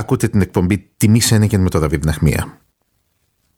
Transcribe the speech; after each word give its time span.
Ακούτε 0.00 0.28
την 0.28 0.40
εκπομπή 0.40 0.90
Τιμή 0.96 1.20
Σένεκεν 1.20 1.60
με 1.60 1.68
τον 1.68 1.80
Δαβίδ 1.80 2.04
Ναχμία. 2.04 2.60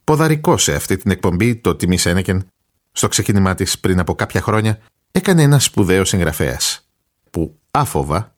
Ποδαρικό 0.04 0.56
σε 0.56 0.74
αυτή 0.74 0.96
την 0.96 1.10
εκπομπή, 1.10 1.56
το 1.56 1.76
Τιμή 1.76 1.96
Σένεκεν, 1.96 2.46
στο 2.92 3.08
ξεκίνημά 3.08 3.54
της 3.54 3.78
πριν 3.78 3.98
από 3.98 4.14
κάποια 4.14 4.40
χρόνια, 4.40 4.78
έκανε 5.12 5.42
ένα 5.42 5.58
σπουδαίο 5.58 6.04
συγγραφέας, 6.04 6.88
που 7.30 7.58
άφοβα 7.70 8.36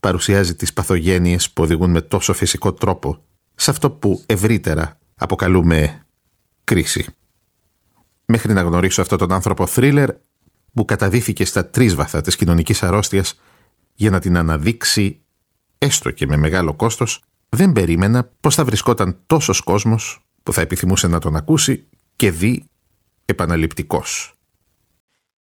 παρουσιάζει 0.00 0.54
τις 0.54 0.72
παθογένειες 0.72 1.50
που 1.50 1.62
οδηγούν 1.62 1.90
με 1.90 2.00
τόσο 2.00 2.32
φυσικό 2.32 2.72
τρόπο 2.72 3.24
σε 3.54 3.70
αυτό 3.70 3.90
που 3.90 4.22
ευρύτερα 4.26 4.98
αποκαλούμε 5.14 6.06
κρίση. 6.64 7.06
Μέχρι 8.24 8.52
να 8.52 8.62
γνωρίσω 8.62 9.02
αυτόν 9.02 9.18
τον 9.18 9.32
άνθρωπο 9.32 9.66
θρίλερ 9.66 10.10
που 10.72 10.84
καταδίθηκε 10.84 11.44
στα 11.44 11.66
τρίσβαθα 11.66 12.20
της 12.20 12.36
κοινωνικής 12.36 12.82
αρρώστιας 12.82 13.40
για 13.94 14.10
να 14.10 14.18
την 14.18 14.36
αναδείξει 14.36 15.20
έστω 15.78 16.10
και 16.10 16.26
με 16.26 16.36
μεγάλο 16.36 16.74
κόστος, 16.74 17.22
δεν 17.50 17.72
περίμενα 17.72 18.30
πως 18.40 18.54
θα 18.54 18.64
βρισκόταν 18.64 19.18
τόσος 19.26 19.60
κόσμος 19.60 20.24
που 20.42 20.52
θα 20.52 20.60
επιθυμούσε 20.60 21.08
να 21.08 21.18
τον 21.18 21.36
ακούσει 21.36 21.86
και 22.16 22.30
δει 22.30 22.64
επαναληπτικός. 23.24 24.34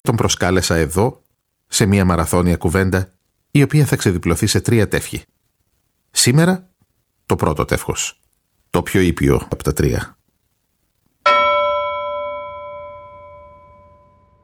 Τον 0.02 0.16
προσκάλεσα 0.16 0.76
εδώ 0.76 1.22
σε 1.68 1.86
μια 1.86 2.06
μαραθώνια 2.06 2.58
κουβέντα 2.58 3.14
η 3.52 3.64
οποία 3.64 3.86
θα 3.86 3.96
ξεδιπλωθεί 3.96 4.48
σε 4.48 4.62
τρία 4.62 4.88
τεύχη. 4.88 5.24
Σήμερα 6.12 6.70
το 7.26 7.36
πρώτο 7.36 7.66
τεύχος, 7.66 8.20
το 8.70 8.82
πιο 8.82 9.02
ήπιο 9.02 9.48
από 9.50 9.64
τα 9.64 9.74
τρία. 9.74 10.18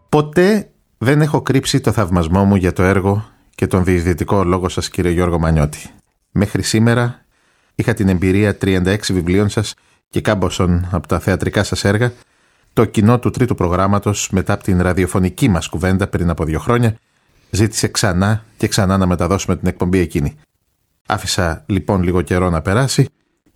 Ποτέ 0.09 0.71
δεν 0.97 1.21
έχω 1.21 1.41
κρύψει 1.41 1.79
το 1.79 1.91
θαυμασμό 1.91 2.45
μου 2.45 2.55
για 2.55 2.73
το 2.73 2.83
έργο 2.83 3.29
και 3.55 3.67
τον 3.67 3.83
διεισδυτικό 3.83 4.43
λόγο 4.43 4.69
σας 4.69 4.89
κύριε 4.89 5.11
Γιώργο 5.11 5.39
Μανιώτη. 5.39 5.89
Μέχρι 6.31 6.61
σήμερα 6.61 7.25
είχα 7.77 7.93
την 7.93 8.09
εμπειρία 8.09 8.57
36 8.61 8.97
βιβλίων 9.07 9.49
σας 9.49 9.73
και 10.09 10.21
κάμποσον 10.21 10.87
από 10.91 11.07
τα 11.07 11.19
θεατρικά 11.19 11.63
σας 11.63 11.83
έργα, 11.83 12.11
το 12.73 12.85
κοινό 12.85 13.19
του 13.19 13.29
τρίτου 13.29 13.55
προγράμματος 13.55 14.29
μετά 14.31 14.53
από 14.53 14.63
την 14.63 14.81
ραδιοφωνική 14.81 15.49
μας 15.49 15.67
κουβέντα 15.67 16.07
πριν 16.07 16.29
από 16.29 16.43
δύο 16.43 16.59
χρόνια 16.59 16.97
ζήτησε 17.49 17.87
ξανά 17.87 18.43
και 18.57 18.67
ξανά 18.67 18.97
να 18.97 19.05
μεταδώσουμε 19.05 19.55
την 19.55 19.67
εκπομπή 19.67 19.99
εκείνη. 19.99 20.35
Άφησα 21.07 21.63
λοιπόν 21.65 22.03
λίγο 22.03 22.21
καιρό 22.21 22.49
να 22.49 22.61
περάσει 22.61 23.07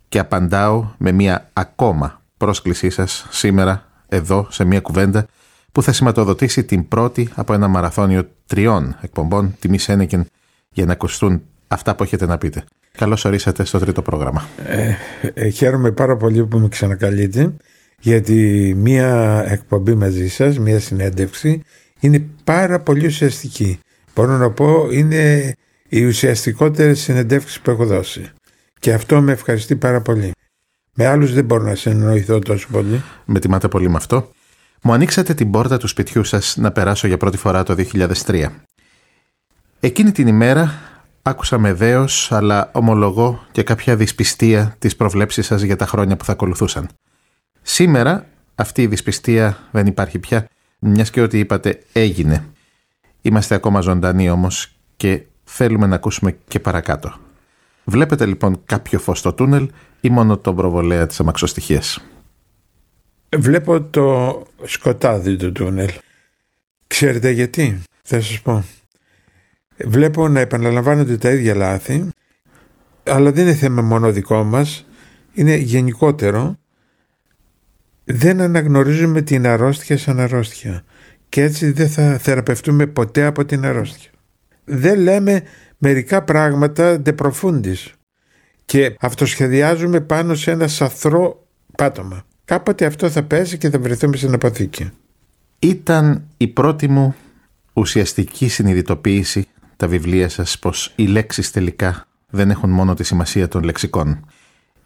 και 0.08 0.18
απαντάω 0.18 0.90
με 0.98 1.12
μια 1.12 1.50
ακόμα 1.52 2.22
πρόσκλησή 2.36 2.90
σας 2.90 3.26
σήμερα 3.30 3.88
εδώ 4.08 4.46
σε 4.50 4.64
μια 4.64 4.80
κουβέντα 4.80 5.26
που 5.72 5.82
θα 5.82 5.92
σηματοδοτήσει 5.92 6.64
την 6.64 6.88
πρώτη 6.88 7.28
από 7.34 7.52
ένα 7.52 7.68
μαραθώνιο 7.68 8.28
τριών 8.46 8.96
εκπομπών 9.00 9.54
τιμή 9.58 9.78
Σένεκεν 9.78 10.26
για 10.72 10.86
να 10.86 10.92
ακουστούν 10.92 11.42
αυτά 11.68 11.94
που 11.94 12.02
έχετε 12.02 12.26
να 12.26 12.38
πείτε. 12.38 12.64
Καλώς 12.98 13.24
ορίσατε 13.24 13.64
στο 13.64 13.78
τρίτο 13.78 14.02
πρόγραμμα. 14.02 14.48
Ε, 14.66 14.94
ε, 15.34 15.48
χαίρομαι 15.48 15.90
πάρα 15.90 16.16
πολύ 16.16 16.46
που 16.46 16.58
με 16.58 16.68
ξανακαλείτε 16.68 17.54
γιατί 18.00 18.72
μία 18.76 19.44
εκπομπή 19.48 19.94
μαζί 19.94 20.28
σας, 20.28 20.58
μία 20.58 20.80
συνέντευξη 20.80 21.62
είναι 22.00 22.26
πάρα 22.44 22.80
πολύ 22.80 23.06
ουσιαστική. 23.06 23.78
Μπορώ 24.14 24.36
να 24.36 24.50
πω 24.50 24.88
είναι 24.90 25.54
οι 25.88 26.04
ουσιαστικότερες 26.04 27.00
συνεντεύξεις 27.00 27.60
που 27.60 27.70
έχω 27.70 27.86
δώσει. 27.86 28.30
Και 28.78 28.92
αυτό 28.92 29.20
με 29.20 29.32
ευχαριστεί 29.32 29.76
πάρα 29.76 30.00
πολύ. 30.00 30.32
Με 30.94 31.06
άλλους 31.06 31.32
δεν 31.32 31.44
μπορώ 31.44 31.62
να 31.62 31.74
συνεννοηθώ 31.74 32.38
τόσο 32.38 32.68
πολύ. 32.70 33.02
Με 33.24 33.38
τιμάτε 33.38 33.68
πολύ 33.68 33.88
με 33.88 33.96
αυτό. 33.96 34.30
Μου 34.82 34.92
ανοίξατε 34.92 35.34
την 35.34 35.50
πόρτα 35.50 35.76
του 35.76 35.86
σπιτιού 35.86 36.24
σας 36.24 36.56
να 36.56 36.72
περάσω 36.72 37.06
για 37.06 37.16
πρώτη 37.16 37.36
φορά 37.36 37.62
το 37.62 37.74
2003. 38.26 38.46
Εκείνη 39.80 40.12
την 40.12 40.26
ημέρα 40.26 40.74
άκουσα 41.22 41.58
με 41.58 41.72
δέος, 41.72 42.32
αλλά 42.32 42.70
ομολογώ 42.72 43.46
και 43.52 43.62
κάποια 43.62 43.96
δυσπιστία 43.96 44.76
τις 44.78 44.96
προβλέψεις 44.96 45.46
σας 45.46 45.62
για 45.62 45.76
τα 45.76 45.86
χρόνια 45.86 46.16
που 46.16 46.24
θα 46.24 46.32
ακολουθούσαν. 46.32 46.88
Σήμερα 47.62 48.26
αυτή 48.54 48.82
η 48.82 48.86
δυσπιστία 48.86 49.58
δεν 49.70 49.86
υπάρχει 49.86 50.18
πια, 50.18 50.48
μιας 50.78 51.10
και 51.10 51.20
ό,τι 51.20 51.38
είπατε 51.38 51.82
έγινε. 51.92 52.46
Είμαστε 53.22 53.54
ακόμα 53.54 53.80
ζωντανοί 53.80 54.30
όμως 54.30 54.74
και 54.96 55.22
θέλουμε 55.44 55.86
να 55.86 55.94
ακούσουμε 55.94 56.36
και 56.48 56.60
παρακάτω. 56.60 57.14
Βλέπετε 57.84 58.26
λοιπόν 58.26 58.62
κάποιο 58.66 58.98
φως 58.98 59.18
στο 59.18 59.32
τούνελ 59.32 59.70
ή 60.00 60.10
μόνο 60.10 60.38
τον 60.38 60.56
προβολέα 60.56 61.06
της 61.06 61.20
αμαξοστοιχίας; 61.20 62.06
Βλέπω 63.36 63.82
το 63.82 64.42
σκοτάδι 64.64 65.36
του 65.36 65.52
τούνελ. 65.52 65.90
Ξέρετε 66.86 67.30
γιατί, 67.30 67.82
θα 68.02 68.20
σας 68.20 68.40
πω. 68.40 68.64
Βλέπω 69.84 70.28
να 70.28 70.40
επαναλαμβάνονται 70.40 71.16
τα 71.16 71.30
ίδια 71.30 71.54
λάθη, 71.54 72.08
αλλά 73.02 73.32
δεν 73.32 73.46
είναι 73.46 73.54
θέμα 73.54 73.82
μόνο 73.82 74.12
δικό 74.12 74.44
μας, 74.44 74.86
είναι 75.32 75.54
γενικότερο. 75.56 76.56
Δεν 78.04 78.40
αναγνωρίζουμε 78.40 79.22
την 79.22 79.46
αρρώστια 79.46 79.98
σαν 79.98 80.20
αρρώστια 80.20 80.84
και 81.28 81.42
έτσι 81.42 81.70
δεν 81.70 81.88
θα 81.88 82.18
θεραπευτούμε 82.18 82.86
ποτέ 82.86 83.24
από 83.24 83.44
την 83.44 83.64
αρρώστια. 83.64 84.10
Δεν 84.64 84.98
λέμε 84.98 85.42
μερικά 85.78 86.22
πράγματα 86.22 87.00
ντεπροφούντις 87.00 87.92
και 88.64 88.96
αυτοσχεδιάζουμε 89.00 90.00
πάνω 90.00 90.34
σε 90.34 90.50
ένα 90.50 90.68
σαθρό 90.68 91.46
πάτωμα. 91.76 92.24
Κάποτε 92.44 92.84
αυτό 92.84 93.10
θα 93.10 93.22
πέσει 93.22 93.58
και 93.58 93.70
θα 93.70 93.78
βρεθούμε 93.78 94.16
στην 94.16 94.34
αποθήκη. 94.34 94.90
Ήταν 95.58 96.24
η 96.36 96.46
πρώτη 96.48 96.88
μου 96.88 97.14
ουσιαστική 97.72 98.48
συνειδητοποίηση 98.48 99.46
τα 99.82 99.88
βιβλία 99.88 100.28
σας 100.28 100.58
πως 100.58 100.92
οι 100.96 101.06
λέξεις 101.06 101.50
τελικά 101.50 102.06
δεν 102.30 102.50
έχουν 102.50 102.70
μόνο 102.70 102.94
τη 102.94 103.04
σημασία 103.04 103.48
των 103.48 103.62
λεξικών. 103.62 104.26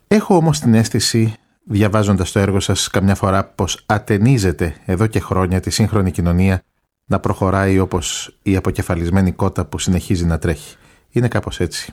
Έχω 0.09 0.37
όμως 0.37 0.61
την 0.61 0.75
αίσθηση 0.75 1.35
διαβάζοντας 1.65 2.33
το 2.33 2.39
έργο 2.39 2.61
σας 2.61 2.89
καμιά 2.89 3.15
φορά 3.15 3.45
πως 3.45 3.83
ατενίζεται 3.87 4.77
εδώ 4.85 5.07
και 5.07 5.21
χρόνια 5.21 5.61
τη 5.61 5.71
σύγχρονη 5.71 6.11
κοινωνία 6.11 6.63
να 7.05 7.21
προχωράει 7.21 7.79
όπως 7.79 8.39
η 8.43 8.57
αποκεφαλισμένη 8.57 9.33
κότα 9.33 9.65
που 9.65 9.79
συνεχίζει 9.79 10.25
να 10.25 10.39
τρέχει. 10.39 10.77
Είναι 11.11 11.29
κάπως 11.29 11.61
έτσι. 11.61 11.93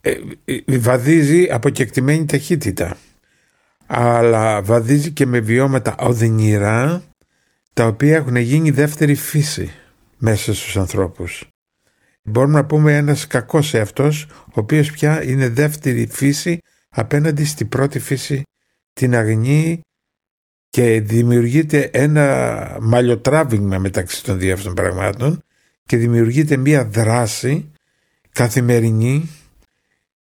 Ε, 0.00 0.16
ε 0.44 0.78
βαδίζει 0.78 1.48
από 1.50 1.68
κεκτημένη 1.68 2.24
ταχύτητα 2.24 2.96
αλλά 3.86 4.62
βαδίζει 4.62 5.10
και 5.10 5.26
με 5.26 5.40
βιώματα 5.40 5.94
οδυνηρά 5.98 7.02
τα 7.72 7.86
οποία 7.86 8.16
έχουν 8.16 8.36
γίνει 8.36 8.70
δεύτερη 8.70 9.14
φύση 9.14 9.72
μέσα 10.18 10.54
στους 10.54 10.76
ανθρώπους. 10.76 11.50
Μπορούμε 12.28 12.52
να 12.52 12.64
πούμε 12.64 12.96
ένας 12.96 13.26
κακός 13.26 13.74
εαυτός 13.74 14.26
ο 14.30 14.52
οποίος 14.52 14.90
πια 14.90 15.24
είναι 15.24 15.48
δεύτερη 15.48 16.06
φύση 16.06 16.58
απέναντι 16.88 17.44
στην 17.44 17.68
πρώτη 17.68 17.98
φύση 17.98 18.42
την 18.92 19.14
αγνή 19.14 19.80
και 20.70 21.00
δημιουργείται 21.00 21.80
ένα 21.92 22.78
μαλλιοτράβηγμα 22.80 23.78
μεταξύ 23.78 24.24
των 24.24 24.38
δύο 24.38 24.52
αυτών 24.52 24.74
πραγμάτων 24.74 25.42
και 25.86 25.96
δημιουργείται 25.96 26.56
μία 26.56 26.84
δράση 26.84 27.70
καθημερινή 28.32 29.30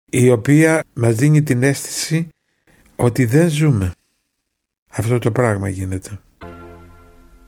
η 0.05 0.29
οποία 0.29 0.83
μας 0.93 1.15
δίνει 1.15 1.43
την 1.43 1.63
αίσθηση 1.63 2.27
ότι 2.95 3.25
δεν 3.25 3.49
ζούμε. 3.49 3.91
Αυτό 4.89 5.19
το 5.19 5.31
πράγμα 5.31 5.69
γίνεται. 5.69 6.19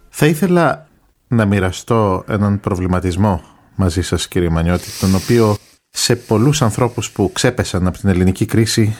Θα 0.10 0.26
ήθελα 0.26 0.88
να 1.28 1.46
μοιραστώ 1.46 2.24
έναν 2.28 2.60
προβληματισμό 2.60 3.55
μαζί 3.76 4.02
σας 4.02 4.28
κύριε 4.28 4.50
Μανιώτη, 4.50 4.90
τον 5.00 5.16
οποίο 5.16 5.58
σε 5.90 6.16
πολλούς 6.16 6.62
ανθρώπους 6.62 7.12
που 7.12 7.32
ξέπεσαν 7.34 7.88
από 7.88 7.98
την 7.98 8.10
ελληνική 8.10 8.46
κρίση 8.46 8.96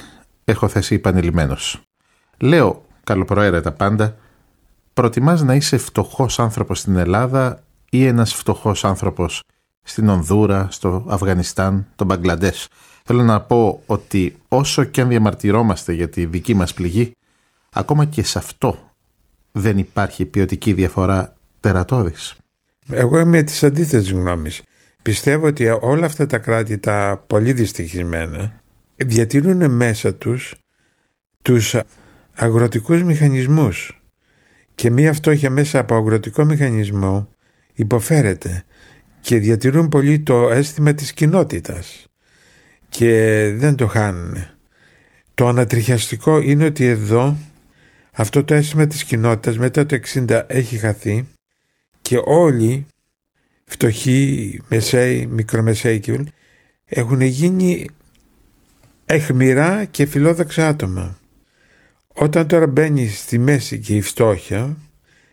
έχω 0.46 0.68
θέσει 0.68 0.96
επανειλημμένος. 0.96 1.82
Λέω 2.38 2.86
καλοπροαίρετα 3.04 3.72
πάντα, 3.72 4.16
προτιμάς 4.94 5.42
να 5.42 5.56
είσαι 5.56 5.78
φτωχός 5.78 6.40
άνθρωπος 6.40 6.80
στην 6.80 6.96
Ελλάδα 6.96 7.64
ή 7.90 8.06
ένας 8.06 8.34
φτωχός 8.34 8.86
άνθρωπος 8.86 9.44
στην 9.82 10.10
Ονδούρα, 10.10 10.68
στο 10.72 11.06
Αφγανιστάν, 11.08 11.88
τον 11.96 12.08
Μπαγκλαντές. 12.08 12.68
Θέλω 13.04 13.24
να 13.24 13.42
πω 13.42 13.82
ότι 13.86 14.38
όσο 14.48 14.84
και 14.84 15.02
αν 15.02 15.08
διαμαρτυρόμαστε 15.08 15.94
για 15.94 16.10
τη 16.10 16.26
δική 16.26 16.54
μας 16.54 16.74
πληγή, 16.74 17.12
ακόμα 17.72 18.06
και 18.06 18.24
σε 18.24 18.38
αυτό 18.38 18.78
δεν 19.52 19.78
υπάρχει 19.78 20.26
ποιοτική 20.26 20.74
διαφορά 20.74 21.36
τερατώδης. 21.60 22.36
Εγώ 22.92 23.20
είμαι 23.20 23.44
της 23.44 23.64
αντίθετης 23.64 24.12
γνώμης. 24.12 24.62
Πιστεύω 25.02 25.48
ότι 25.48 25.78
όλα 25.82 26.06
αυτά 26.06 26.26
τα 26.26 26.38
κράτη 26.38 26.78
τα 26.78 27.24
πολύ 27.28 27.54
δυστυχισμένα 27.54 28.62
διατηρούν 28.96 29.72
μέσα 29.72 30.16
τους 30.16 30.56
τους 31.42 31.76
αγροτικούς 32.34 33.04
μηχανισμούς 33.04 34.02
και 34.76 34.90
μία 34.90 35.14
φτώχεια 35.14 35.50
μέσα 35.50 35.80
από 35.80 35.96
αγροτικό 35.96 36.46
μηχανισμό 36.46 37.30
υποφέρεται 37.74 38.64
και 39.22 39.38
διατηρούν 39.38 39.90
πολύ 39.90 40.20
το 40.20 40.50
αίσθημα 40.50 40.94
της 40.94 41.14
κοινότητας 41.14 42.08
και 42.90 43.12
δεν 43.56 43.76
το 43.76 43.88
χάνουν. 43.88 44.36
Το 45.34 45.48
ανατριχιαστικό 45.48 46.40
είναι 46.40 46.66
ότι 46.66 46.86
εδώ 46.86 47.38
αυτό 48.12 48.44
το 48.44 48.54
αίσθημα 48.54 48.88
της 48.88 49.04
κοινότητας 49.04 49.58
μετά 49.58 49.86
το 49.86 50.00
60 50.14 50.44
έχει 50.48 50.78
χαθεί 50.78 51.28
και 52.06 52.22
όλοι 52.24 52.86
φτωχοί, 53.66 54.62
μεσαίοι, 54.70 55.26
μικρομεσαίοι 55.26 56.00
και 56.00 56.24
έχουν 56.86 57.22
γίνει 57.22 57.90
εχμηρά 59.06 59.86
και 59.86 60.06
φιλόδοξα 60.06 60.68
άτομα. 60.68 61.20
Όταν 62.08 62.48
τώρα 62.48 62.68
μπαίνει 62.68 63.08
στη 63.08 63.38
μέση 63.38 63.80
και 63.80 63.96
η 63.96 64.02
φτώχεια, 64.02 64.78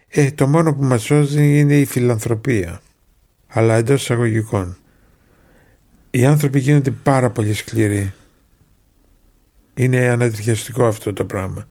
ε, 0.08 0.30
το 0.30 0.46
μόνο 0.46 0.74
που 0.74 0.84
μας 0.84 1.02
σώζει 1.02 1.58
είναι 1.58 1.78
η 1.78 1.84
φιλανθρωπία. 1.84 2.82
Αλλά 3.46 3.74
εντός 3.74 4.02
εισαγωγικών. 4.02 4.76
Οι 6.10 6.24
άνθρωποι 6.24 6.58
γίνονται 6.58 6.90
πάρα 6.90 7.30
πολύ 7.30 7.54
σκληροί. 7.54 8.12
Είναι 9.74 10.08
ανατριχιαστικό 10.08 10.86
αυτό 10.86 11.12
το 11.12 11.24
πράγμα. 11.24 11.66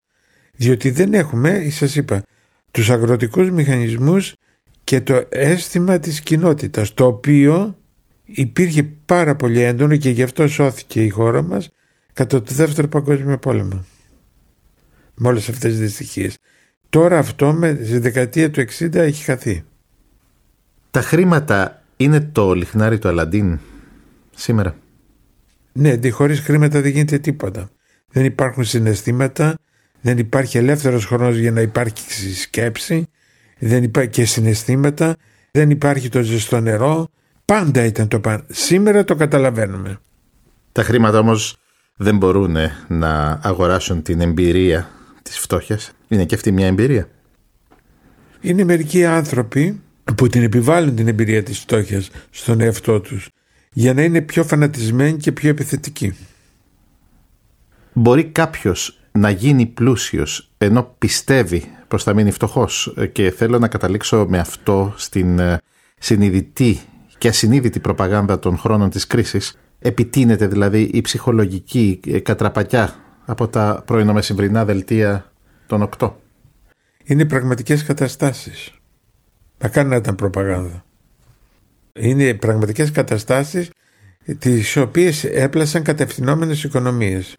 Διότι 0.53 0.89
δεν 0.89 1.13
έχουμε, 1.13 1.69
σας 1.69 1.95
είπα, 1.95 2.23
τους 2.71 2.89
αγροτικούς 2.89 3.49
μηχανισμούς 3.49 4.33
και 4.91 5.01
το 5.01 5.25
αίσθημα 5.29 5.99
της 5.99 6.21
κοινότητας, 6.21 6.93
το 6.93 7.05
οποίο 7.05 7.77
υπήρχε 8.23 8.83
πάρα 8.83 9.35
πολύ 9.35 9.61
έντονο 9.61 9.95
και 9.95 10.09
γι' 10.09 10.23
αυτό 10.23 10.47
σώθηκε 10.47 11.03
η 11.03 11.09
χώρα 11.09 11.41
μας 11.41 11.69
κατά 12.13 12.41
το 12.41 12.53
δεύτερο 12.53 12.87
παγκόσμιο 12.87 13.37
πόλεμο. 13.37 13.85
Με 15.15 15.27
όλες 15.27 15.49
αυτές 15.49 15.71
τις 15.71 15.79
δυστυχίες. 15.79 16.37
Τώρα 16.89 17.17
αυτό 17.17 17.53
με, 17.53 17.79
στη 17.83 17.97
δεκαετία 17.97 18.51
του 18.51 18.65
60 18.79 18.95
έχει 18.95 19.23
χαθεί. 19.23 19.63
Τα 20.91 21.01
χρήματα 21.01 21.83
είναι 21.97 22.21
το 22.21 22.53
λιχνάρι 22.53 22.99
του 22.99 23.07
Αλαντίν 23.07 23.59
σήμερα; 24.35 24.75
Ναι, 25.71 26.09
χωρίς 26.09 26.39
χρήματα 26.39 26.81
δεν 26.81 26.91
γίνεται 26.91 27.17
τίποτα. 27.17 27.69
Δεν 28.07 28.25
υπάρχουν 28.25 28.63
συναισθήματα, 28.63 29.57
δεν 30.01 30.17
υπάρχει 30.17 30.57
ελεύθερος 30.57 31.05
χρόνος 31.05 31.37
για 31.37 31.51
να 31.51 31.61
υπάρχει 31.61 32.33
σκέψη, 32.33 33.07
δεν 33.61 33.83
υπάρχει 33.83 34.09
και 34.09 34.25
συναισθήματα, 34.25 35.15
δεν 35.51 35.69
υπάρχει 35.69 36.09
το 36.09 36.21
ζεστό 36.21 36.59
νερό, 36.59 37.07
πάντα 37.45 37.85
ήταν 37.85 38.07
το 38.07 38.19
πάντα. 38.19 38.43
Σήμερα 38.49 39.03
το 39.03 39.15
καταλαβαίνουμε. 39.15 39.99
Τα 40.71 40.83
χρήματα 40.83 41.19
όμως 41.19 41.57
δεν 41.95 42.17
μπορούν 42.17 42.55
να 42.87 43.39
αγοράσουν 43.43 44.01
την 44.01 44.21
εμπειρία 44.21 44.89
της 45.21 45.39
φτώχειας. 45.39 45.91
Είναι 46.07 46.25
και 46.25 46.35
αυτή 46.35 46.51
μια 46.51 46.67
εμπειρία. 46.67 47.09
Είναι 48.41 48.63
μερικοί 48.63 49.05
άνθρωποι 49.05 49.81
που 50.15 50.27
την 50.27 50.43
επιβάλλουν 50.43 50.95
την 50.95 51.07
εμπειρία 51.07 51.43
της 51.43 51.59
φτώχειας 51.59 52.09
στον 52.29 52.61
εαυτό 52.61 52.99
τους 52.99 53.29
για 53.73 53.93
να 53.93 54.01
είναι 54.01 54.21
πιο 54.21 54.43
φανατισμένοι 54.43 55.17
και 55.17 55.31
πιο 55.31 55.49
επιθετικοί. 55.49 56.15
Μπορεί 57.93 58.23
κάποιος 58.23 59.00
να 59.11 59.29
γίνει 59.29 59.65
πλούσιος 59.65 60.51
ενώ 60.57 60.95
πιστεύει 60.97 61.71
πως 61.87 62.03
θα 62.03 62.13
μείνει 62.13 62.31
φτωχός 62.31 62.93
και 63.11 63.31
θέλω 63.31 63.59
να 63.59 63.67
καταλήξω 63.67 64.25
με 64.29 64.39
αυτό 64.39 64.93
στην 64.95 65.39
ε, 65.39 65.57
συνειδητή 65.99 66.79
και 67.17 67.27
ασυνείδητη 67.27 67.79
προπαγάνδα 67.79 68.39
των 68.39 68.57
χρόνων 68.57 68.89
της 68.89 69.07
κρίσης 69.07 69.59
επιτείνεται 69.79 70.47
δηλαδή 70.47 70.81
η 70.93 71.01
ψυχολογική 71.01 71.99
ε, 72.07 72.19
κατραπακιά 72.19 72.95
από 73.25 73.47
τα 73.47 73.83
πρωινομεσημβρινά 73.85 74.65
δελτία 74.65 75.31
των 75.67 75.89
8. 75.97 76.11
Είναι 77.03 77.25
πραγματικές 77.25 77.83
καταστάσεις. 77.83 78.71
Θα 79.57 79.83
να 79.83 79.95
ήταν 79.95 80.15
προπαγάνδα. 80.15 80.85
Είναι 81.93 82.33
πραγματικές 82.33 82.91
καταστάσεις 82.91 83.69
τις 84.37 84.77
οποίες 84.77 85.23
έπλασαν 85.23 85.83
κατευθυνόμενες 85.83 86.63
οικονομίες. 86.63 87.35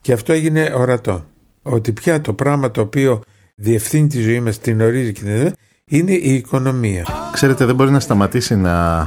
Και 0.00 0.12
αυτό 0.12 0.32
έγινε 0.32 0.72
ορατό. 0.74 1.24
Ότι 1.62 1.92
πια 1.92 2.20
το 2.20 2.32
πράγμα 2.32 2.70
το 2.70 2.80
οποίο 2.80 3.22
διευθύνει 3.54 4.06
τη 4.06 4.20
ζωή 4.20 4.40
μας, 4.40 4.58
την 4.58 4.80
ορίζει 4.80 5.12
και 5.12 5.22
την 5.22 5.54
είναι 5.92 6.12
η 6.12 6.34
οικονομία. 6.34 7.06
Ξέρετε 7.32 7.64
δεν 7.64 7.74
μπορεί 7.74 7.90
να 7.90 8.00
σταματήσει 8.00 8.56
να 8.56 9.06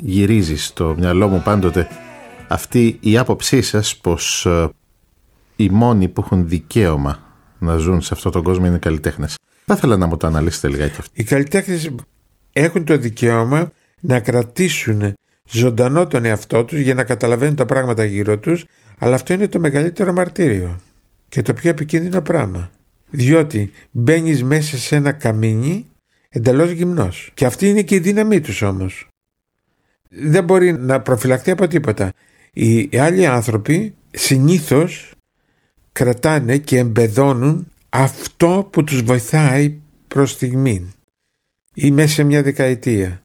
γυρίζεις 0.00 0.66
στο 0.66 0.94
μυαλό 0.98 1.28
μου 1.28 1.42
πάντοτε 1.44 1.88
αυτή 2.48 2.98
η 3.00 3.18
άποψή 3.18 3.62
σας 3.62 3.96
πως 3.96 4.46
ε, 4.46 4.68
οι 5.56 5.68
μόνοι 5.68 6.08
που 6.08 6.22
έχουν 6.24 6.48
δικαίωμα 6.48 7.18
να 7.58 7.76
ζουν 7.76 8.00
σε 8.00 8.14
αυτόν 8.14 8.32
τον 8.32 8.42
κόσμο 8.42 8.66
είναι 8.66 8.76
οι 8.76 8.78
καλλιτέχνες. 8.78 9.36
Θα 9.64 9.74
ήθελα 9.74 9.96
να 9.96 10.06
μου 10.06 10.16
το 10.16 10.26
αναλύσετε 10.26 10.68
λιγάκι 10.68 10.96
αυτό. 10.98 11.12
Οι 11.12 11.24
καλλιτέχνες 11.24 11.90
έχουν 12.52 12.84
το 12.84 12.96
δικαίωμα 12.96 13.70
να 14.00 14.20
κρατήσουν 14.20 15.14
ζωντανό 15.48 16.06
τον 16.06 16.24
εαυτό 16.24 16.64
τους 16.64 16.78
για 16.78 16.94
να 16.94 17.04
καταλαβαίνουν 17.04 17.56
τα 17.56 17.64
πράγματα 17.64 18.04
γύρω 18.04 18.38
τους 18.38 18.64
αλλά 18.98 19.14
αυτό 19.14 19.32
είναι 19.32 19.48
το 19.48 19.58
μεγαλύτερο 19.58 20.12
μαρτύριο 20.12 20.80
και 21.28 21.42
το 21.42 21.52
πιο 21.52 21.70
επικίνδυνο 21.70 22.22
πράγμα. 22.22 22.70
Διότι 23.10 23.72
μπαίνεις 23.90 24.42
μέσα 24.42 24.76
σε 24.76 24.96
ένα 24.96 25.12
καμίνι 25.12 25.86
εντελώς 26.28 26.70
γυμνός. 26.70 27.30
Και 27.34 27.44
αυτή 27.44 27.68
είναι 27.68 27.82
και 27.82 27.94
η 27.94 27.98
δύναμή 27.98 28.40
τους 28.40 28.62
όμως. 28.62 29.08
Δεν 30.08 30.44
μπορεί 30.44 30.72
να 30.72 31.00
προφυλαχθεί 31.00 31.50
από 31.50 31.66
τίποτα. 31.66 32.12
Οι 32.52 32.98
άλλοι 32.98 33.26
άνθρωποι 33.26 33.94
συνήθως 34.10 35.12
κρατάνε 35.92 36.58
και 36.58 36.78
εμπεδώνουν 36.78 37.68
αυτό 37.88 38.68
που 38.72 38.84
τους 38.84 39.02
βοηθάει 39.02 39.78
προς 40.08 40.30
στιγμή 40.30 40.92
ή 41.74 41.90
μέσα 41.90 42.14
σε 42.14 42.22
μια 42.22 42.42
δεκαετία. 42.42 43.23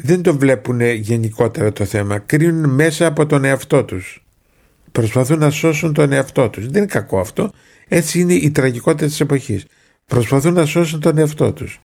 Δεν 0.00 0.22
το 0.22 0.38
βλέπουν 0.38 0.80
γενικότερα 0.80 1.72
το 1.72 1.84
θέμα, 1.84 2.18
κρίνουν 2.18 2.70
μέσα 2.70 3.06
από 3.06 3.26
τον 3.26 3.44
εαυτό 3.44 3.84
τους. 3.84 4.24
Προσπαθούν 4.92 5.38
να 5.38 5.50
σώσουν 5.50 5.92
τον 5.92 6.12
εαυτό 6.12 6.48
τους. 6.50 6.64
Δεν 6.66 6.76
είναι 6.76 6.92
κακό 6.92 7.20
αυτό, 7.20 7.52
έτσι 7.88 8.20
είναι 8.20 8.34
η 8.34 8.50
τραγικότητα 8.50 9.06
της 9.06 9.20
εποχής. 9.20 9.64
Προσπαθούν 10.04 10.52
να 10.52 10.66
σώσουν 10.66 11.00
τον 11.00 11.18
εαυτό 11.18 11.52
τους. 11.52 11.80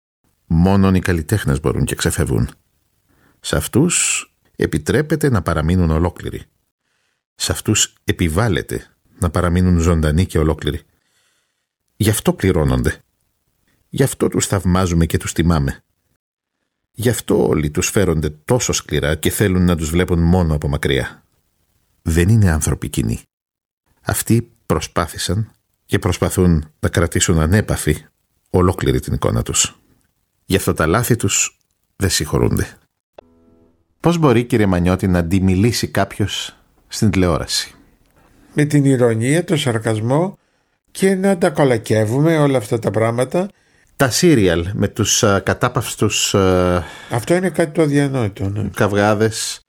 Μόνον 0.46 0.96
οι 0.96 1.00
καλλιτέχνες 1.00 1.60
μπορούν 1.60 1.86
και 1.86 1.96
ξεφεύγουν. 1.96 2.50
Σε 3.40 3.56
αυτούς 3.56 4.26
επιτρέπεται 4.56 5.30
να 5.30 5.42
παραμείνουν 5.42 5.90
ολόκληροι. 5.90 6.42
Σε 7.36 7.52
αυτούς 7.52 7.94
επιβάλλεται 8.04 8.86
να 9.20 9.30
παραμείνουν 9.30 9.80
ζωντανοί 9.80 10.26
και 10.26 10.40
ολόκληροι. 10.40 10.82
Γι' 11.96 12.10
αυτό 12.10 12.34
πληρώνονται. 12.34 12.98
Γι' 13.90 14.04
αυτό 14.04 14.28
τους 14.28 14.48
θαυμάζουμε 14.48 15.06
και 15.06 15.18
τους 15.18 15.34
τιμάμε. 15.34 15.84
Γι' 16.92 17.10
αυτό 17.10 17.48
όλοι 17.48 17.70
τους 17.70 17.90
φέρονται 17.90 18.30
τόσο 18.30 18.74
σκληρά 18.74 19.16
και 19.16 19.30
θέλουν 19.30 19.66
να 19.66 19.76
τους 19.76 19.90
βλέπουν 19.90 20.20
μόνο 20.20 20.56
από 20.56 20.68
μακριά. 20.68 21.24
Δεν 22.02 22.30
είναι 22.30 22.52
άνθρωποι 22.52 22.90
κοινοί. 22.90 23.22
Αυτοί 24.02 24.52
προσπάθησαν 24.66 25.52
και 25.86 26.00
προσπαθούν 26.00 26.72
να 26.80 26.90
κρατήσουν 26.90 27.40
ανέπαφη 27.40 28.06
ολόκληρη 28.50 29.00
την 29.00 29.14
εικόνα 29.14 29.42
τους. 29.42 29.80
Γι' 30.46 30.56
αυτό 30.56 30.74
τα 30.74 30.88
λάθη 30.88 31.16
τους 31.16 31.58
δεν 31.96 32.10
συγχωρούνται. 32.10 32.78
Πώς 34.00 34.18
μπορεί 34.18 34.44
κύριε 34.44 34.66
Μανιώτη 34.66 35.08
να 35.08 35.20
αντιμιλήσει 35.20 35.88
κάποιος 35.88 36.58
στην 36.88 37.12
τηλεόραση; 37.12 37.76
Με 38.54 38.66
την 38.66 38.86
ηρωνία, 38.86 39.44
το 39.44 39.58
σαρκασμό 39.58 40.38
και 40.92 41.16
να 41.16 41.38
τα 41.38 41.50
κολακεύουμε 41.50 42.38
όλα 42.38 42.58
αυτά 42.58 42.80
τα 42.80 42.92
πράγματα. 42.92 43.50
Τα 44.02 44.10
σύριαλ 44.10 44.68
με 44.74 44.88
τους 44.88 45.24
uh, 45.26 45.40
κατάπαυστους... 45.44 46.36
Αυτό 47.10 47.36
είναι 47.36 47.50
κάτι 47.50 47.72
το 47.72 47.82
αδιανόητο. 47.82 48.50
Ναι. 48.50 48.70
Καυγάδες. 48.76 49.66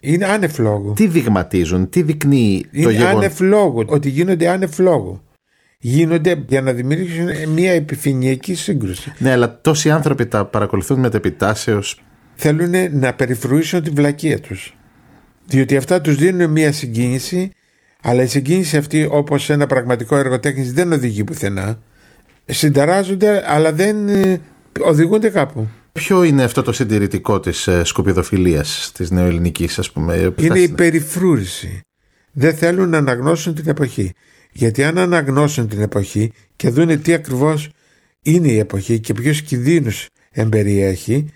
Είναι 0.00 0.26
άνευ 0.26 0.58
Τι 0.94 1.06
δειγματίζουν, 1.06 1.88
τι 1.88 2.02
δεικνύει 2.02 2.66
είναι 2.70 2.84
το 2.84 2.90
γεγονός; 2.90 3.40
Είναι 3.40 3.56
άνευ 3.56 3.90
ότι 3.90 4.08
γίνονται 4.08 4.48
άνευ 4.48 4.78
Γίνονται 5.78 6.44
για 6.48 6.62
να 6.62 6.72
δημιουργήσουν 6.72 7.50
μια 7.50 7.72
επιφυνειακή 7.72 8.54
σύγκρουση. 8.54 9.12
Ναι, 9.18 9.30
αλλά 9.30 9.60
τόσοι 9.60 9.90
άνθρωποι 9.90 10.26
τα 10.26 10.44
παρακολουθούν 10.44 11.00
με 11.00 11.10
τεπιτάσεως. 11.10 12.02
Θέλουν 12.34 12.98
να 12.98 13.14
περιφρουήσουν 13.14 13.82
τη 13.82 13.90
βλακεία 13.90 14.40
τους. 14.40 14.76
Διότι 15.46 15.76
αυτά 15.76 16.00
τους 16.00 16.14
δίνουν 16.14 16.50
μια 16.50 16.72
συγκίνηση 16.72 17.50
αλλά 18.02 18.22
η 18.22 18.26
συγκίνηση 18.26 18.76
αυτή 18.76 19.08
όπως 19.10 19.50
ένα 19.50 19.66
πραγματικό 19.66 20.16
έργο 20.16 20.40
τέχνης 20.40 20.72
δεν 20.72 20.92
οδηγεί 20.92 21.24
πουθενά. 21.24 21.78
Συνταράζονται 22.46 23.44
αλλά 23.46 23.72
δεν 23.72 24.08
ε, 24.08 24.40
οδηγούνται 24.80 25.28
κάπου. 25.28 25.68
Ποιο 25.92 26.22
είναι 26.22 26.42
αυτό 26.42 26.62
το 26.62 26.72
συντηρητικό 26.72 27.40
της 27.40 27.66
ε, 27.66 27.84
σκουπιδοφιλίας 27.84 28.90
της 28.94 29.10
νεοελληνικής 29.10 29.78
ας 29.78 29.90
πούμε. 29.90 30.34
Είναι 30.36 30.58
η 30.58 30.68
περιφρούρηση. 30.68 31.80
Δεν 32.32 32.54
θέλουν 32.54 32.88
να 32.88 32.98
αναγνώσουν 32.98 33.54
την 33.54 33.68
εποχή. 33.68 34.12
Γιατί 34.52 34.84
αν 34.84 34.98
αναγνώσουν 34.98 35.68
την 35.68 35.80
εποχή 35.80 36.32
και 36.56 36.70
δουν 36.70 37.02
τι 37.02 37.12
ακριβώς 37.12 37.68
είναι 38.22 38.48
η 38.48 38.58
εποχή 38.58 39.00
και 39.00 39.12
ποιους 39.12 39.42
κινδύνους 39.42 40.06
εμπεριέχει 40.30 41.26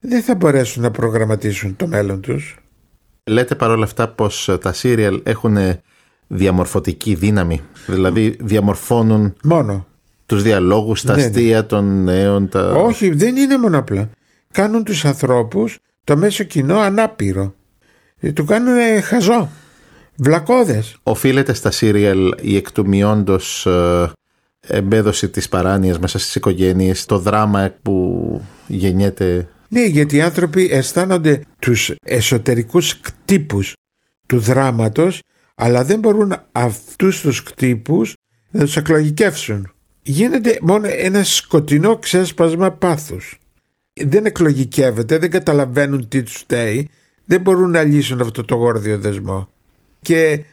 δεν 0.00 0.22
θα 0.22 0.34
μπορέσουν 0.34 0.82
να 0.82 0.90
προγραμματίσουν 0.90 1.76
το 1.76 1.86
μέλλον 1.86 2.20
τους. 2.20 2.56
Λέτε 3.24 3.54
παρόλα 3.54 3.84
αυτά 3.84 4.08
πως 4.08 4.58
τα 4.60 4.72
σύριαλ 4.72 5.20
έχουν 5.24 5.56
διαμορφωτική 6.26 7.14
δύναμη. 7.14 7.60
Δηλαδή 7.86 8.36
διαμορφώνουν 8.40 9.34
μόνο 9.42 9.86
τους 10.28 10.42
διαλόγους, 10.42 11.02
τα 11.02 11.12
αστεία 11.12 11.66
των 11.66 12.04
νέων. 12.04 12.48
Τα... 12.48 12.72
Όχι, 12.72 13.10
δεν 13.10 13.36
είναι 13.36 13.58
μόνο 13.58 13.78
απλά. 13.78 14.10
Κάνουν 14.52 14.84
τους 14.84 15.04
ανθρώπους 15.04 15.78
το 16.04 16.16
μέσο 16.16 16.44
κοινό 16.44 16.78
ανάπηρο. 16.78 17.54
Ε, 18.20 18.32
του 18.32 18.44
κάνουν 18.44 19.02
χαζό. 19.02 19.50
Βλακώδες. 20.16 20.96
Οφείλεται 21.02 21.52
στα 21.52 21.70
σύριαλ 21.70 22.34
η 22.40 22.56
εκ 22.56 22.72
του 22.72 22.88
μειόντος 22.88 23.66
ε, 23.66 24.12
εμπέδωση 24.60 25.28
της 25.28 25.48
παράνοιας 25.48 25.98
μέσα 25.98 26.18
στις 26.18 26.34
οικογένειες, 26.34 27.06
το 27.06 27.18
δράμα 27.18 27.74
που 27.82 28.42
γεννιέται. 28.66 29.48
Ναι, 29.68 29.84
γιατί 29.84 30.16
οι 30.16 30.20
άνθρωποι 30.20 30.68
αισθάνονται 30.72 31.40
τους 31.58 31.92
εσωτερικούς 32.04 33.00
κτύπους 33.00 33.72
του 34.26 34.38
δράματος 34.38 35.20
Αλλά 35.54 35.84
δεν 35.84 35.98
μπορούν 35.98 36.34
αυτούς 36.52 37.20
τους 37.20 37.42
κτύπους 37.42 38.14
να 38.50 38.60
τους 38.60 38.76
εκλογικεύσουν. 38.76 39.72
Γίνεται 40.08 40.58
μόνο 40.62 40.86
ένα 40.90 41.24
σκοτεινό 41.24 41.96
ξέσπασμα 41.96 42.70
πάθους. 42.70 43.38
Δεν 43.92 44.26
εκλογικεύεται, 44.26 45.18
δεν 45.18 45.30
καταλαβαίνουν 45.30 46.08
τι 46.08 46.22
τους 46.22 46.34
φταίει, 46.34 46.88
δεν 47.24 47.40
μπορούν 47.40 47.70
να 47.70 47.82
λύσουν 47.82 48.20
αυτό 48.20 48.44
το 48.44 48.54
γόρδιο 48.54 48.98
δεσμό. 48.98 49.48
Και 50.00 50.44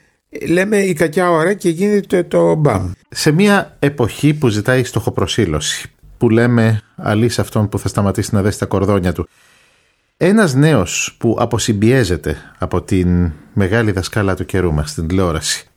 λέμε 0.47 0.77
η 0.77 0.93
κακιά 0.93 1.31
ώρα 1.31 1.53
και 1.53 1.69
γίνεται 1.69 2.23
το 2.23 2.55
μπαμ. 2.55 2.91
Σε 3.09 3.31
μια 3.31 3.75
εποχή 3.79 4.33
που 4.33 4.47
ζητάει 4.47 4.83
στοχοπροσύλωση, 4.83 5.91
που 6.17 6.29
λέμε 6.29 6.81
αλής 6.95 7.33
σε 7.33 7.41
αυτόν 7.41 7.69
που 7.69 7.79
θα 7.79 7.87
σταματήσει 7.87 8.35
να 8.35 8.41
δέσει 8.41 8.59
τα 8.59 8.65
κορδόνια 8.65 9.13
του, 9.13 9.27
ένας 10.17 10.53
νέος 10.53 11.15
που 11.19 11.35
αποσυμπιέζεται 11.39 12.37
από 12.57 12.81
την 12.81 13.31
μεγάλη 13.53 13.91
δασκάλα 13.91 14.35
του 14.35 14.45
καιρού 14.45 14.73
μας, 14.73 14.93
την 14.93 15.07
τηλεόραση, 15.07 15.67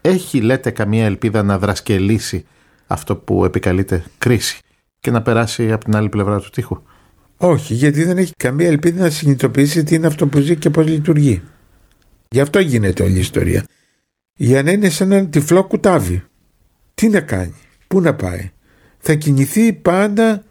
έχει 0.00 0.40
λέτε 0.40 0.70
καμία 0.70 1.04
ελπίδα 1.04 1.42
να 1.42 1.58
δρασκελίσει 1.58 2.46
αυτό 2.88 3.16
που 3.16 3.44
επικαλείται 3.44 4.04
κρίση 4.18 4.60
και 5.00 5.10
να 5.10 5.22
περάσει 5.22 5.72
από 5.72 5.84
την 5.84 5.96
άλλη 5.96 6.08
πλευρά 6.08 6.40
του 6.40 6.50
τείχου. 6.50 6.82
Όχι, 7.36 7.74
γιατί 7.74 8.04
δεν 8.04 8.18
έχει 8.18 8.32
καμία 8.36 8.66
ελπίδα 8.66 9.02
να 9.02 9.10
συνειδητοποιήσει 9.10 9.82
τι 9.82 9.94
είναι 9.94 10.06
αυτό 10.06 10.26
που 10.26 10.38
ζει 10.38 10.56
και 10.56 10.70
πώς 10.70 10.86
λειτουργεί. 10.86 11.42
Γι' 12.28 12.40
αυτό 12.40 12.58
γίνεται 12.58 13.02
όλη 13.02 13.16
η 13.16 13.20
ιστορία. 13.20 13.64
Για 14.36 14.62
να 14.62 14.70
είναι 14.70 14.88
σαν 14.88 15.12
ένα 15.12 15.28
τυφλό 15.28 15.64
κουτάβι. 15.64 16.24
Τι 16.94 17.08
να 17.08 17.20
κάνει, 17.20 17.54
πού 17.86 18.00
να 18.00 18.14
πάει. 18.14 18.50
Θα 18.98 19.14
κινηθεί 19.14 19.72
πάντα 19.72 20.44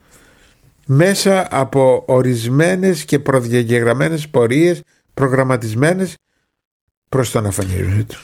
μέσα 0.86 1.48
από 1.51 2.03
ορισμένες 2.08 3.06
και 3.06 3.20
προδιαγεγραμμένες 3.20 4.29
πορείες 4.29 4.82
προγραμματισμένες 5.13 6.15
προς 7.10 7.32
τον 7.32 7.46
αφανισμό 7.46 8.03
του. 8.03 8.20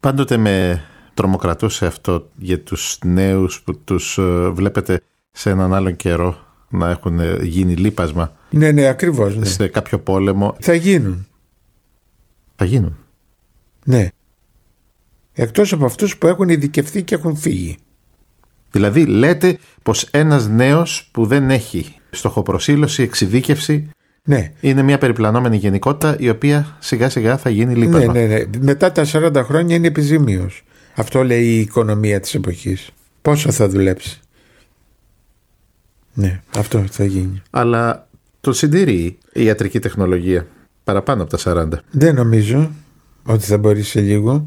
Πάντοτε 0.00 0.36
με 0.36 0.84
τρομοκρατούσε 1.14 1.86
αυτό 1.86 2.28
για 2.36 2.60
τους 2.60 2.98
νέους 3.04 3.62
που 3.62 3.78
τους 3.78 4.18
ε, 4.18 4.48
βλέπετε 4.48 5.00
σε 5.32 5.50
έναν 5.50 5.74
άλλον 5.74 5.96
καιρό 5.96 6.36
να 6.68 6.90
έχουν 6.90 7.42
γίνει 7.42 7.74
λίπασμα. 7.74 8.32
Ναι, 8.50 8.70
ναι, 8.70 8.86
ακριβώς. 8.86 9.36
Ναι. 9.36 9.44
Σε 9.44 9.68
κάποιο 9.68 9.98
πόλεμο. 9.98 10.56
Θα 10.60 10.74
γίνουν. 10.74 11.26
Θα 12.56 12.64
γίνουν. 12.64 12.96
Ναι. 13.84 14.08
Εκτός 15.32 15.72
από 15.72 15.84
αυτούς 15.84 16.16
που 16.16 16.26
έχουν 16.26 16.48
ειδικευθεί 16.48 17.02
και 17.02 17.14
έχουν 17.14 17.36
φύγει. 17.36 17.76
Δηλαδή 18.70 19.06
λέτε 19.06 19.58
πως 19.82 20.02
ένας 20.10 20.48
νέος 20.48 21.08
που 21.12 21.26
δεν 21.26 21.50
έχει 21.50 21.94
στοχοπροσύλωση, 22.10 23.02
εξειδίκευση 23.02 23.90
ναι. 24.24 24.52
είναι 24.60 24.82
μια 24.82 24.98
περιπλανόμενη 24.98 25.56
γενικότητα 25.56 26.16
η 26.18 26.28
οποία 26.28 26.76
σιγά 26.78 27.08
σιγά 27.08 27.36
θα 27.36 27.50
γίνει 27.50 27.74
λίπασμα. 27.74 28.12
Ναι, 28.12 28.26
ναι, 28.26 28.34
ναι. 28.34 28.44
Μετά 28.60 28.92
τα 28.92 29.04
40 29.06 29.34
χρόνια 29.44 29.76
είναι 29.76 29.86
επιζήμιος. 29.86 30.64
Αυτό 30.94 31.24
λέει 31.24 31.44
η 31.44 31.60
οικονομία 31.60 32.20
της 32.20 32.34
εποχής. 32.34 32.90
Πόσο 33.22 33.52
θα 33.52 33.68
δουλέψει. 33.68 34.20
Ναι, 36.14 36.42
αυτό 36.56 36.86
θα 36.90 37.04
γίνει. 37.04 37.42
Αλλά 37.50 38.08
το 38.40 38.52
συντηρεί 38.52 39.18
η 39.32 39.44
ιατρική 39.44 39.78
τεχνολογία 39.78 40.46
παραπάνω 40.84 41.22
από 41.22 41.36
τα 41.36 41.68
40. 41.74 41.78
Δεν 41.90 42.14
νομίζω 42.14 42.70
ότι 43.24 43.44
θα 43.44 43.58
μπορεί 43.58 43.82
σε 43.82 44.00
λίγο 44.00 44.46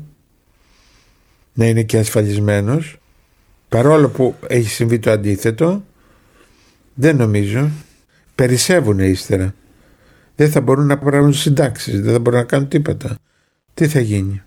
να 1.54 1.66
είναι 1.66 1.84
και 1.84 1.98
ασφαλισμένος 1.98 3.00
παρόλο 3.70 4.10
που 4.10 4.36
έχει 4.48 4.70
συμβεί 4.70 5.00
το 5.00 5.12
αντίθετο 5.12 5.84
δεν 6.94 7.16
νομίζω 7.16 7.70
περισσεύουν 8.36 9.00
ύστερα 9.00 9.54
δεν 10.36 10.52
θα 10.52 10.62
μπορούν 10.62 10.86
να 10.86 10.98
πάρουν 10.98 11.34
συντάξεις, 11.34 12.02
δεν 12.02 12.14
θα 12.14 12.20
μπορούν 12.20 12.40
να 12.40 12.46
κάνουν 12.46 12.68
τίποτα 12.68 13.18
τι 13.74 13.88
θα 13.88 14.00
γίνει 14.00 14.42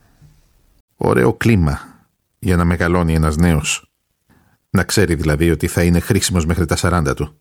Ωραίο 0.97 1.33
κλίμα 1.33 1.90
για 2.43 2.57
να 2.57 2.65
μεγαλώνει 2.65 3.15
ένας 3.15 3.37
νέος 3.37 3.91
να 4.71 4.85
ξέρει 4.85 5.15
δηλαδή 5.15 5.51
ότι 5.51 5.67
θα 5.67 5.83
είναι 5.83 6.01
χρήσιμος 6.01 6.47
μέχρι 6.47 6.65
τα 6.65 6.77
40 6.81 7.17
του 7.17 7.41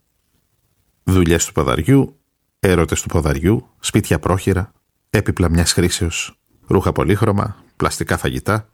δουλειές 1.03 1.45
του 1.45 1.51
ποδαριού 1.51 2.19
έρωτες 2.59 3.01
του 3.01 3.07
ποδαριού 3.07 3.67
σπίτια 3.79 4.19
πρόχειρα 4.19 4.71
έπιπλα 5.09 5.49
μιας 5.49 5.73
χρήσεως 5.73 6.39
ρούχα 6.67 6.91
πολύχρωμα, 6.91 7.55
πλαστικά 7.75 8.17
φαγητά 8.17 8.69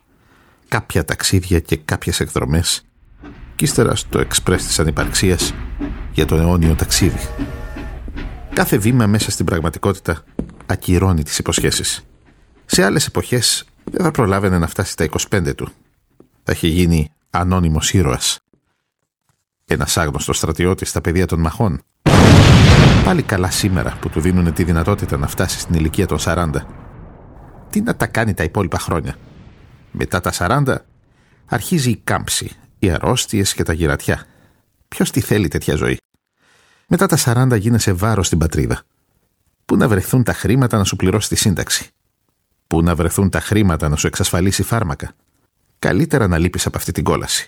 κάποια 0.68 1.06
ταξίδια 1.06 1.60
και 1.60 1.76
κάποιες 1.78 2.20
εκδρομές 2.20 2.86
και 3.56 3.66
ύστερα 3.66 3.96
στο 3.96 4.20
εξπρές 4.20 4.66
της 4.66 4.80
ανυπαρξίας 4.80 5.54
για 6.12 6.26
το 6.26 6.36
αιώνιο 6.36 6.76
ταξίδι. 6.76 7.20
Κάθε 8.54 8.78
βήμα 8.78 9.08
μέσα 9.08 9.32
στην 9.32 9.46
πραγματικότητα 9.46 10.24
ακυρώνει 10.66 11.24
τις 11.24 11.38
υποσχέσεις. 11.38 12.06
Σε 12.66 12.84
άλλες 12.84 13.08
εποχές 13.08 13.66
δεν 13.84 14.04
θα 14.04 14.12
προλάβαινε 14.12 14.58
να 14.58 14.68
φτάσει 14.68 14.92
στα 14.92 15.06
25 15.30 15.56
του. 15.56 15.70
Θα 16.48 16.52
έχει 16.52 16.68
γίνει 16.68 17.10
ανώνυμος 17.30 17.94
ήρωας. 17.94 18.40
Ένας 19.66 19.98
άγνωστος 19.98 20.38
στρατιώτης 20.38 20.90
στα 20.90 21.02
πεδία 21.02 21.26
των 21.26 21.40
μαχών. 21.40 21.82
Πάλι 23.04 23.22
καλά 23.22 23.52
σήμερα 23.52 23.98
που 24.02 24.10
του 24.10 24.20
δίνουν 24.20 24.54
τη 24.54 24.64
δυνατότητα 24.64 25.18
να 25.18 25.28
φτάσει 25.28 25.60
στην 25.60 25.76
ηλικία 25.76 26.06
των 26.06 26.18
40. 26.22 26.50
Τι 27.70 27.82
να 27.82 27.96
τα 27.96 28.08
κάνει 28.08 28.34
τα 28.34 28.44
υπόλοιπα 28.44 28.80
χρόνια. 28.80 29.16
Μετά 29.92 30.22
τα 30.22 30.32
40 30.38 30.76
αρχίζει 31.46 31.90
η 31.90 32.02
κάμψη, 32.04 32.52
οι 32.80 32.90
αρρώστιες 32.90 33.54
και 33.54 33.64
τα 33.64 33.74
γυρατιά. 33.74 34.26
Ποιος 34.88 35.12
τη 35.12 35.22
θέλει 35.22 35.48
τέτοια 35.48 35.76
ζωή; 35.76 35.98
Μετά 36.88 37.08
τα 37.08 37.18
40 37.18 37.60
γίνεσαι 37.60 37.94
βάρος 37.94 38.28
στην 38.28 38.38
πατρίδα. 38.38 38.82
Πού 39.66 39.78
να 39.78 39.88
βρεθούν 39.88 40.24
τα 40.24 40.34
χρήματα 40.34 40.78
να 40.78 40.84
σου 40.84 40.96
πληρώσει 40.96 41.30
τη 41.30 41.36
σύνταξη; 41.36 41.90
Πού 42.68 42.82
να 42.82 42.96
βρεθούν 42.96 43.30
τα 43.30 43.40
χρήματα 43.40 43.90
να 43.90 43.96
σου 43.96 44.08
εξασφαλίσει 44.08 44.64
φάρμακα; 44.64 45.14
Καλύτερα 45.86 46.28
να 46.28 46.38
λείπεις 46.38 46.66
από 46.66 46.78
αυτή 46.78 46.92
την 46.92 47.04
κόλαση. 47.04 47.48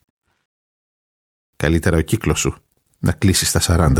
Καλύτερα 1.55 1.97
ο 1.97 2.01
κύκλος 2.01 2.39
σου 2.39 2.55
να 2.99 3.11
κλείσεις 3.11 3.49
στα 3.49 3.59
40. 3.59 3.91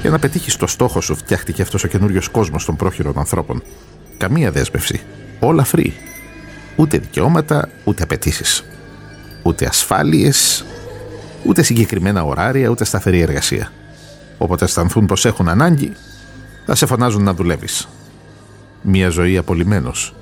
Για 0.00 0.10
να 0.10 0.18
πετύχεις 0.18 0.56
το 0.56 0.66
στόχο 0.66 1.00
σου, 1.00 1.16
φτιάχτηκε 1.16 1.62
αυτός 1.62 1.84
ο 1.84 1.88
καινούριος 1.88 2.28
κόσμος 2.28 2.64
των 2.64 2.76
πρόχειρων 2.76 3.18
ανθρώπων. 3.18 3.62
Καμία 4.16 4.50
δέσμευση. 4.50 5.00
Όλα 5.40 5.66
free. 5.72 5.90
Ούτε 6.76 6.98
δικαιώματα, 6.98 7.68
ούτε 7.84 8.02
απαιτήσεις. 8.02 8.64
Ούτε 9.42 9.66
ασφάλειες, 9.66 10.64
ούτε 11.44 11.62
συγκεκριμένα 11.62 12.22
ωράρια, 12.24 12.68
ούτε 12.68 12.84
σταθερή 12.84 13.20
εργασία. 13.20 13.72
Όποτε 14.42 14.64
αισθανθούν 14.64 15.06
πως 15.06 15.24
έχουν 15.24 15.48
ανάγκη, 15.48 15.92
θα 16.66 16.74
σε 16.74 16.86
φωνάζουν 16.86 17.22
να 17.22 17.34
δουλεύεις. 17.34 17.88
Μια 18.82 19.08
ζωή 19.08 19.36
απολυμμένος. 19.36 20.14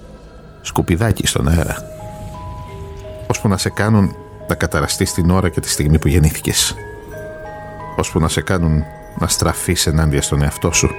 Σκουπιδάκι 0.60 1.26
στον 1.26 1.48
αέρα. 1.48 1.76
Ώσπου 3.26 3.48
να 3.48 3.56
σε 3.56 3.70
κάνουν 3.70 4.16
να 4.48 4.54
καταραστείς 4.54 5.12
την 5.12 5.30
ώρα 5.30 5.48
και 5.48 5.60
τη 5.60 5.68
στιγμή 5.68 5.98
που 5.98 6.08
γεννήθηκες. 6.08 6.74
Ώσπου 7.96 8.20
να 8.20 8.28
σε 8.28 8.40
κάνουν 8.40 8.84
να 9.18 9.26
στραφείς 9.26 9.86
ενάντια 9.86 10.22
στον 10.22 10.42
εαυτό 10.42 10.72
σου 10.72 10.90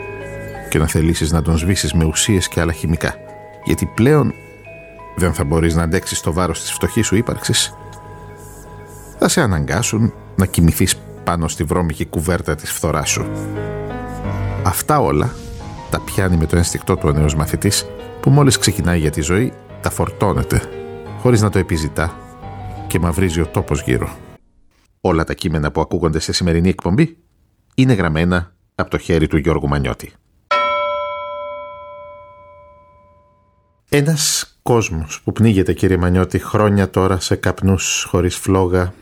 και 0.70 0.78
να 0.78 0.88
θελήσεις 0.88 1.32
να 1.32 1.42
τον 1.42 1.58
σβήσεις 1.58 1.94
με 1.94 2.06
ουσίες 2.06 2.48
και 2.48 2.62
άλλα 2.62 2.72
χημικά. 2.72 3.16
Γιατί 3.64 3.86
πλέον 3.86 4.34
δεν 5.16 5.34
θα 5.34 5.44
μπορείς 5.44 5.76
να 5.76 5.84
αντέξεις 5.84 6.22
το 6.22 6.34
βάρος 6.34 6.62
της 6.62 6.72
φτωχής 6.72 7.06
σου 7.06 7.16
ύπαρξης. 7.16 7.74
Θα 9.20 9.28
σε 9.28 9.42
αναγκάσουν 9.42 10.14
να 10.36 10.46
κοιμηθείς 10.46 10.96
πάνω 11.24 11.48
στη 11.48 11.64
βρώμικη 11.64 12.06
κουβέρτα 12.06 12.56
της 12.56 12.72
φθοράς 12.72 13.10
σου. 13.10 13.26
Αυτά 14.64 15.00
όλα 15.00 15.34
τα 15.90 16.00
πιάνει 16.00 16.38
με 16.38 16.46
το 16.46 16.58
ένστικτό 16.58 16.96
του 16.96 17.08
ο 17.08 17.12
νέος 17.12 17.36
μαθητής 17.36 17.86
που 18.22 18.30
μόλις 18.30 18.58
ξεκινάει 18.58 19.00
για 19.00 19.12
τη 19.12 19.22
ζωή 19.22 19.54
τα 19.82 19.90
φορτώνεται 19.90 20.62
χωρίς 21.20 21.42
να 21.42 21.50
το 21.50 21.60
επιζητά 21.60 22.16
και 22.88 23.00
μαυρίζει 23.00 23.42
ο 23.42 23.48
τόπος 23.48 23.82
γύρω. 23.82 24.10
Όλα 25.02 25.24
τα 25.24 25.34
κείμενα 25.34 25.72
που 25.72 25.82
ακούγονται 25.82 26.20
σε 26.20 26.34
σημερινή 26.34 26.70
εκπομπή 26.70 27.18
είναι 27.76 27.94
γραμμένα 27.94 28.54
από 28.76 28.90
το 28.90 28.98
χέρι 28.98 29.28
του 29.28 29.38
Γιώργου 29.38 29.68
Μανιώτη. 29.68 30.12
Ένας 33.90 34.56
κόσμος 34.62 35.22
που 35.24 35.32
πνίγεται 35.32 35.74
κύριε 35.74 35.98
Μανιώτη 35.98 36.40
χρόνια 36.40 36.90
τώρα 36.90 37.20
σε 37.20 37.36
καπνούς 37.36 38.06
χωρίς 38.10 38.36
φλόγα 38.36 38.94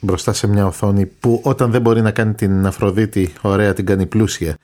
μπροστά 0.00 0.32
σε 0.32 0.46
μια 0.46 0.66
οθόνη 0.66 1.06
που 1.06 1.40
όταν 1.44 1.70
δεν 1.70 1.80
μπορεί 1.80 2.00
να 2.00 2.10
κάνει 2.10 2.34
την 2.34 2.66
Αφροδίτη 2.66 3.32
ωραία 3.40 3.72
την 3.72 3.86
κάνει 3.86 4.06
πλούσια 4.06 4.56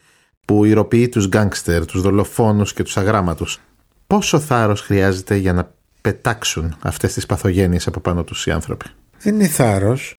που 0.44 0.64
ηρωποιεί 0.64 1.08
τους 1.08 1.28
γκάνγκστερ, 1.28 1.86
τους 1.86 2.00
δολοφόνους 2.00 2.72
και 2.72 2.82
τους 2.82 2.96
αγράμματους. 2.96 3.60
Πόσο 4.06 4.40
θάρρος 4.40 4.80
χρειάζεται 4.80 5.36
για 5.36 5.52
να 5.52 5.74
πετάξουν 6.00 6.76
αυτές 6.80 7.12
τις 7.12 7.26
παθογένειες 7.26 7.86
από 7.86 8.00
πάνω 8.00 8.24
τους 8.24 8.46
οι 8.46 8.50
άνθρωποι; 8.50 8.86
Δεν 9.18 9.34
είναι 9.34 9.46
θάρρος, 9.46 10.14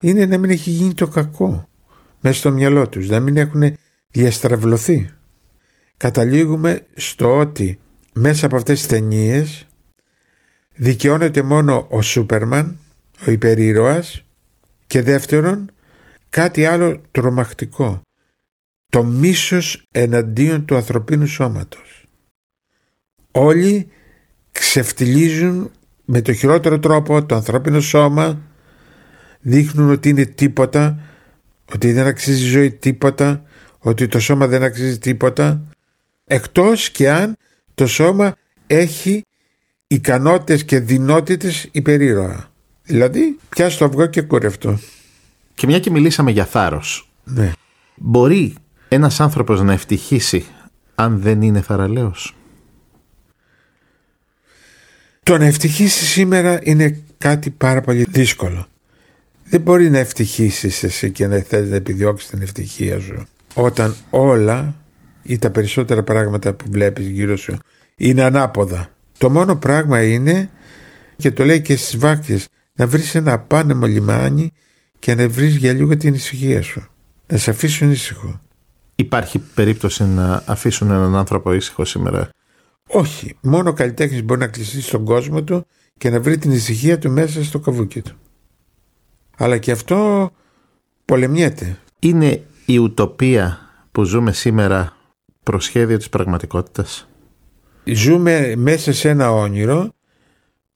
είναι 0.00 0.26
να 0.26 0.38
μην 0.38 0.50
έχει 0.50 0.70
γίνει 0.70 0.94
το 0.94 1.08
κακό 1.08 1.68
μέσα 2.20 2.38
στο 2.38 2.50
μυαλό 2.50 2.88
τους, 2.88 3.08
να 3.08 3.20
μην 3.20 3.36
έχουν 3.36 3.76
διαστραβλωθεί. 4.10 5.10
Καταλήγουμε 5.96 6.86
στο 6.94 7.36
ότι 7.36 7.78
μέσα 8.12 8.46
από 8.46 8.56
αυτές 8.56 8.78
τις 8.78 8.88
ταινίες 8.88 9.66
δικαιώνεται 10.74 11.42
μόνο 11.42 11.86
ο 11.90 12.02
Σούπερμαν, 12.02 12.78
ο 13.26 13.30
υπερήρωας 13.30 14.24
και 14.90 15.02
δεύτερον 15.02 15.70
κάτι 16.28 16.64
άλλο 16.66 17.00
τρομακτικό. 17.10 18.00
το 18.92 19.04
μίσος 19.04 19.82
εναντίον 19.90 20.64
του 20.64 20.76
ανθρωπίνου 20.76 21.26
σώματος. 21.26 22.04
Όλοι 23.30 23.88
ξεφτιλίζουν 24.52 25.70
με 26.04 26.20
το 26.22 26.32
χειρότερο 26.32 26.78
τρόπο 26.78 27.24
το 27.24 27.34
ανθρώπινο 27.34 27.80
σώμα, 27.80 28.40
δείχνουν 29.40 29.90
ότι 29.90 30.08
είναι 30.08 30.24
τίποτα, 30.24 31.00
ότι 31.72 31.92
δεν 31.92 32.06
αξίζει 32.06 32.44
ζωή 32.44 32.72
τίποτα, 32.72 33.44
ότι 33.78 34.06
το 34.06 34.20
σώμα 34.20 34.46
δεν 34.46 34.62
αξίζει 34.62 34.98
τίποτα, 34.98 35.62
εκτός 36.24 36.90
και 36.90 37.10
αν 37.10 37.36
το 37.74 37.86
σώμα 37.86 38.36
έχει 38.66 39.22
ικανότητες 39.86 40.64
και 40.64 40.80
δυνότητες 40.80 41.68
υπερήρωα. 41.72 42.49
Δηλαδή, 42.90 43.38
πιάσει 43.48 43.78
το 43.78 43.84
αυγό 43.84 44.06
και 44.06 44.22
κουρευτό. 44.22 44.78
Και 45.54 45.66
μια 45.66 45.78
και 45.78 45.90
μιλήσαμε 45.90 46.30
για 46.30 46.44
θάρρος. 46.44 47.10
Ναι. 47.24 47.52
Μπορεί 47.94 48.54
ένας 48.88 49.20
άνθρωπος 49.20 49.62
να 49.62 49.72
ευτυχήσει 49.72 50.44
αν 50.94 51.20
δεν 51.20 51.42
είναι 51.42 51.60
θαραλέος; 51.60 52.34
Το 55.22 55.38
να 55.38 55.44
ευτυχήσει 55.44 56.04
σήμερα 56.04 56.58
είναι 56.62 57.00
κάτι 57.18 57.50
πάρα 57.50 57.80
πολύ 57.80 58.06
δύσκολο. 58.08 58.66
Δεν 59.44 59.60
μπορεί 59.60 59.90
να 59.90 59.98
ευτυχήσεις 59.98 60.82
εσύ 60.82 61.10
και 61.10 61.26
να 61.26 61.38
θέλεις 61.38 61.70
να 61.70 61.76
επιδιώξεις 61.76 62.30
την 62.30 62.42
ευτυχία 62.42 63.00
σου 63.00 63.26
όταν 63.54 63.94
όλα 64.10 64.74
ή 65.22 65.38
τα 65.38 65.50
περισσότερα 65.50 66.02
πράγματα 66.02 66.52
που 66.52 66.64
βλέπεις 66.70 67.06
γύρω 67.06 67.36
σου 67.36 67.58
είναι 67.96 68.22
ανάποδα. 68.22 68.90
Το 69.18 69.30
μόνο 69.30 69.56
πράγμα 69.56 70.02
είναι 70.02 70.50
και 71.16 71.30
το 71.30 71.44
λέει 71.44 71.60
και 71.60 71.76
στις 71.76 71.98
βάκτες 71.98 72.48
να 72.80 72.86
βρεις 72.86 73.14
ένα 73.14 73.32
απάνεμο 73.32 73.86
λιμάνι 73.86 74.52
και 74.98 75.14
να 75.14 75.28
βρεις 75.28 75.56
για 75.56 75.72
λίγο 75.72 75.96
την 75.96 76.14
ησυχία 76.14 76.62
σου. 76.62 76.86
Να 77.26 77.36
σε 77.36 77.50
αφήσουν 77.50 77.90
ήσυχο. 77.90 78.40
Υπάρχει 78.94 79.38
περίπτωση 79.38 80.04
να 80.04 80.42
αφήσουν 80.46 80.90
έναν 80.90 81.16
άνθρωπο 81.16 81.52
ήσυχο 81.52 81.84
σήμερα; 81.84 82.28
Όχι. 82.88 83.36
Μόνο 83.40 83.70
ο 83.70 83.72
καλλιτέχνης 83.72 84.22
μπορεί 84.22 84.40
να 84.40 84.46
κλειστεί 84.46 84.82
στον 84.82 85.04
κόσμο 85.04 85.42
του 85.42 85.66
και 85.98 86.10
να 86.10 86.20
βρει 86.20 86.38
την 86.38 86.50
ησυχία 86.50 86.98
του 86.98 87.10
μέσα 87.10 87.44
στο 87.44 87.58
καβούκι 87.58 88.02
του. 88.02 88.14
Αλλά 89.36 89.58
και 89.58 89.70
αυτό 89.70 90.30
πολεμιέται. 91.04 91.78
Είναι 91.98 92.42
η 92.66 92.78
ουτοπία 92.78 93.58
που 93.92 94.04
ζούμε 94.04 94.32
σήμερα 94.32 94.96
προσχέδιο 95.42 95.96
της 95.96 96.08
πραγματικότητας; 96.08 97.08
Ζούμε 97.84 98.54
μέσα 98.56 98.92
σε 98.92 99.08
ένα 99.08 99.32
όνειρο 99.32 99.92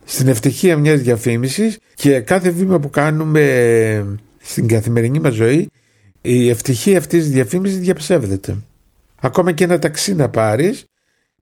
στην 0.04 0.28
ευτυχία 0.28 0.76
μιας 0.76 1.00
διαφήμισης 1.00 1.78
και 1.94 2.20
κάθε 2.20 2.50
βήμα 2.50 2.80
που 2.80 2.90
κάνουμε 2.90 4.18
στην 4.42 4.68
καθημερινή 4.68 5.18
μας 5.20 5.34
ζωή 5.34 5.70
η 6.20 6.48
ευτυχία 6.48 6.98
αυτής 6.98 7.22
της 7.22 7.32
διαφήμισης 7.32 7.78
διαψεύδεται. 7.78 8.56
Ακόμα 9.20 9.52
και 9.52 9.64
ένα 9.64 9.78
ταξί 9.78 10.14
να 10.14 10.28
πάρεις 10.28 10.84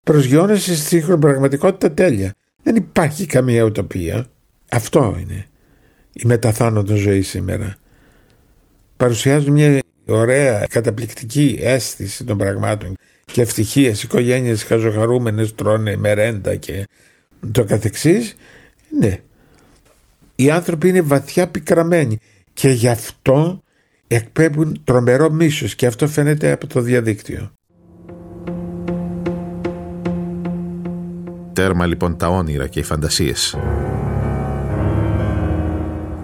προσγειώνεσαι 0.03 0.77
στη 0.77 1.05
πραγματικότητα 1.21 1.93
τέλεια. 1.93 2.35
Δεν 2.63 2.77
υπάρχει 2.77 3.27
καμία 3.27 3.63
ουτοπία. 3.63 4.27
Αυτό 4.71 5.17
είναι 5.21 5.47
η 6.13 6.23
μεταθάνατος 6.25 6.99
ζωή 6.99 7.23
σήμερα. 7.23 7.77
Παρουσιάζουν 8.97 9.53
μια 9.53 9.79
ωραία 10.07 10.67
καταπληκτική 10.71 11.59
αίσθηση 11.63 12.25
των 12.25 12.39
πραγμάτων 12.39 12.95
και 13.25 13.41
ευτυχίες, 13.41 14.03
οικογένειες 14.03 14.63
χαζοχαρούμενες 14.63 15.55
τρώνε 15.55 15.97
μερέντα 15.97 16.57
και 16.57 16.87
το 17.53 17.65
καθεξής 17.65 18.37
ναι. 18.99 19.19
Οι 20.35 20.51
άνθρωποι 20.51 20.89
είναι 20.89 21.01
βαθιά 21.01 21.49
πικραμένοι 21.49 22.19
και 22.53 22.69
γι' 22.69 22.89
αυτό 22.89 23.63
εκπέμπουν 24.07 24.81
τρομερό 24.85 25.31
μίσος 25.31 25.75
και 25.75 25.87
αυτό 25.87 26.09
φαίνεται 26.09 26.53
από 26.53 26.67
το 26.67 26.81
διαδίκτυο. 26.81 27.53
Τέρμα 31.53 31.87
λοιπόν 31.87 32.17
τα 32.17 32.29
όνειρα 32.29 32.67
και 32.67 32.81
οι 32.81 32.83
φαντασίες. 32.83 33.57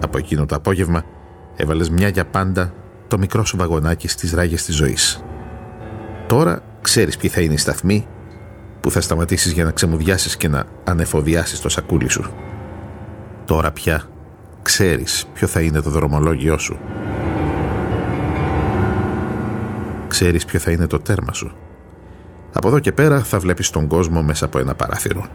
Από 0.01 0.17
εκείνο 0.17 0.45
το 0.45 0.55
απόγευμα 0.55 1.05
έβαλες 1.55 1.89
μια 1.89 2.07
για 2.07 2.25
πάντα 2.25 2.73
το 3.07 3.17
μικρό 3.17 3.45
σου 3.45 3.57
βαγονάκι 3.57 4.07
στις 4.07 4.33
ράγες 4.33 4.65
της 4.65 4.75
ζωής. 4.75 5.23
Τώρα 6.27 6.63
ξέρεις 6.81 7.17
ποιοι 7.17 7.29
θα 7.29 7.41
είναι 7.41 7.53
οι 7.53 7.57
σταθμοί 7.57 8.07
που 8.81 8.91
θα 8.91 9.01
σταματήσεις 9.01 9.51
για 9.51 9.63
να 9.63 9.71
ξεμουδιάσεις 9.71 10.37
και 10.37 10.47
να 10.47 10.63
ανεφοδιάσεις 10.83 11.59
το 11.59 11.69
σακούλι 11.69 12.09
σου. 12.09 12.31
Τώρα 13.45 13.71
πια 13.71 14.03
ξέρεις 14.61 15.25
ποιο 15.33 15.47
θα 15.47 15.61
είναι 15.61 15.81
το 15.81 15.89
δρομολόγιό 15.89 16.57
σου. 16.57 16.79
Ξέρεις 20.07 20.45
ποιο 20.45 20.59
θα 20.59 20.71
είναι 20.71 20.87
το 20.87 20.99
τέρμα 20.99 21.33
σου. 21.33 21.55
Από 22.53 22.67
εδώ 22.67 22.79
και 22.79 22.91
πέρα 22.91 23.19
θα 23.19 23.39
βλέπεις 23.39 23.69
τον 23.69 23.87
κόσμο 23.87 24.21
μέσα 24.21 24.45
από 24.45 24.59
ένα 24.59 24.75
παράθυρο. 24.75 25.25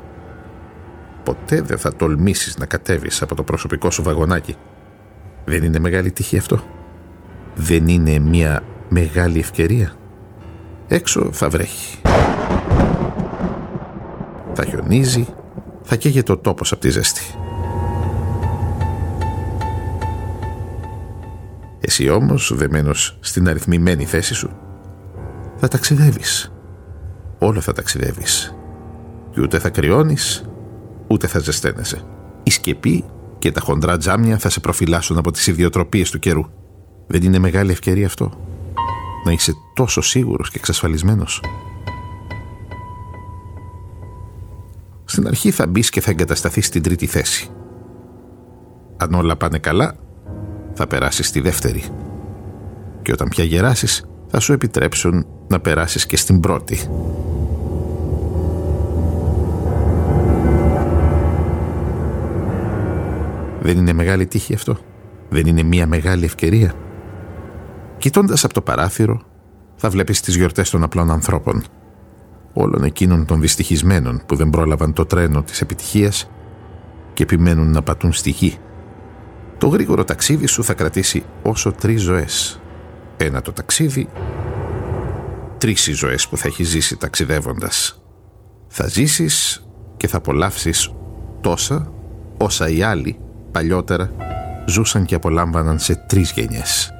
Ποτέ 1.22 1.60
δεν 1.60 1.78
θα 1.78 1.94
τολμήσεις 1.94 2.56
να 2.56 2.66
κατέβεις 2.66 3.22
από 3.22 3.34
το 3.34 3.42
προσωπικό 3.42 3.90
σου 3.90 4.02
βαγονάκι. 4.02 4.56
Δεν 5.44 5.62
είναι 5.62 5.78
μεγάλη 5.78 6.12
τύχη 6.12 6.36
αυτό. 6.36 6.62
Δεν 7.54 7.88
είναι 7.88 8.18
μια 8.18 8.62
μεγάλη 8.88 9.38
ευκαιρία. 9.38 9.92
Έξω 10.88 11.28
θα 11.32 11.48
βρέχει. 11.48 12.03
Θα 14.54 14.64
χιονίζει, 14.64 15.26
θα 15.82 15.96
καίγεται 15.96 16.32
ο 16.32 16.38
τόπος 16.38 16.72
από 16.72 16.80
τη 16.80 16.90
ζέστη. 16.90 17.22
Εσύ 21.80 22.08
όμως, 22.08 22.52
δεμένος 22.54 23.18
στην 23.20 23.48
αριθμημένη 23.48 24.04
θέση 24.04 24.34
σου, 24.34 24.50
θα 25.56 25.68
ταξιδεύεις. 25.68 26.52
Όλο 27.38 27.60
θα 27.60 27.72
ταξιδεύεις. 27.72 28.56
Και 29.30 29.40
ούτε 29.40 29.58
θα 29.58 29.70
κρυώνεις, 29.70 30.48
ούτε 31.06 31.26
θα 31.26 31.38
ζεσταίνεσαι. 31.38 32.02
Η 32.42 32.50
σκεπή 32.50 33.04
και 33.38 33.52
τα 33.52 33.60
χοντρά 33.60 33.96
τζάμια 33.96 34.38
θα 34.38 34.48
σε 34.48 34.60
προφυλάσσουν 34.60 35.18
από 35.18 35.30
τις 35.30 35.46
ιδιοτροπίες 35.46 36.10
του 36.10 36.18
καιρού. 36.18 36.44
Δεν 37.06 37.22
είναι 37.22 37.38
μεγάλη 37.38 37.70
ευκαιρία 37.70 38.06
αυτό 38.06 38.32
να 39.24 39.32
είσαι 39.32 39.52
τόσο 39.74 40.00
σίγουρος 40.00 40.50
και 40.50 40.58
εξασφαλισμένος. 40.58 41.42
Στην 45.14 45.26
αρχή 45.26 45.50
θα 45.50 45.66
μπεις 45.66 45.90
και 45.90 46.00
θα 46.00 46.10
εγκατασταθείς 46.10 46.66
στην 46.66 46.82
τρίτη 46.82 47.06
θέση. 47.06 47.50
Αν 48.96 49.14
όλα 49.14 49.36
πάνε 49.36 49.58
καλά, 49.58 49.94
θα 50.72 50.86
περάσεις 50.86 51.26
στη 51.26 51.40
δεύτερη. 51.40 51.84
Και 53.02 53.12
όταν 53.12 53.28
πια 53.28 53.44
γεράσεις, 53.44 54.06
θα 54.26 54.40
σου 54.40 54.52
επιτρέψουν 54.52 55.26
να 55.48 55.60
περάσεις 55.60 56.06
και 56.06 56.16
στην 56.16 56.40
πρώτη. 56.40 56.78
Δεν 63.60 63.78
είναι 63.78 63.92
μεγάλη 63.92 64.26
τύχη 64.26 64.54
αυτό. 64.54 64.76
Δεν 65.28 65.46
είναι 65.46 65.62
μια 65.62 65.86
μεγάλη 65.86 66.24
ευκαιρία. 66.24 66.72
Κοιτώντας 67.98 68.44
από 68.44 68.54
το 68.54 68.60
παράθυρο, 68.60 69.22
θα 69.76 69.90
βλέπεις 69.90 70.20
τις 70.20 70.36
γιορτές 70.36 70.70
των 70.70 70.82
απλών 70.82 71.10
ανθρώπων. 71.10 71.64
Όλων 72.56 72.84
εκείνων 72.84 73.26
των 73.26 73.40
δυστυχισμένων 73.40 74.22
που 74.26 74.36
δεν 74.36 74.50
πρόλαβαν 74.50 74.92
το 74.92 75.06
τρένο 75.06 75.42
της 75.42 75.60
επιτυχίας 75.60 76.30
και 77.12 77.22
επιμένουν 77.22 77.70
να 77.70 77.82
πατούν 77.82 78.12
στη 78.12 78.30
γη. 78.30 78.58
Το 79.58 79.66
γρήγορο 79.66 80.04
ταξίδι 80.04 80.46
σου 80.46 80.64
θα 80.64 80.74
κρατήσει 80.74 81.24
όσο 81.42 81.72
τρεις 81.72 82.02
ζωές. 82.02 82.60
Ένα 83.16 83.42
το 83.42 83.52
ταξίδι, 83.52 84.08
τρεις 85.58 85.86
οι 85.86 85.92
ζωές 85.92 86.28
που 86.28 86.36
θα 86.36 86.48
έχεις 86.48 86.68
ζήσει 86.68 86.96
ταξιδεύοντας. 86.96 88.02
Θα 88.68 88.86
ζήσεις 88.86 89.66
και 89.96 90.08
θα 90.08 90.16
απολαύσεις 90.16 90.92
τόσα 91.40 91.92
όσα 92.38 92.68
οι 92.68 92.82
άλλοι 92.82 93.18
παλιότερα 93.50 94.10
ζούσαν 94.66 95.04
και 95.04 95.14
απολάμβαναν 95.14 95.78
σε 95.78 95.94
τρεις 95.94 96.32
γενιές 96.32 96.94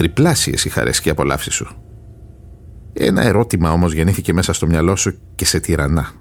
τριπλάσιες 0.00 0.64
οι 0.64 0.68
χαρές 0.68 1.00
και 1.00 1.08
οι 1.08 1.12
απολαύσεις 1.12 1.54
σου. 1.54 1.79
Ένα 2.92 3.22
ερώτημα 3.22 3.72
όμως 3.72 3.92
γεννήθηκε 3.92 4.32
μέσα 4.32 4.52
στο 4.52 4.66
μυαλό 4.66 4.96
σου 4.96 5.18
και 5.34 5.44
σε 5.44 5.60
τυραννά. 5.60 6.12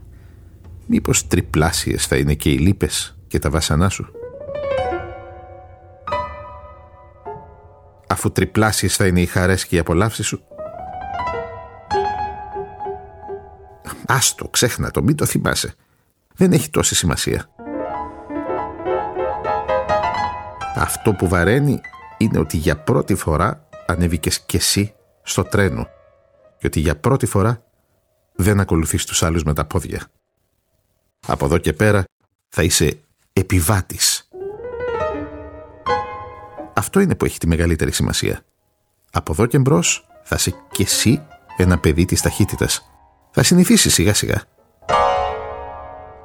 Μήπως 0.86 1.28
τριπλάσιες 1.28 2.06
θα 2.06 2.18
είναι 2.18 2.34
και 2.34 2.50
οι 2.50 2.58
λύπες 2.58 3.18
και 3.28 3.40
τα 3.40 3.50
βάσανά 3.50 3.90
σου; 3.90 4.12
Αφού 8.08 8.32
τριπλάσιες 8.32 8.96
θα 8.96 9.08
είναι 9.08 9.22
οι 9.22 9.26
χαρές 9.26 9.66
και 9.66 9.76
οι 9.76 9.80
απολαύσεις 9.80 10.26
σου; 10.28 10.44
Άστο, 14.06 14.48
ξέχνα 14.48 14.92
το, 14.92 15.04
μην 15.04 15.16
το 15.16 15.26
θυμάσαι. 15.26 15.74
Δεν 16.36 16.52
έχει 16.52 16.70
τόση 16.70 16.96
σημασία. 16.96 17.50
Αυτό 20.76 21.14
που 21.14 21.28
βαραίνει 21.28 21.82
είναι 22.18 22.40
ότι 22.40 22.58
για 22.58 22.78
πρώτη 22.78 23.16
φορά 23.16 23.68
ανέβηκες 23.88 24.40
κι 24.40 24.56
εσύ 24.56 24.94
στο 25.24 25.44
τρένο 25.44 25.88
και 26.60 26.68
ότι 26.68 26.80
για 26.80 27.00
πρώτη 27.00 27.26
φορά 27.26 27.64
δεν 28.36 28.60
ακολουθείς 28.60 29.06
τους 29.06 29.24
άλλους 29.24 29.44
με 29.44 29.54
τα 29.54 29.66
πόδια. 29.66 30.08
Από 31.28 31.46
εδώ 31.46 31.58
και 31.58 31.74
πέρα 31.74 32.04
θα 32.50 32.64
είσαι 32.64 33.00
επιβάτης. 33.34 34.30
Αυτό 36.74 37.00
είναι 37.00 37.16
που 37.16 37.26
έχει 37.26 37.38
τη 37.38 37.48
μεγαλύτερη 37.48 37.92
σημασία. 37.92 38.42
Από 39.12 39.32
εδώ 39.32 39.46
και 39.46 39.60
μπρος 39.60 40.08
θα 40.24 40.36
είσαι 40.36 40.54
κι 40.72 40.82
εσύ 40.82 41.26
ένα 41.58 41.80
παιδί 41.80 42.06
της 42.06 42.22
ταχύτητας. 42.22 42.90
Θα 43.32 43.44
συνηθίσεις 43.44 43.94
σιγά 43.94 44.14
σιγά. 44.14 44.44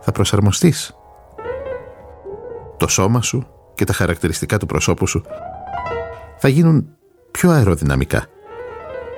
Θα 0.00 0.12
προσαρμοστείς. 0.12 0.96
Το 2.76 2.86
σώμα 2.86 3.22
σου 3.22 3.46
και 3.74 3.84
τα 3.84 3.92
χαρακτηριστικά 3.92 4.58
του 4.58 4.66
προσώπου 4.66 5.06
σου 5.06 5.24
θα 6.36 6.48
γίνουν 6.48 6.96
πιο 7.30 7.50
αεροδυναμικά. 7.50 8.26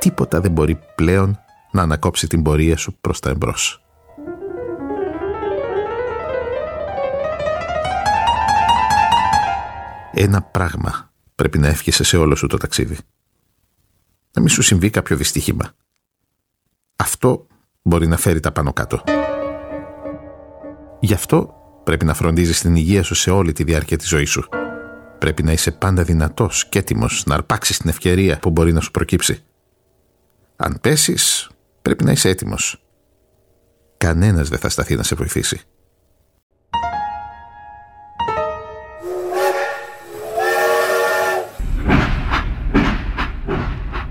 Τίποτα 0.07 0.41
δεν 0.41 0.53
μπορεί 0.53 0.79
πλέον 0.95 1.39
να 1.71 1.83
ανακόψει 1.83 2.27
την 2.27 2.43
πορεία 2.43 2.77
σου 2.77 2.97
προς 3.01 3.21
τα 3.21 3.31
εμπρός. 3.31 3.83
Ένα 10.13 10.43
πράγμα 10.43 11.13
πρέπει 11.35 11.59
να 11.59 11.67
εύχεσαι 11.69 12.05
σε 12.05 12.17
όλο 12.17 12.35
σου 12.35 12.47
το 12.47 12.57
ταξίδι. 12.57 12.99
Να 14.33 14.41
μην 14.41 14.49
σου 14.51 14.63
συμβεί 14.63 14.91
κάποιο 14.91 15.17
δυστύχημα. 15.17 15.73
Αυτό 16.97 17.47
μπορεί 17.83 18.07
να 18.07 18.17
φέρει 18.17 18.41
τα 18.41 18.53
πάνω 18.53 18.73
κάτω. 18.73 19.03
Γι' 21.01 21.15
αυτό 21.15 21.55
πρέπει 21.85 22.05
να 22.05 22.15
φροντίζεις 22.15 22.61
την 22.61 22.77
υγεία 22.77 23.03
σου 23.03 23.15
σε 23.15 23.31
όλη 23.31 23.53
τη 23.53 23.65
διάρκεια 23.65 23.97
της 23.97 24.09
ζωής 24.09 24.31
σου. 24.31 24.49
Πρέπει 25.19 25.43
να 25.43 25.53
είσαι 25.53 25.71
πάντα 25.71 26.03
δυνατός 26.03 26.69
και 26.69 26.79
έτοιμος 26.79 27.25
να 27.27 27.35
αρπάξεις 27.35 27.79
την 27.79 27.91
ευκαιρία 27.91 28.39
που 28.39 28.51
μπορεί 28.51 28.73
να 28.73 28.81
σου 28.81 28.91
προκύψει. 28.91 29.45
Αν 30.57 30.79
πέσεις, 30.81 31.51
πρέπει 31.83 32.05
να 32.05 32.13
είσαι 32.13 32.29
έτοιμος. 32.29 32.83
Κανένας 33.97 34.49
δεν 34.49 34.59
θα 34.59 34.69
σταθεί 34.69 34.95
να 34.95 35.03
σε 35.03 35.15
βοηθήσει. 35.15 35.61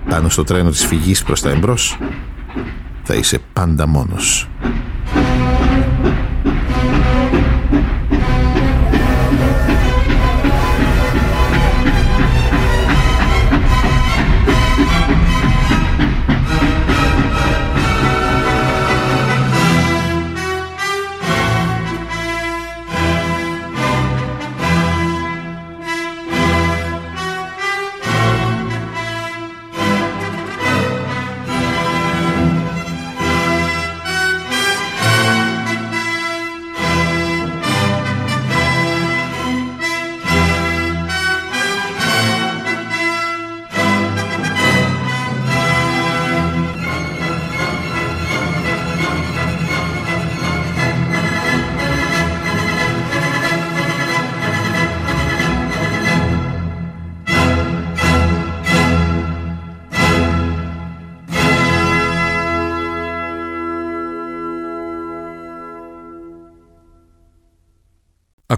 Πάνω 0.09 0.29
στο 0.29 0.43
τρένο 0.43 0.69
της 0.69 0.85
φυγής 0.85 1.23
προς 1.23 1.41
τα 1.41 1.49
εμπρός 1.49 1.97
θα 3.03 3.15
είσαι 3.15 3.39
πάντα 3.53 3.87
μόνος. 3.87 4.49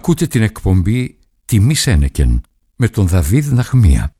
Ακούτε 0.08 0.28
την 0.28 0.42
εκπομπή 0.42 1.18
«Τιμή 1.46 1.76
Σένεκεν» 1.76 2.42
με 2.76 2.88
τον 2.88 3.08
Δαβίδ 3.08 3.52
Ναχμία. 3.52 4.14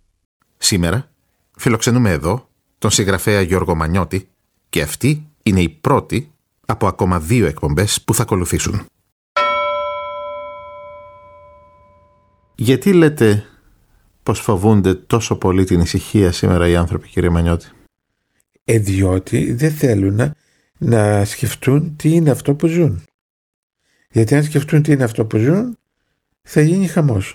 Σήμερα 0.58 1.12
φιλοξενούμε 1.58 2.10
εδώ 2.12 2.50
τον 2.78 2.92
συγγραφέα 2.92 3.42
Γιώργο 3.42 3.76
Μανιώτη 3.76 4.28
και 4.70 4.82
αυτή 4.82 5.28
είναι 5.44 5.62
η 5.62 5.70
πρώτη 5.70 6.32
από 6.66 6.88
ακόμα 6.88 7.20
δύο 7.20 7.46
εκπομπές 7.46 8.02
που 8.02 8.14
θα 8.14 8.22
ακολουθήσουν. 8.22 8.86
Γιατί 12.56 12.94
λέτε 12.94 13.46
πως 14.24 14.40
φοβούνται 14.40 14.94
τόσο 14.94 15.36
πολύ 15.36 15.64
την 15.64 15.80
ησυχία 15.80 16.32
σήμερα 16.32 16.68
οι 16.68 16.76
άνθρωποι 16.76 17.08
κύριε 17.08 17.30
Μανιώτη; 17.30 17.68
Ε, 18.64 18.80
διότι 18.80 19.54
δεν 19.54 19.72
θέλουν 19.72 20.16
να, 20.16 20.36
να 20.78 21.26
σκεφτούν 21.26 21.96
τι 21.96 22.10
είναι 22.10 22.30
αυτό 22.30 22.54
που 22.54 22.68
ζουν. 22.68 23.07
Γιατί 24.12 24.36
αν 24.36 24.44
σκεφτούν 24.44 24.82
τι 24.82 24.92
είναι 24.92 25.04
αυτό 25.04 25.26
που 25.26 25.38
ζουν, 25.38 25.78
θα 26.42 26.62
γίνει 26.62 26.88
χαμός. 26.88 27.34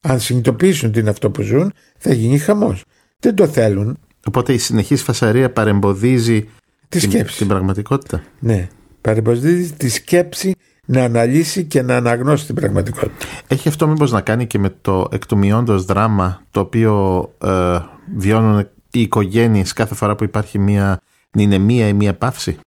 Αν 0.00 0.20
συνειδητοποιήσουν 0.20 0.92
τι 0.92 1.00
είναι 1.00 1.10
αυτό 1.10 1.30
που 1.30 1.42
ζουν, 1.42 1.72
θα 1.98 2.12
γίνει 2.12 2.38
χαμός. 2.38 2.84
Δεν 3.20 3.34
το 3.34 3.46
θέλουν. 3.46 3.98
Οπότε 4.26 4.52
η 4.52 4.58
συνεχής 4.58 5.02
φασαρία 5.02 5.50
παρεμποδίζει 5.52 6.42
Τη 6.88 6.98
την, 6.98 7.10
σκέψη. 7.10 7.36
την 7.36 7.46
πραγματικότητα. 7.48 8.22
Ναι. 8.38 8.68
Παρεμποδίζει 9.00 9.72
τη 9.72 9.88
σκέψη 9.88 10.54
να 10.86 11.04
αναλύσει 11.04 11.64
και 11.64 11.82
να 11.82 11.96
αναγνώσει 11.96 12.46
την 12.46 12.54
πραγματικότητα. 12.54 13.26
Έχει 13.48 13.68
αυτό 13.68 13.88
μήπως 13.88 14.12
να 14.12 14.20
κάνει 14.20 14.46
και 14.46 14.58
με 14.58 14.74
το 14.80 15.08
εκ 15.10 15.26
του 15.26 15.36
μειόντος 15.38 15.84
δράμα 15.84 16.42
το 16.50 16.60
οποίο 16.60 17.24
ε, 17.42 17.78
βιώνουν 18.16 18.68
οι 18.90 19.00
οικογένειες 19.00 19.72
κάθε 19.72 19.94
φορά 19.94 20.14
που 20.14 20.24
υπάρχει 20.24 20.58
μια 20.58 21.00
νηνεμία 21.30 21.88
ή 21.88 21.92
μια 21.92 22.14
παύση; 22.14 22.58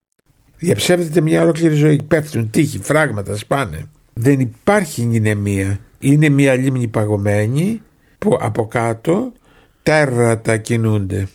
Διαψεύδεται 0.59 1.21
μια 1.21 1.41
ολόκληρη 1.41 1.75
ζωή. 1.75 2.01
Πέφτουν 2.07 2.49
τείχη, 2.49 2.79
φράγματα, 2.79 3.35
σπάνε. 3.35 3.85
Δεν 4.13 4.39
υπάρχει 4.39 5.05
νηνεμία. 5.05 5.79
Είναι 5.99 6.29
μια 6.29 6.55
λίμνη 6.55 6.87
παγωμένη 6.87 7.81
που 8.17 8.37
από 8.41 8.67
κάτω 8.67 9.31
τέρατα 9.83 10.57
κινούνται. 10.57 11.27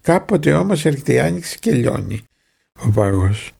Κάποτε 0.00 0.52
όμως 0.52 0.84
έρχεται 0.84 1.12
η 1.12 1.18
άνοιξη 1.18 1.58
και 1.58 1.72
λιώνει 1.72 2.20
ο 2.86 2.90
πάγος. 2.90 3.52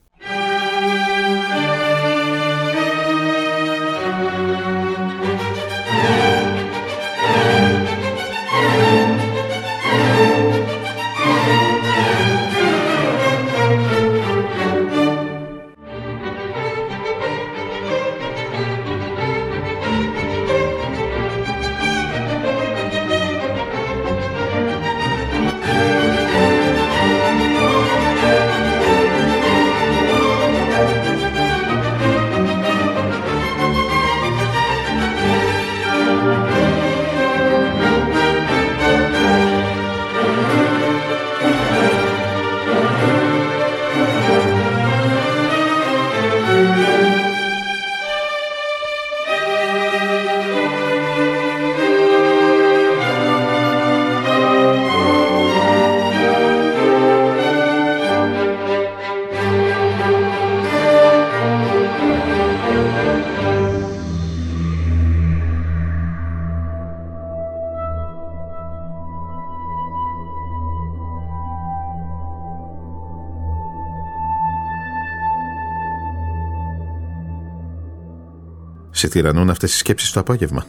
Σε 79.08 79.14
τυραννούν 79.14 79.50
αυτές 79.50 79.74
οι 79.74 79.76
σκέψεις 79.76 80.10
το 80.10 80.20
απόγευμα 80.20 80.64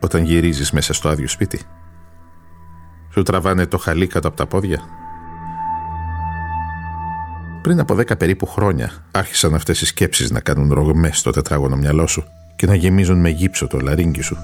όταν 0.00 0.24
γυρίζεις 0.24 0.70
μέσα 0.70 0.92
στο 0.92 1.08
άδειο 1.08 1.28
σπίτι. 1.28 1.60
Σου 3.12 3.22
τραβάνε 3.22 3.66
το 3.66 3.78
χαλί 3.78 4.06
κάτω 4.06 4.28
από 4.28 4.36
τα 4.36 4.46
πόδια. 4.46 4.82
Πριν 7.62 7.80
από 7.80 7.94
δέκα 7.94 8.16
περίπου 8.16 8.46
χρόνια 8.46 8.90
άρχισαν 9.10 9.54
αυτές 9.54 9.80
οι 9.80 9.86
σκέψεις 9.86 10.30
να 10.30 10.40
κάνουν 10.40 10.72
ρογμές 10.72 11.18
στο 11.18 11.30
τετράγωνο 11.30 11.76
μυαλό 11.76 12.06
σου 12.06 12.24
και 12.56 12.66
να 12.66 12.74
γεμίζουν 12.74 13.20
με 13.20 13.28
γύψο 13.28 13.66
το 13.66 13.78
λαρίνγκι 13.78 14.22
σου. 14.22 14.36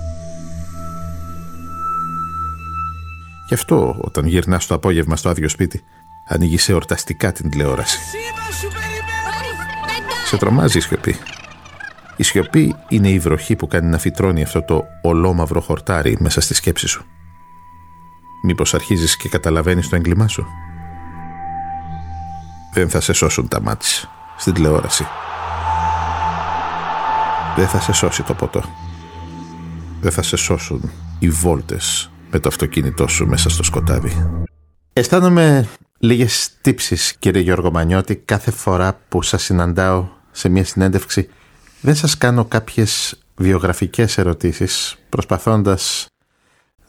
Γι' 3.48 3.54
αυτό 3.54 3.96
όταν 4.00 4.26
γυρνάς 4.26 4.66
το 4.66 4.74
απόγευμα 4.74 5.16
στο 5.16 5.28
άδειο 5.28 5.48
σπίτι, 5.48 5.84
ανοίγεις 6.28 6.68
εορταστικά 6.68 7.32
την 7.32 7.50
τηλεόραση. 7.50 7.98
Σε 10.26 10.36
τρομάζει 10.36 10.78
η 10.78 10.80
σιωπή. 10.80 11.16
Η 12.16 12.22
σιωπή 12.22 12.74
είναι 12.88 13.08
η 13.08 13.18
βροχή 13.18 13.56
που 13.56 13.66
κάνει 13.66 13.88
να 13.88 13.98
φυτρώνει 13.98 14.42
αυτό 14.42 14.62
το 14.62 14.84
ολόμαυρο 15.02 15.60
χορτάρι 15.60 16.16
μέσα 16.20 16.40
στη 16.40 16.54
σκέψη 16.54 16.86
σου. 16.86 17.04
Μήπως 18.42 18.74
αρχίζεις 18.74 19.16
και 19.16 19.28
καταλαβαίνεις 19.28 19.88
το 19.88 19.96
έγκλημά 19.96 20.28
σου; 20.28 20.46
Δεν 22.74 22.88
θα 22.88 23.00
σε 23.00 23.12
σώσουν 23.12 23.48
τα 23.48 23.60
μάτια 23.60 24.08
στην 24.36 24.52
τηλεόραση. 24.52 25.06
Δεν 27.56 27.68
θα 27.68 27.80
σε 27.80 27.92
σώσει 27.92 28.22
το 28.22 28.34
ποτό. 28.34 28.62
Δεν 30.00 30.12
θα 30.12 30.22
σε 30.22 30.36
σώσουν 30.36 30.90
οι 31.18 31.28
βόλτες 31.28 32.10
με 32.30 32.38
το 32.38 32.48
αυτοκίνητό 32.48 33.06
σου 33.06 33.26
μέσα 33.26 33.48
στο 33.48 33.62
σκοτάδι. 33.62 34.42
Αισθάνομαι 34.92 35.68
λίγες 35.98 36.50
τύψεις 36.60 37.16
κύριε 37.18 37.42
Γιώργο 37.42 37.70
Μανιώτη 37.70 38.16
κάθε 38.16 38.50
φορά 38.50 39.00
που 39.08 39.22
σας 39.22 39.42
συναντάω 39.42 40.08
σε 40.30 40.48
μια 40.48 40.64
συνέντευξη 40.64 41.28
δεν 41.84 41.94
σας 41.94 42.18
κάνω 42.18 42.44
κάποιες 42.44 43.18
βιογραφικές 43.36 44.18
ερωτήσεις 44.18 44.96
προσπαθώντας 45.08 46.06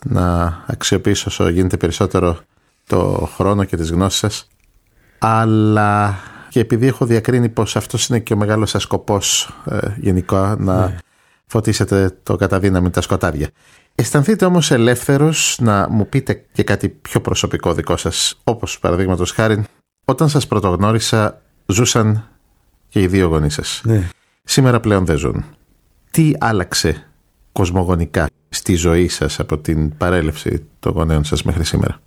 να 0.06 0.58
αξιοποιήσω 0.68 1.26
όσο 1.28 1.50
γίνεται 1.50 1.78
περισσότερο 1.78 2.40
το 2.88 3.30
χρόνο 3.36 3.64
και 3.64 3.78
τις 3.78 3.92
γνώσεις 3.92 4.20
σας 4.20 4.48
αλλά 5.18 6.18
και 6.50 6.60
επειδή 6.60 6.88
έχω 6.88 7.06
διακρίνει 7.06 7.50
πως 7.50 7.76
αυτός 7.76 8.08
είναι 8.08 8.20
και 8.20 8.34
ο 8.34 8.38
μεγάλος 8.38 8.70
σας 8.70 8.82
σκοπός 8.82 9.54
ε, 9.66 9.78
γενικά 9.98 10.56
να 10.60 10.88
ναι. 10.88 10.98
φωτίσετε 11.46 12.18
το 12.24 12.36
καταδύναμη 12.36 12.90
τα 12.90 13.02
σκοτάδια. 13.02 13.50
Αισθανθείτε 13.96 14.46
όμως 14.46 14.72
ελεύθερος 14.72 15.58
να 15.62 15.90
μου 15.90 16.10
πείτε 16.10 16.46
και 16.52 16.64
κάτι 16.64 16.90
πιο 16.90 17.22
προσωπικό 17.22 17.74
δικό 17.74 17.98
σας 17.98 18.40
όπως 18.44 18.80
παραδείγματος 18.80 19.32
χάρη 19.32 19.64
όταν 20.06 20.30
σας 20.30 20.48
πρωτογνώρισα 20.48 21.42
ζούσαν 21.66 22.28
και 22.90 23.02
οι 23.02 23.08
δύο 23.08 23.28
γονείς 23.28 23.54
σας. 23.54 23.82
Ναι. 23.84 24.10
Σήμερα 24.48 24.80
πλέον 24.80 25.06
δεν 25.06 25.18
ζουν. 25.18 25.46
Τι 26.12 26.32
άλλαξε 26.40 27.08
κοσμογονικά 27.52 28.30
στη 28.50 28.76
ζωή 28.76 29.08
σας 29.08 29.40
από 29.40 29.58
την 29.58 29.98
παρέλευση 29.98 30.66
των 30.80 30.94
γονέων 30.94 31.24
σας 31.24 31.44
μέχρι 31.44 31.64
σήμερα; 31.64 32.02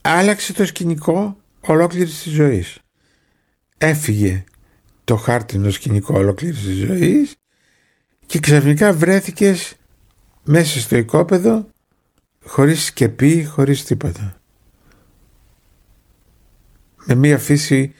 Άλλαξε 0.00 0.52
το 0.52 0.66
σκηνικό 0.66 1.36
ολόκληρης 1.60 2.22
της 2.22 2.32
ζωής. 2.32 2.78
Έφυγε 3.78 4.44
το 5.04 5.16
χάρτινο 5.16 5.70
σκηνικό 5.70 6.14
ολόκληρης 6.18 6.62
της 6.62 6.76
ζωής 6.76 7.34
και 8.26 8.38
ξαφνικά 8.38 8.92
βρέθηκες 8.92 9.74
μέσα 10.44 10.80
στο 10.80 10.96
οικόπεδο 10.96 11.66
χωρίς 12.44 12.84
σκεπή, 12.84 13.44
χωρίς 13.44 13.84
τίποτα. 13.84 14.40
Με 17.04 17.14
μία 17.14 17.38
φύση 17.38 17.94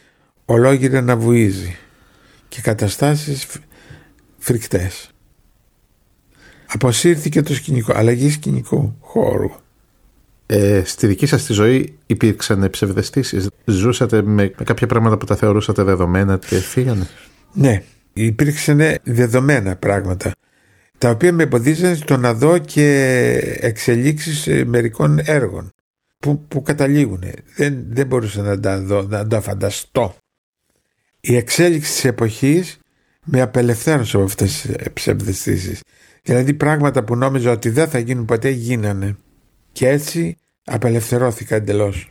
ολόγυρα 0.45 1.01
να 1.01 1.17
βουίζει 1.17 1.77
και 2.51 2.61
καταστάσεις 2.61 3.47
φρικτές. 4.39 5.11
Αποσύρθηκε 6.67 7.43
το 7.43 7.55
σκηνικό, 7.55 7.93
αλλαγή 7.97 8.31
σκηνικού 8.31 8.97
χώρου. 9.01 9.51
Ε, 10.47 10.83
στη 10.85 11.07
δική 11.07 11.27
σας 11.27 11.45
τη 11.45 11.53
ζωή 11.53 11.99
υπήρξαν 12.07 12.71
ψευδεστήσεις; 12.71 13.49
Ζούσατε 13.65 14.23
με, 14.23 14.53
με 14.59 14.65
κάποια 14.65 14.87
πράγματα 14.87 15.19
που 15.19 15.25
τα 15.25 15.37
θεωρούσατε 15.37 15.83
δεδομένα 15.83 16.39
και 16.39 16.57
φύγανε. 16.57 17.09
Ναι, 17.53 17.83
υπήρξαν 18.13 18.81
δεδομένα 19.03 19.77
πράγματα 19.77 20.33
τα 21.01 21.11
οποία 21.11 21.33
με 21.33 21.43
εμποδίζαν 21.43 21.97
στο 21.97 22.17
να 22.17 22.35
δω 22.35 22.59
και 22.59 22.87
εξελίξεις 23.61 24.47
ε, 24.47 24.65
μερικών 24.65 25.19
έργων 25.25 25.73
που, 26.19 26.45
που 26.49 26.63
καταλήγουν. 26.63 27.23
Δεν, 27.57 27.85
δεν 27.89 28.07
μπορούσα 28.07 28.43
να 28.43 28.61
τα 28.61 28.81
δω, 28.81 29.03
να 29.03 29.27
τα 29.27 29.41
φανταστώ. 29.41 30.15
Η 31.21 31.37
εξέλιξη 31.37 31.93
της 31.93 32.05
εποχής 32.05 32.79
με 33.25 33.41
απελευθέρωσε 33.41 34.17
από 34.17 34.25
αυτές 34.25 34.61
τις 34.61 34.93
ψευδεστήσεις. 34.93 35.81
Δηλαδή 36.23 36.55
πράγματα 36.55 37.05
που 37.05 37.17
νόμιζα 37.17 37.51
ότι 37.51 37.69
δεν 37.69 37.89
θα 37.89 37.99
γίνουν 37.99 38.25
ποτέ 38.25 38.49
γίνανε. 38.49 39.17
Και 39.73 39.89
έτσι 39.89 40.37
απελευθερώθηκα 40.65 41.55
εντελώς. 41.55 42.11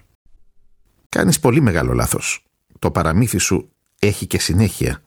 Κάνεις 1.10 1.39
πολύ 1.39 1.62
μεγάλο 1.62 1.93
λάθος. 1.93 2.45
Το 2.80 2.91
παραμύθι 2.91 3.38
σου 3.38 3.72
έχει 4.00 4.26
και 4.26 4.39
συνέχεια. 4.39 5.04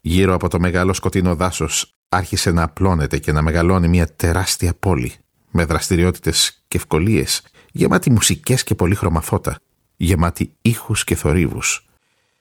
Γύρω 0.00 0.34
από 0.34 0.48
το 0.48 0.60
μεγάλο 0.60 0.92
σκοτεινό 0.92 1.34
δάσος 1.34 1.94
άρχισε 2.08 2.50
να 2.50 2.62
απλώνεται 2.62 3.18
και 3.18 3.32
να 3.32 3.42
μεγαλώνει 3.42 3.88
μια 3.88 4.14
τεράστια 4.14 4.74
πόλη 4.74 5.12
με 5.50 5.64
δραστηριότητες 5.64 6.64
και 6.68 6.76
ευκολίες, 6.76 7.42
γεμάτη 7.72 8.10
μουσικές 8.10 8.64
και 8.64 8.74
πολύχρωμα 8.74 9.20
φώτα, 9.20 9.58
γεμάτη 9.96 10.52
ήχους 10.62 11.04
και 11.04 11.14
θορύβους, 11.14 11.86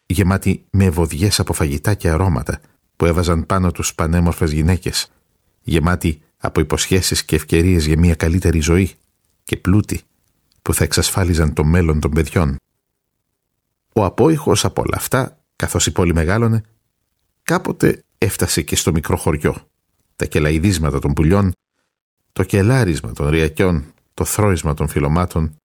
γεμάτη 0.06 0.66
με 0.70 0.86
ευωδιές 0.86 1.40
από 1.40 1.54
φαγητά 1.54 1.94
και 1.94 2.10
αρώματα 2.10 2.60
που 2.96 3.06
έβαζαν 3.06 3.46
πάνω 3.46 3.72
τους 3.72 3.96
πανέμορφες 3.96 4.52
γυναίκες, 4.52 5.12
γεμάτη 5.62 6.22
από 6.38 6.60
υποσχέσεις 6.60 7.26
και 7.26 7.36
ευκαιρίες 7.36 7.86
για 7.86 7.98
μια 7.98 8.16
καλύτερη 8.16 8.60
ζωή 8.60 8.92
και 9.44 9.58
πλούτη 9.58 10.02
που 10.62 10.74
θα 10.74 10.84
εξασφάλιζαν 10.84 11.54
το 11.54 11.64
μέλλον 11.64 12.00
των 12.00 12.12
παιδιών. 12.12 12.56
Ο 13.94 14.06
απόϊχος 14.06 14.66
από 14.66 14.82
όλα 14.82 14.96
αυτά, 14.98 15.40
καθώς 15.56 15.86
η 15.86 15.92
πόλη 15.92 16.14
μεγάλωνε, 16.14 16.64
κάποτε 17.44 18.04
έφτασε 18.18 18.62
και 18.62 18.76
στο 18.76 18.92
μικρό 18.92 19.18
χωριό. 19.18 19.56
Τα 20.16 20.26
κελαϊδίσματα 20.26 21.00
των 21.00 21.14
πουλιών, 21.14 21.52
το 22.34 22.44
κελάρισμα 22.44 23.12
των 23.12 23.30
ριακιών, 23.30 23.94
το 24.14 24.26
θρόισμα 24.26 24.74
των 24.74 24.88
φυλωμάτων, 24.88 25.56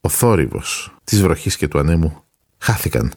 ο 0.00 0.08
θόρυβος 0.08 0.96
της 1.04 1.22
βροχής 1.22 1.56
και 1.56 1.68
του 1.68 1.78
ανέμου 1.78 2.24
χάθηκαν. 2.58 3.12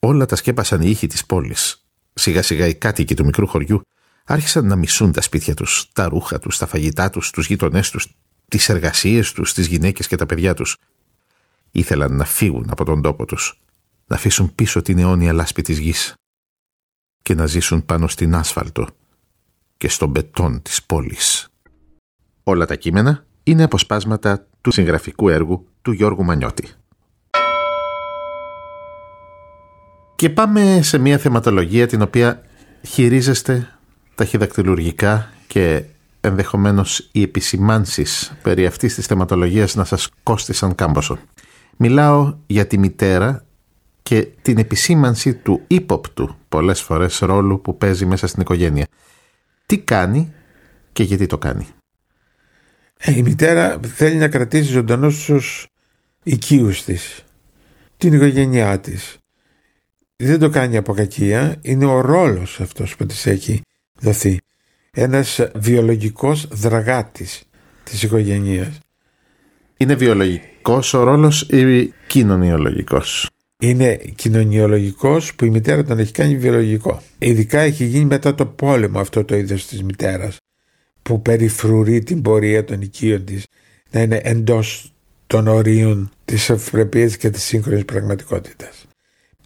Όλα 0.00 0.26
τα 0.26 0.36
σκέπασαν 0.36 0.82
οι 0.82 0.90
ήχοι 0.90 1.06
της 1.06 1.26
πόλης. 1.26 1.84
Σιγά 2.14 2.42
σιγά 2.42 2.66
οι 2.66 2.74
κάτοικοι 2.74 3.14
του 3.14 3.24
μικρού 3.24 3.46
χωριού 3.46 3.80
άρχισαν 4.24 4.66
να 4.66 4.76
μισούν 4.76 5.12
τα 5.12 5.20
σπίτια 5.20 5.54
τους, 5.54 5.90
τα 5.92 6.08
ρούχα 6.08 6.38
τους, 6.38 6.58
τα 6.58 6.66
φαγητά 6.66 7.10
τους, 7.10 7.30
τους 7.30 7.46
γείτονές 7.46 7.90
τους, 7.90 8.16
τις 8.48 8.68
εργασίες 8.68 9.32
τους, 9.32 9.52
τις 9.52 9.66
γυναίκες 9.66 10.06
και 10.06 10.16
τα 10.16 10.26
παιδιά 10.26 10.54
τους. 10.54 10.76
Ήθελαν 11.70 12.16
να 12.16 12.24
φύγουν 12.24 12.66
από 12.70 12.84
τον 12.84 13.02
τόπο 13.02 13.24
τους, 13.24 13.60
να 14.06 14.16
αφήσουν 14.16 14.54
πίσω 14.54 14.82
την 14.82 14.98
αιώνια 14.98 15.32
λάσπη 15.32 15.62
της 15.62 15.78
γης 15.78 16.14
και 17.22 17.34
να 17.34 17.46
ζήσουν 17.46 17.84
πάνω 17.84 18.08
στην 18.08 18.34
άσφαλτο 18.34 18.88
και 19.76 19.88
στο 19.88 20.06
μπετόν 20.06 20.62
της 20.62 20.82
πόλης. 20.82 21.48
Όλα 22.42 22.66
τα 22.66 22.76
κείμενα 22.76 23.26
είναι 23.42 23.62
αποσπάσματα 23.62 24.46
του 24.60 24.70
συγγραφικού 24.70 25.28
έργου 25.28 25.68
του 25.82 25.92
Γιώργου 25.92 26.24
Μανιώτη. 26.24 26.68
Και 30.20 30.30
πάμε 30.30 30.82
σε 30.82 30.98
μια 30.98 31.18
θεματολογία 31.18 31.86
την 31.86 32.02
οποία 32.02 32.42
χειρίζεστε 32.86 33.68
ταχυδακτηλουργικά 34.14 35.32
και 35.46 35.84
ενδεχομένως 36.20 37.08
οι 37.12 37.22
επισημάνσεις 37.22 38.32
περί 38.42 38.66
αυτής 38.66 38.94
της 38.94 39.06
θεματολογίας 39.06 39.74
να 39.74 39.84
σας 39.84 40.08
κόστησαν 40.22 40.74
κάμποσο. 40.74 41.18
Μιλάω 41.76 42.36
για 42.46 42.66
τη 42.66 42.78
μητέρα 42.78 43.44
και 44.02 44.28
την 44.42 44.58
επισήμανση 44.58 45.34
του 45.34 45.60
ύποπτου 45.66 46.36
πολλές 46.48 46.80
φορές 46.80 47.18
ρόλου 47.18 47.60
που 47.60 47.76
παίζει 47.78 48.06
μέσα 48.06 48.26
στην 48.26 48.40
οικογένεια. 48.40 48.86
Τι 49.66 49.78
κάνει 49.78 50.32
και 50.92 51.02
γιατί 51.02 51.26
το 51.26 51.38
κάνει. 51.38 51.66
Ε, 52.98 53.16
η 53.16 53.22
μητέρα 53.22 53.80
θέλει 53.94 54.16
να 54.16 54.28
κρατήσει 54.28 54.72
ζωντανούς 54.72 55.24
τους 55.24 55.66
οικείους 56.22 56.84
της, 56.84 57.24
την 57.96 58.12
οικογένειά 58.12 58.80
της. 58.80 59.19
Δεν 60.22 60.38
το 60.38 60.48
κάνει 60.48 60.76
από 60.76 60.92
κακία, 60.92 61.56
είναι 61.62 61.84
ο 61.84 62.00
ρόλος 62.00 62.60
αυτός 62.60 62.96
που 62.96 63.06
της 63.06 63.26
έχει 63.26 63.60
δοθεί 64.00 64.38
ένας 64.90 65.40
βιολογικός 65.54 66.48
δραγάτης 66.52 67.42
της 67.84 68.02
οικογένειας. 68.02 68.78
Είναι 69.76 69.94
βιολογικός 69.94 70.94
ο 70.94 71.02
ρόλος 71.02 71.42
ή 71.42 71.92
κοινωνιολογικός; 72.06 73.28
Είναι 73.62 73.96
κοινωνιολογικός 74.14 75.34
που 75.34 75.44
η 75.44 75.50
μητέρα 75.50 75.84
τον 75.84 75.98
έχει 75.98 76.12
κάνει 76.12 76.36
βιολογικό. 76.36 77.02
Ειδικά 77.18 77.60
έχει 77.60 77.84
γίνει 77.84 78.04
μετά 78.04 78.34
το 78.34 78.46
πόλεμο 78.46 79.00
αυτό 79.00 79.24
το 79.24 79.36
είδος 79.36 79.66
της 79.66 79.82
μητέρας 79.82 80.36
που 81.02 81.22
περιφρουρεί 81.22 82.02
την 82.02 82.22
πορεία 82.22 82.64
των 82.64 82.80
οικείων 82.80 83.24
της 83.24 83.46
να 83.90 84.00
είναι 84.00 84.20
εντός 84.24 84.92
των 85.26 85.46
ορίων 85.48 86.10
της 86.24 86.50
ευπρεπίας 86.50 87.16
και 87.16 87.30
της 87.30 87.42
σύγχρονης 87.42 87.84
πραγματικότητας. 87.84 88.84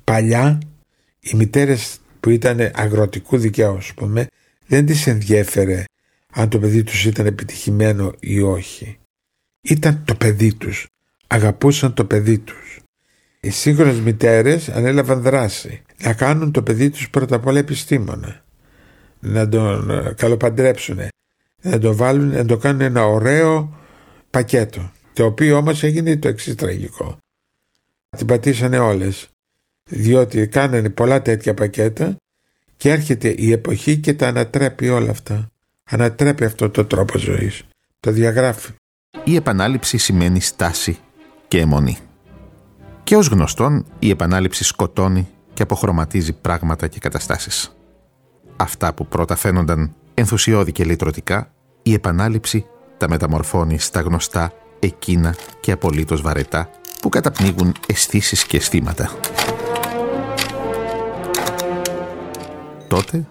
Παλιά 0.05 0.59
οι 1.21 1.37
μητέρες 1.37 1.99
που 2.21 2.31
ήταν 2.31 2.71
αγροτικού 2.75 3.39
δικαίου, 3.39 3.77
ας 3.77 3.93
πούμε, 3.95 4.27
δεν 4.67 4.87
τις 4.87 5.07
ενδιέφερε 5.07 5.85
αν 6.33 6.49
το 6.49 6.59
παιδί 6.59 6.83
τους 6.83 7.05
ήταν 7.05 7.27
επιτυχημένο 7.27 8.13
ή 8.21 8.41
όχι. 8.41 8.99
Ήταν 9.61 10.03
το 10.05 10.15
παιδί 10.15 10.55
τους. 10.55 10.87
Αγαπούσαν 11.27 11.95
το 11.95 12.05
παιδί 12.05 12.39
τους. 12.39 12.79
Οι 13.41 13.51
σύγχρονες 13.51 14.01
μητέρες 14.01 14.69
ανέλαβαν 14.69 15.23
δράση. 15.23 15.83
Να 16.03 16.13
κάνουν 16.13 16.53
το 16.53 16.63
παιδί 16.63 16.91
τους 16.91 17.11
πρώτα 17.11 17.37
απ' 17.37 17.47
όλα 17.47 17.59
επιστήμονα. 17.59 18.45
Να 19.21 19.49
τον 19.49 19.91
ε, 19.91 20.15
καλοπαντρέψουν. 20.17 20.99
Να 21.63 21.79
το 21.79 21.97
βάλουν, 21.97 22.29
να 22.29 22.45
το 22.45 22.57
κάνουν 22.57 22.81
ένα 22.81 23.07
ωραίο 23.07 23.77
πακέτο. 24.31 24.93
Το 25.13 25.25
οποίο 25.25 25.57
όμως 25.57 25.83
έγινε 25.83 26.17
το 26.17 26.29
εξής 26.29 26.55
τραγικό. 26.55 27.19
Την 28.17 28.27
πατήσανε 28.27 28.79
όλες. 28.79 29.29
Διότι 29.91 30.47
κάνανε 30.47 30.91
πολλά 30.91 31.23
τέτοια 31.23 31.55
πακέτα 31.55 32.17
και 32.77 32.91
έρχεται 32.91 33.35
η 33.37 33.53
εποχή 33.53 33.99
και 33.99 34.15
τα 34.15 34.29
ανατρέπει 34.29 34.89
όλα 34.89 35.11
αυτά. 35.11 35.49
Ανατρέπει 35.85 36.45
αυτό 36.45 36.71
το 36.71 36.85
τρόπο 36.85 37.19
ζωής. 37.19 37.63
Το 38.01 38.11
διαγράφει. 38.11 38.73
Η 39.25 39.35
επανάληψη 39.35 39.99
σημαίνει 39.99 40.41
στάση 40.41 40.99
και 41.49 41.59
αιμονή. 41.59 41.99
Και 43.05 43.17
ως 43.17 43.27
γνωστόν 43.27 43.87
η 43.99 44.11
επανάληψη 44.11 44.65
σκοτώνει 44.65 45.29
και 45.55 45.63
αποχρωματίζει 45.63 46.33
πράγματα 46.33 46.87
και 46.87 46.99
καταστάσεις. 46.99 47.77
Αυτά 48.57 48.95
που 48.95 49.07
πρώτα 49.07 49.37
φαίνονταν 49.37 49.95
ενθουσιώδη 50.15 50.73
και 50.73 50.85
λυτρωτικά, 50.85 51.51
η 51.83 51.93
επανάληψη 51.93 52.67
τα 52.97 53.09
μεταμορφώνει 53.09 53.79
στα 53.79 54.01
γνωστά 54.01 54.53
εκείνα 54.79 55.35
και 55.61 55.73
απολύτως 55.73 56.23
βαρετά 56.23 56.71
που 57.01 57.09
καταπνίγουν 57.09 57.75
αισθήσεις 57.87 58.45
και 58.45 58.57
αισθήματα. 58.57 59.11
Τότε, 62.95 63.27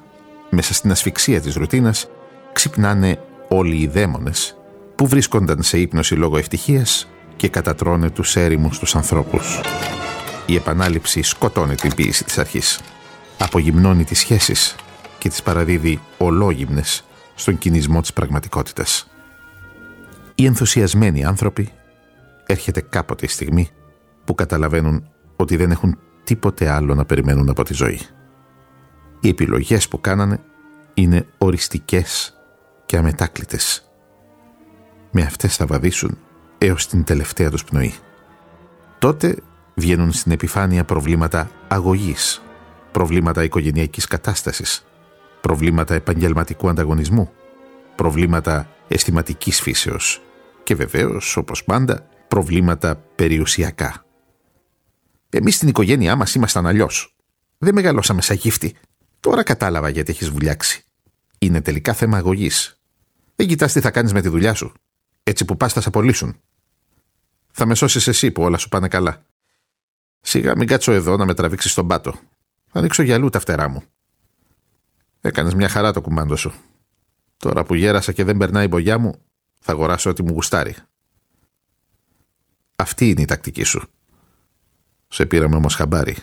μέσα 0.50 0.74
στην 0.74 0.92
ασφυξία 0.92 1.42
της 1.42 1.56
ρουτίνας, 1.56 2.08
ξυπνάνε 2.54 3.20
όλοι 3.50 3.76
οι 3.76 3.88
δαίμονες 3.88 4.58
που 4.96 5.08
βρίσκονταν 5.08 5.64
σε 5.64 5.80
ύπνοση 5.80 6.16
λόγω 6.16 6.38
ευτυχίας 6.38 7.08
και 7.36 7.50
κατατρώνε 7.50 8.10
τους 8.10 8.36
έρημους 8.36 8.80
τους 8.80 8.96
ανθρώπους. 8.96 9.62
Η 10.46 10.56
επανάληψη 10.56 11.22
σκοτώνει 11.22 11.76
την 11.76 11.96
ποίηση 11.96 12.24
της 12.24 12.38
αρχής. 12.38 12.82
Απογυμνώνει 13.38 14.04
τις 14.04 14.20
σχέσεις 14.20 14.76
και 15.18 15.30
τις 15.30 15.44
παραδίδει 15.44 16.00
ολόγυμνες 16.18 17.04
στον 17.36 17.58
κινησμό 17.58 18.02
της 18.02 18.14
πραγματικότητας. 18.14 19.08
Οι 20.36 20.46
ενθουσιασμένοι 20.46 21.26
άνθρωποι 21.26 21.70
έρχεται 22.46 22.82
κάποτε 22.82 23.26
η 23.26 23.30
στιγμή 23.30 23.70
που 24.26 24.36
καταλαβαίνουν 24.36 25.10
ότι 25.36 25.56
δεν 25.56 25.72
έχουν 25.72 26.00
τίποτε 26.24 26.70
άλλο 26.70 26.96
να 26.96 27.06
περιμένουν 27.06 27.50
από 27.50 27.64
τη 27.64 27.74
ζωή. 27.74 28.00
Οι 29.24 29.28
επιλογές 29.30 29.88
που 29.88 30.02
κάνανε 30.02 30.40
είναι 30.94 31.28
οριστικές 31.38 32.38
και 32.86 32.98
αμετάκλητες. 32.98 33.92
Με 35.12 35.22
αυτές 35.22 35.56
θα 35.56 35.66
βαδίσουν 35.66 36.18
έως 36.58 36.88
την 36.88 37.04
τελευταία 37.04 37.50
τους 37.50 37.64
πνοή. 37.64 37.94
Τότε 39.00 39.36
βγαίνουν 39.76 40.12
στην 40.12 40.32
επιφάνεια 40.32 40.84
προβλήματα 40.84 41.52
αγωγής, 41.68 42.42
προβλήματα 42.92 43.44
οικογενειακής 43.44 44.08
κατάστασης, 44.08 44.86
προβλήματα 45.42 45.94
επαγγελματικού 45.94 46.70
ανταγωνισμού, 46.70 47.32
προβλήματα 47.96 48.68
αισθηματικής 48.88 49.62
φύσεως 49.62 50.22
και 50.64 50.76
βεβαίως, 50.76 51.38
όπως 51.38 51.64
πάντα, 51.64 52.08
προβλήματα 52.28 52.96
περιουσιακά. 53.16 54.06
Εμείς 55.30 55.56
στην 55.56 55.68
οικογένειά 55.68 56.16
μας 56.16 56.36
ήμασταν 56.36 56.68
αλλιώς. 56.68 57.16
Δεν 57.58 57.74
μεγαλώσαμε 57.74 58.22
σαν 58.22 58.36
γύφτη. 58.36 58.76
Τώρα 59.24 59.44
κατάλαβα 59.44 59.90
γιατί 59.90 60.12
έχεις 60.12 60.30
βουλιάξει. 60.30 60.84
Είναι 61.38 61.62
τελικά 61.62 61.94
θέμα 61.94 62.18
αγωγής. 62.18 62.80
Δεν 63.36 63.48
κοιτάς 63.48 63.74
τι 63.74 63.80
θα 63.80 63.92
κάνεις 63.92 64.14
με 64.14 64.22
τη 64.22 64.30
δουλειά 64.30 64.54
σου. 64.54 64.74
Έτσι 65.24 65.46
που 65.46 65.58
πας 65.58 65.74
θα 65.74 65.82
σε 65.82 65.88
απολύσουν. 65.88 66.40
Θα 67.52 67.66
με 67.66 67.76
σώσεις 67.76 68.08
εσύ 68.08 68.32
που 68.32 68.44
όλα 68.44 68.58
σου 68.58 68.70
πάνε 68.70 68.88
καλά. 68.88 69.26
Σιγά 70.22 70.56
μην 70.56 70.68
κάτσω 70.68 70.92
εδώ 70.92 71.18
να 71.18 71.26
με 71.26 71.34
τραβήξεις 71.34 71.72
στον 71.72 71.88
πάτο. 71.88 72.12
Θα 72.68 72.80
ανοίξω 72.80 73.04
γυαλού 73.04 73.30
τα 73.30 73.40
φτερά 73.40 73.68
μου. 73.68 73.84
Έκανες 75.22 75.54
μια 75.54 75.70
χαρά 75.70 75.94
το 75.94 76.02
κουμάντο 76.02 76.36
σου. 76.36 76.54
Τώρα 77.38 77.64
που 77.64 77.74
γέρασα 77.74 78.12
και 78.12 78.24
δεν 78.24 78.38
περνάει 78.38 78.66
η 78.66 78.70
μπογιά 78.70 78.98
μου, 78.98 79.22
θα 79.60 79.72
αγοράσω 79.72 80.10
ό,τι 80.10 80.24
μου 80.24 80.34
γουστάρει. 80.34 80.76
Αυτή 82.76 83.10
είναι 83.10 83.22
η 83.22 83.26
τακτική 83.26 83.64
σου. 83.64 83.90
Σε 85.08 85.26
πήραμε 85.26 85.56
όμως 85.56 85.76
χαμπάρι. 85.76 86.18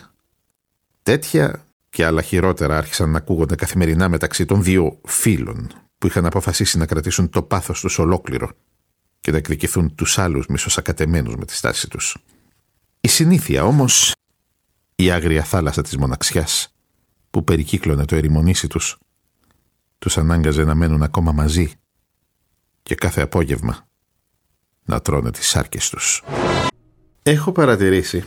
Τέτοια 1.03 1.65
και 1.91 2.05
άλλα 2.05 2.21
χειρότερα 2.21 2.77
άρχισαν 2.77 3.09
να 3.09 3.17
ακούγονται 3.17 3.55
καθημερινά 3.55 4.09
μεταξύ 4.09 4.45
των 4.45 4.63
δύο 4.63 4.99
φίλων 5.05 5.71
που 5.97 6.07
είχαν 6.07 6.25
αποφασίσει 6.25 6.77
να 6.77 6.85
κρατήσουν 6.85 7.29
το 7.29 7.43
πάθος 7.43 7.79
τους 7.79 7.99
ολόκληρο 7.99 8.51
και 9.19 9.31
να 9.31 9.37
εκδικηθούν 9.37 9.95
τους 9.95 10.17
άλλους 10.17 10.47
μισοσακατεμένους 10.47 11.35
με 11.35 11.45
τη 11.45 11.55
στάση 11.55 11.89
τους. 11.89 12.17
Η 13.01 13.07
συνήθεια 13.07 13.63
όμως, 13.63 14.15
η 14.95 15.11
άγρια 15.11 15.43
θάλασσα 15.43 15.81
της 15.81 15.97
μοναξιάς 15.97 16.75
που 17.29 17.43
περικύκλωνε 17.43 18.05
το 18.05 18.15
ερημονήσι 18.15 18.67
τους, 18.67 18.97
τους 19.99 20.17
ανάγκαζε 20.17 20.63
να 20.63 20.75
μένουν 20.75 21.03
ακόμα 21.03 21.31
μαζί 21.31 21.71
και 22.83 22.95
κάθε 22.95 23.21
απόγευμα 23.21 23.87
να 24.85 25.01
τρώνε 25.01 25.31
τις 25.31 25.47
σάρκες 25.47 25.89
τους. 25.89 26.23
Έχω 27.23 27.51
παρατηρήσει 27.51 28.23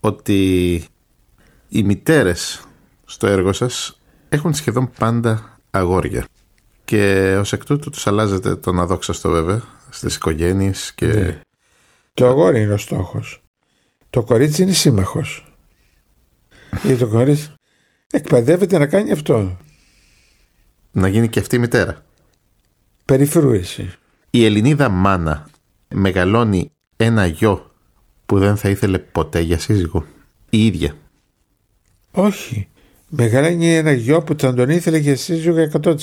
ότι 0.00 0.84
οι 1.68 1.82
μητέρες 1.82 2.62
στο 3.04 3.26
έργο 3.26 3.52
σας 3.52 3.98
έχουν 4.28 4.54
σχεδόν 4.54 4.90
πάντα 4.98 5.58
αγόρια 5.70 6.26
και 6.88 7.34
ως 7.38 7.52
εκ 7.52 7.64
τούτου 7.64 7.90
τους 7.90 8.06
αλλάζετε 8.06 8.56
τον 8.56 8.80
αδόξαστο 8.80 9.30
βέβαια 9.30 9.62
στις 9.90 10.16
οικογένειες 10.16 10.92
και... 10.94 11.06
Ναι. 11.06 11.40
Το 12.14 12.26
αγόρι 12.26 12.62
είναι 12.62 12.72
ο 12.72 12.76
στόχος. 12.76 13.42
Το 14.10 14.22
κορίτσι 14.22 14.62
είναι 14.62 14.72
σύμμαχος. 14.72 15.52
Γιατί 16.82 16.98
το 16.98 17.08
κορίτσι 17.08 17.52
εκπαιδεύεται 18.10 18.78
να 18.78 18.86
κάνει 18.86 19.12
αυτό. 19.12 19.56
Να 20.92 21.08
γίνει 21.08 21.28
και 21.28 21.40
αυτή 21.40 21.56
η 21.56 21.58
μητέρα. 21.58 22.04
Περιφρούεση. 23.04 23.92
Η 24.30 24.44
Ελληνίδα 24.44 24.88
μάνα 24.88 25.48
μεγαλώνει 25.88 26.72
ένα 26.96 27.26
γιο 27.26 27.70
που 28.26 28.38
δεν 28.38 28.56
θα 28.56 28.68
ήθελε 28.68 28.98
ποτέ 28.98 29.40
για 29.40 29.58
σύζυγο. 29.58 30.04
Η 30.50 30.66
ίδια. 30.66 30.96
Όχι. 32.10 32.68
Μεγαλώνει 33.08 33.74
ένα 33.74 33.92
γιο 33.92 34.22
που 34.22 34.34
θα 34.38 34.54
τον 34.54 34.68
ήθελε 34.70 34.98
για 34.98 35.16
σύζυγο 35.16 35.68
100%. 35.82 35.94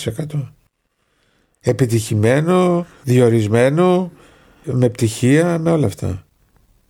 Επιτυχημένο, 1.61 2.85
διορισμένο, 3.03 4.11
με 4.63 4.89
πτυχία, 4.89 5.59
με 5.59 5.71
όλα 5.71 5.85
αυτά. 5.85 6.25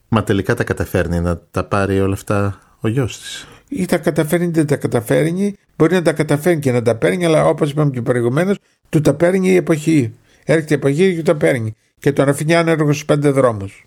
Μα 0.08 0.24
τελικά 0.24 0.54
τα 0.54 0.64
καταφέρνει 0.64 1.20
να 1.20 1.38
τα 1.52 1.64
πάρει 1.64 2.00
όλα 2.00 2.14
αυτά 2.14 2.60
ο 2.80 2.88
γιος 2.88 3.20
της. 3.20 3.48
Ή 3.70 3.86
τα 3.86 3.98
καταφέρνει 3.98 4.46
ή 4.46 4.50
δεν 4.50 4.66
τα 4.66 4.76
καταφέρνει. 4.76 5.56
Μπορεί 5.76 5.94
να 5.94 6.02
τα 6.02 6.14
καταφέρνει 6.14 6.60
και 6.62 6.72
να 6.72 6.82
τα 6.82 6.96
παίρνει, 6.96 7.26
αλλά 7.26 7.48
όπως 7.48 7.72
είπαμε 7.72 7.92
και 7.92 8.02
προηγουμένως, 8.02 8.58
του 8.90 9.02
τα 9.02 9.14
παίρνει 9.14 9.50
η 9.50 9.56
εποχή. 9.56 10.14
Έρχεται 10.44 10.74
η 10.74 10.78
εποχή 10.78 11.16
και 11.16 11.22
το 11.22 11.36
παίρνει. 11.36 11.76
Και 12.00 12.12
τον 12.12 12.30
αφήνει 12.30 12.56
άνεργος 12.56 12.96
στους 12.96 13.06
πέντε 13.06 13.30
δρόμους. 13.30 13.86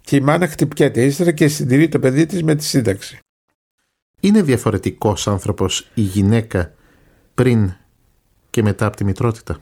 Και 0.00 0.16
η 0.16 0.20
μάνα 0.20 0.46
χτυπιέται 0.46 1.04
ύστερα 1.04 1.32
και 1.32 1.48
συντηρεί 1.48 1.88
το 1.88 1.98
παιδί 1.98 2.26
της 2.26 2.42
με 2.42 2.54
τη 2.54 2.64
σύνταξη. 2.64 3.18
Είναι 4.24 4.42
διαφορετικός 4.42 5.28
άνθρωπος 5.28 5.90
η 5.94 6.00
γυναίκα 6.00 6.74
πριν 7.34 7.74
και 8.50 8.62
μετά 8.62 8.86
από 8.86 8.96
τη 8.96 9.04
μητρότητα; 9.04 9.58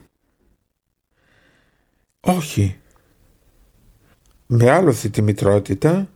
Όχι. 2.21 2.77
Με 4.47 4.71
άλοθη 4.71 5.11
τη 5.11 5.23
μητρότητα 5.23 6.09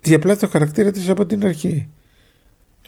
διαπλάθει 0.00 0.40
το 0.40 0.48
χαρακτήρα 0.48 0.90
της 0.90 1.08
από 1.08 1.26
την 1.26 1.44
αρχή. 1.44 1.88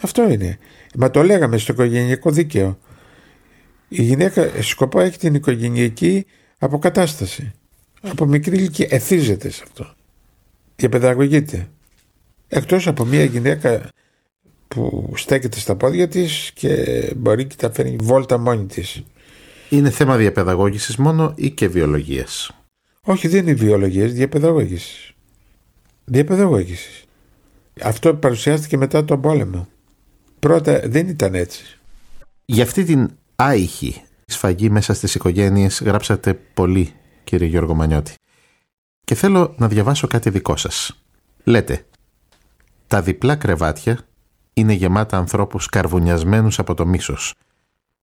Αυτό 0.01 0.31
είναι. 0.31 0.59
Μα 0.95 1.11
το 1.11 1.23
λέγαμε 1.23 1.59
στο 1.59 1.73
οικογενειακό 1.73 2.31
δίκαιο. 2.31 2.79
Η 3.89 4.03
γυναίκα 4.03 4.63
σκοπό 4.63 5.01
έχει 5.01 5.19
την 5.19 5.35
οικογενειακή 5.35 6.27
αποκατάσταση. 6.59 7.53
Από 8.01 8.27
μικρή 8.27 8.57
ηλικία 8.57 8.87
εθίζεται 8.91 9.51
σε 9.51 9.63
αυτό. 9.67 9.95
Διαπαιδαγωγείται. 10.77 11.69
Εκτός 12.49 12.87
από 12.87 13.05
μια 13.05 13.25
γυναίκα 13.25 13.91
που 14.69 15.13
στέκεται 15.17 15.59
στα 15.59 15.77
πόδια 15.77 16.09
της 16.09 16.51
και 16.55 17.13
μπορεί 17.17 17.47
και 17.47 17.57
τα 17.57 17.73
φέρνει 17.73 17.97
βόλτα 18.01 18.39
μόνη 18.39 18.67
της. 18.67 19.03
Είναι 19.71 19.91
θέμα 19.91 20.17
διαπαιδαγώγησης 20.17 20.97
μόνο 20.97 21.33
ή 21.37 21.51
και 21.51 21.69
βιολογίας; 21.69 22.51
Όχι 23.03 23.29
δεν 23.29 23.43
είναι 23.43 23.53
βιολογίας, 23.53 24.13
διαπαιδαγώγησης. 24.13 25.13
Διαπαιδαγώγησης. 26.05 27.05
Αυτό 27.83 28.15
παρουσιάστηκε 28.15 28.77
μετά 28.77 29.05
τον 29.05 29.21
πόλεμο. 29.21 29.69
Πρώτα 30.39 30.81
δεν 30.85 31.09
ήταν 31.09 31.35
έτσι. 31.35 31.65
Για 32.45 32.65
αυτή 32.65 32.85
την 32.85 33.11
άϊχη 33.37 34.03
σφαγή 34.27 34.71
μέσα 34.71 34.95
στις 34.95 35.15
οικογένειες 35.15 35.81
γράψατε 35.85 36.35
πολύ 36.55 36.93
κύριε 37.25 37.47
Γιώργο 37.47 37.75
Μανιώτη. 37.75 38.15
Και 39.05 39.15
θέλω 39.15 39.55
να 39.59 39.69
διαβάσω 39.69 40.07
κάτι 40.07 40.31
δικό 40.31 40.57
σας. 40.57 41.03
Λέτε 41.45 41.87
«Τα 42.87 43.03
διπλά 43.03 43.37
κρεβάτια 43.37 43.99
είναι 44.59 44.73
γεμάτα 44.73 45.17
ανθρώπους 45.17 45.67
καρβουνιασμένους 45.67 46.59
από 46.59 46.75
το 46.75 46.87
μίσος 46.87 47.35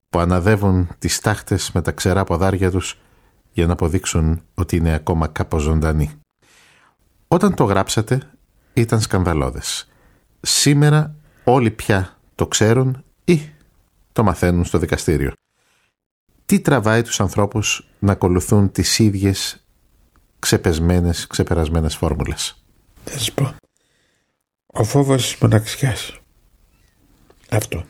που 0.09 0.19
αναδεύουν 0.19 0.89
τις 0.99 1.19
τάχτες 1.19 1.71
με 1.71 1.81
τα 1.81 1.91
ξερά 1.91 2.23
ποδάρια 2.23 2.71
τους 2.71 2.99
για 3.51 3.65
να 3.65 3.73
αποδείξουν 3.73 4.41
ότι 4.53 4.75
είναι 4.75 4.93
ακόμα 4.93 5.27
κάπως 5.27 5.61
ζωντανοί. 5.61 6.11
Όταν 7.27 7.55
το 7.55 7.63
γράψατε 7.63 8.31
ήταν 8.73 9.01
σκανδαλώδες. 9.01 9.87
Σήμερα 10.41 11.15
όλοι 11.43 11.71
πια 11.71 12.17
το 12.35 12.47
ξέρουν 12.47 13.03
ή 13.25 13.49
το 14.11 14.23
μαθαίνουν 14.23 14.65
στο 14.65 14.77
δικαστήριο. 14.77 15.31
τι 16.45 16.59
τραβάει 16.59 17.01
τους 17.01 17.19
ανθρώπους 17.19 17.87
να 17.99 18.11
ακολουθούν 18.11 18.71
τις 18.71 18.99
ίδιες 18.99 19.65
ξεπεσμένες, 20.39 21.27
ξεπερασμένες 21.27 21.95
φόρμουλες; 21.95 22.63
Θα 23.03 23.11
σας 23.11 23.31
πω. 23.31 23.55
Ο 24.65 24.83
φόβος 24.83 25.23
της 25.23 25.37
μοναξιάς. 25.41 26.19
Αυτό. 27.55 27.85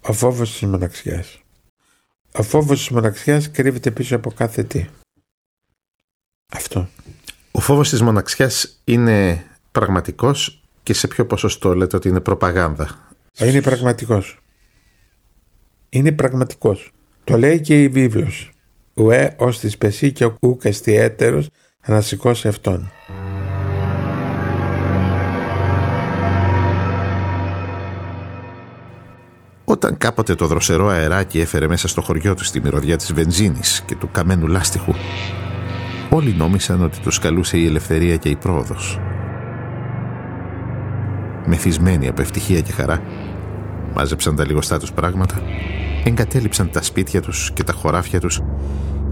Ο 0.00 0.12
φόβος 0.12 0.50
της 0.50 0.60
μοναξιάς. 0.60 1.40
Ο 2.32 2.42
φόβος 2.42 2.78
της 2.78 2.88
μοναξιάς 2.88 3.50
κρύβεται 3.50 3.90
πίσω 3.90 4.16
από 4.16 4.30
κάθε 4.30 4.62
τι. 4.62 4.86
Αυτό. 6.52 6.88
Ο 7.50 7.60
φόβος 7.60 7.88
της 7.88 8.02
μοναξιάς 8.02 8.80
είναι 8.84 9.44
πραγματικός 9.72 10.62
και 10.82 10.92
σε 10.92 11.08
ποιο 11.08 11.26
ποσοστό 11.26 11.74
λέτε 11.74 11.96
ότι 11.96 12.08
είναι 12.08 12.20
προπαγάνδα; 12.20 13.14
Είναι 13.38 13.60
πραγματικός. 13.60 14.38
Είναι 15.88 16.12
πραγματικός. 16.12 16.92
Το 17.24 17.38
λέει 17.38 17.60
και 17.60 17.82
η 17.82 17.88
βίβλος. 17.88 18.50
Ουέ 18.94 19.34
ως 19.38 19.58
της 19.58 19.72
σπεσί 19.72 20.12
και 20.12 20.24
ο 20.24 20.36
ούκ 20.40 20.62
έτερος 20.84 21.48
ανασηκώσει 21.80 22.48
αυτόν. 22.48 22.90
Όταν 29.84 29.96
κάποτε 29.98 30.34
το 30.34 30.46
δροσερό 30.46 30.88
αεράκι 30.88 31.40
έφερε 31.40 31.68
μέσα 31.68 31.88
στο 31.88 32.00
χωριό 32.00 32.34
του 32.34 32.44
τη 32.52 32.60
μυρωδιά 32.60 32.96
της 32.96 33.12
βενζίνης 33.12 33.82
και 33.86 33.96
του 33.96 34.08
καμένου 34.12 34.46
λάστιχου, 34.46 34.92
όλοι 36.10 36.34
νόμισαν 36.34 36.82
ότι 36.82 37.00
τους 37.00 37.18
καλούσε 37.18 37.58
η 37.58 37.66
ελευθερία 37.66 38.16
και 38.16 38.28
η 38.28 38.36
πρόοδος. 38.36 38.98
Μεθυσμένοι 41.46 42.08
από 42.08 42.20
ευτυχία 42.20 42.60
και 42.60 42.72
χαρά, 42.72 43.02
μάζεψαν 43.94 44.36
τα 44.36 44.44
λιγοστά 44.46 44.78
τους 44.78 44.92
πράγματα, 44.92 45.42
εγκατέλειψαν 46.04 46.70
τα 46.70 46.82
σπίτια 46.82 47.20
τους 47.20 47.50
και 47.54 47.64
τα 47.64 47.72
χωράφια 47.72 48.20
τους 48.20 48.40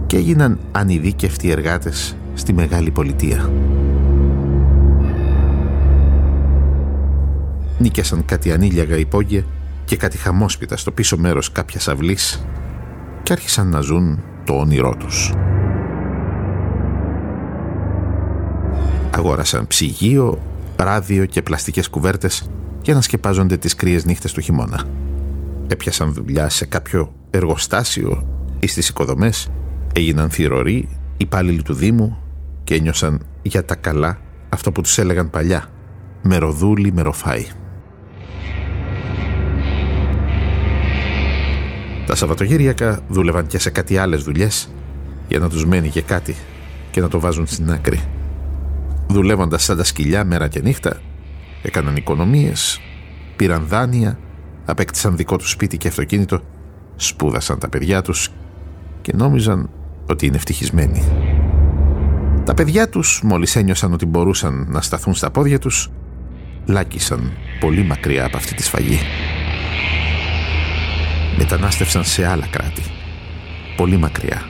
και 0.07 0.17
έγιναν 0.17 0.59
ανειδίκευτοι 0.73 1.51
εργάτες 1.51 2.17
στη 2.35 2.53
μεγάλη 2.53 2.91
πολιτεία. 2.91 3.51
Νίκιασαν 7.79 8.25
κάτι 8.25 8.53
ανήλιαγα 8.53 8.97
υπόγεια 8.97 9.45
και 9.91 9.97
κάτι 9.97 10.19
χαμόσπιτα 10.19 10.77
στο 10.77 10.93
πίσω 10.93 11.17
μέρος 11.19 11.53
κάποιας 11.53 11.89
αυλής 11.89 12.45
και 13.23 13.33
άρχισαν 13.33 13.69
να 13.69 13.81
ζουν 13.81 14.23
το 14.45 14.53
όνειρό 14.53 14.97
τους. 14.97 15.33
Αγόρασαν 19.11 19.67
ψυγείο, 19.67 20.43
ράδιο 20.77 21.27
και 21.27 21.43
πλαστικές 21.43 21.89
κουβέρτες 21.89 22.51
για 22.83 22.95
να 22.95 23.01
σκεπάζονται 23.01 23.57
τις 23.57 23.75
κρύες 23.75 24.05
νύχτες 24.05 24.33
του 24.33 24.41
χειμώνα. 24.41 24.85
Έπιασαν 25.69 26.13
δουλειά 26.13 26.49
σε 26.49 26.67
κάποιο 26.67 27.13
εργοστάσιο 27.31 28.27
ή 28.61 28.67
στις 28.67 28.89
οικοδομές, 28.89 29.49
έγιναν 29.95 30.31
θηροροί, 30.31 30.89
υπάλληλοι 31.17 31.63
του 31.63 31.75
Δήμου 31.75 32.19
και 32.65 32.75
ένιωσαν 32.75 33.23
για 33.43 33.65
τα 33.65 33.75
καλά 33.75 34.19
αυτό 34.49 34.73
που 34.73 34.81
τους 34.81 34.99
έλεγαν 34.99 35.31
παλιά 35.31 35.67
«Μεροδούλη, 36.23 36.93
μεροφάι». 36.93 37.47
Τα 42.11 42.17
Σαββατογύριακα 42.17 43.01
δούλευαν 43.09 43.47
και 43.47 43.59
σε 43.59 43.71
κάτι 43.71 43.97
άλλες 43.97 44.23
δουλειές 44.23 44.71
για 45.29 45.39
να 45.39 45.49
τους 45.49 45.67
μένει 45.67 45.89
και 45.89 46.03
κάτι 46.03 46.37
και 46.91 47.01
να 47.01 47.09
το 47.09 47.21
βάζουν 47.21 47.47
στην 47.47 47.71
άκρη. 47.71 48.01
Δουλεύοντας 49.09 49.63
σαν 49.63 49.77
τα 49.77 49.85
σκυλιά 49.85 50.25
μέρα 50.25 50.49
και 50.49 50.61
νύχτα, 50.61 51.01
έκαναν 51.63 51.97
οικονομίες, 51.97 52.81
πήραν 53.37 53.67
δάνεια, 53.67 54.19
απέκτησαν 54.65 55.17
δικό 55.17 55.37
τους 55.37 55.51
σπίτι 55.51 55.77
και 55.77 55.89
αυτοκίνητο, 55.89 56.41
σπούδασαν 56.97 57.59
τα 57.59 57.69
παιδιά 57.69 58.03
τους 58.03 58.29
και 59.03 59.13
νόμιζαν 59.17 59.71
ότι 60.09 60.27
είναι 60.27 60.37
ευτυχισμένοι. 60.37 61.03
Τα 62.45 62.55
παιδιά 62.55 62.89
τους, 62.89 63.21
μόλις 63.25 63.57
ένιωσαν 63.57 63.93
ότι 63.93 64.07
μπορούσαν 64.07 64.67
να 64.69 64.81
σταθούν 64.81 65.15
στα 65.15 65.31
πόδια 65.31 65.59
τους, 65.59 65.91
λάκησαν 66.67 67.33
πολύ 67.61 67.83
μακριά 67.83 68.25
από 68.25 68.37
αυτή 68.37 68.55
τη 68.55 68.63
σφαγή 68.63 68.99
μετανάστευσαν 71.41 72.05
σε 72.05 72.27
άλλα 72.27 72.47
κράτη, 72.47 72.83
πολύ 73.77 73.97
μακριά 73.97 74.43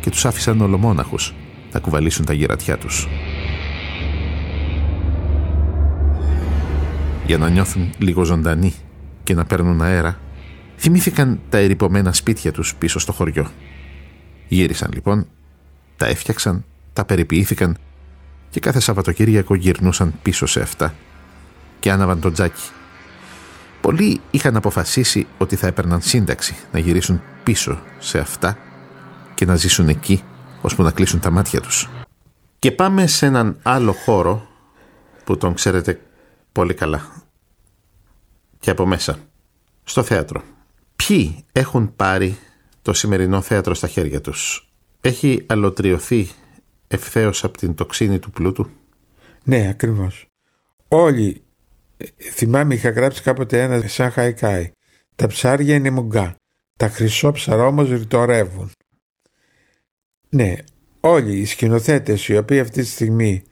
και 0.00 0.10
τους 0.10 0.24
άφησαν 0.24 0.60
ολομόναχους 0.60 1.34
να 1.72 1.80
κουβαλήσουν 1.80 2.24
τα 2.24 2.32
γερατιά 2.32 2.78
τους. 2.78 3.08
Για 7.26 7.38
να 7.38 7.48
νιώθουν 7.48 7.92
λίγο 7.98 8.24
ζωντανοί 8.24 8.74
και 9.24 9.34
να 9.34 9.44
παίρνουν 9.44 9.82
αέρα, 9.82 10.18
θυμήθηκαν 10.76 11.40
τα 11.48 11.58
ερυπωμένα 11.58 12.12
σπίτια 12.12 12.52
τους 12.52 12.74
πίσω 12.74 12.98
στο 12.98 13.12
χωριό. 13.12 13.50
Γύρισαν 14.48 14.90
λοιπόν, 14.92 15.26
τα 15.96 16.06
έφτιαξαν, 16.06 16.64
τα 16.92 17.04
περιποιήθηκαν 17.04 17.76
και 18.50 18.60
κάθε 18.60 18.80
Σαββατοκύριακο 18.80 19.54
γυρνούσαν 19.54 20.14
πίσω 20.22 20.46
σε 20.46 20.60
αυτά 20.60 20.94
και 21.80 21.90
άναβαν 21.90 22.20
το 22.20 22.32
τζάκι 22.32 22.70
Πολλοί 23.80 24.20
είχαν 24.30 24.56
αποφασίσει 24.56 25.26
ότι 25.38 25.56
θα 25.56 25.66
έπαιρναν 25.66 26.00
σύνταξη 26.00 26.56
να 26.72 26.78
γυρίσουν 26.78 27.22
πίσω 27.42 27.82
σε 27.98 28.18
αυτά 28.18 28.58
και 29.34 29.44
να 29.44 29.56
ζήσουν 29.56 29.88
εκεί 29.88 30.22
ώσπου 30.60 30.82
να 30.82 30.90
κλείσουν 30.90 31.20
τα 31.20 31.30
μάτια 31.30 31.60
τους. 31.60 31.88
Και 32.58 32.72
πάμε 32.72 33.06
σε 33.06 33.26
έναν 33.26 33.58
άλλο 33.62 33.92
χώρο 33.92 34.48
που 35.24 35.36
τον 35.36 35.54
ξέρετε 35.54 36.00
πολύ 36.52 36.74
καλά. 36.74 37.22
Και 38.58 38.70
από 38.70 38.86
μέσα. 38.86 39.18
Στο 39.84 40.02
θέατρο. 40.02 40.42
Ποιοι 40.96 41.44
έχουν 41.52 41.96
πάρει 41.96 42.38
το 42.82 42.92
σημερινό 42.92 43.40
θέατρο 43.40 43.74
στα 43.74 43.88
χέρια 43.88 44.20
τους; 44.20 44.68
Έχει 45.00 45.44
αλωτριωθεί 45.46 46.28
ευθέως 46.88 47.44
από 47.44 47.58
την 47.58 47.74
τοξίνη 47.74 48.18
του 48.18 48.30
πλούτου; 48.30 48.68
Ναι, 49.44 49.68
ακριβώς. 49.68 50.26
Όλοι 50.88 51.42
θυμάμαι 52.32 52.74
είχα 52.74 52.90
γράψει 52.90 53.22
κάποτε 53.22 53.62
ένα 53.62 53.88
σαν 53.88 54.10
χαϊκάι. 54.10 54.70
Τα 55.16 55.26
ψάρια 55.26 55.74
είναι 55.74 55.90
μουγκά. 55.90 56.36
Τα 56.76 56.88
χρυσόψαρα 56.88 57.66
όμως 57.66 57.88
ρητορεύουν. 57.90 58.70
Ναι, 60.28 60.54
όλοι 61.00 61.38
οι 61.38 61.44
σκηνοθέτες 61.44 62.28
οι 62.28 62.36
οποίοι 62.36 62.60
αυτή 62.60 62.82
τη 62.82 62.88
στιγμή 62.88 63.42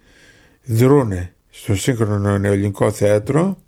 δρούνε 0.65 1.35
στο 1.51 1.75
σύγχρονο 1.77 2.39
νεοελληνικό 2.39 2.91
θέατρο 2.91 3.59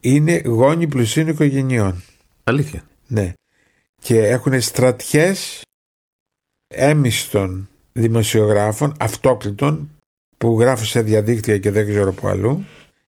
είναι 0.00 0.42
γόνοι 0.44 0.86
πλουσίων 0.86 1.28
οικογενειών. 1.28 2.02
Αλήθεια. 2.44 2.82
Ναι. 3.06 3.32
Και 4.00 4.26
έχουν 4.26 4.60
στρατιές 4.60 5.62
έμιστων 6.68 7.68
δημοσιογράφων, 7.92 8.94
αυτόκλητων, 8.98 9.90
που 10.38 10.60
γράφουν 10.60 10.86
σε 10.86 11.02
διαδίκτυα 11.02 11.58
και 11.58 11.70
δεν 11.70 11.88
ξέρω 11.88 12.12
που 12.12 12.28
αλλού, 12.28 12.64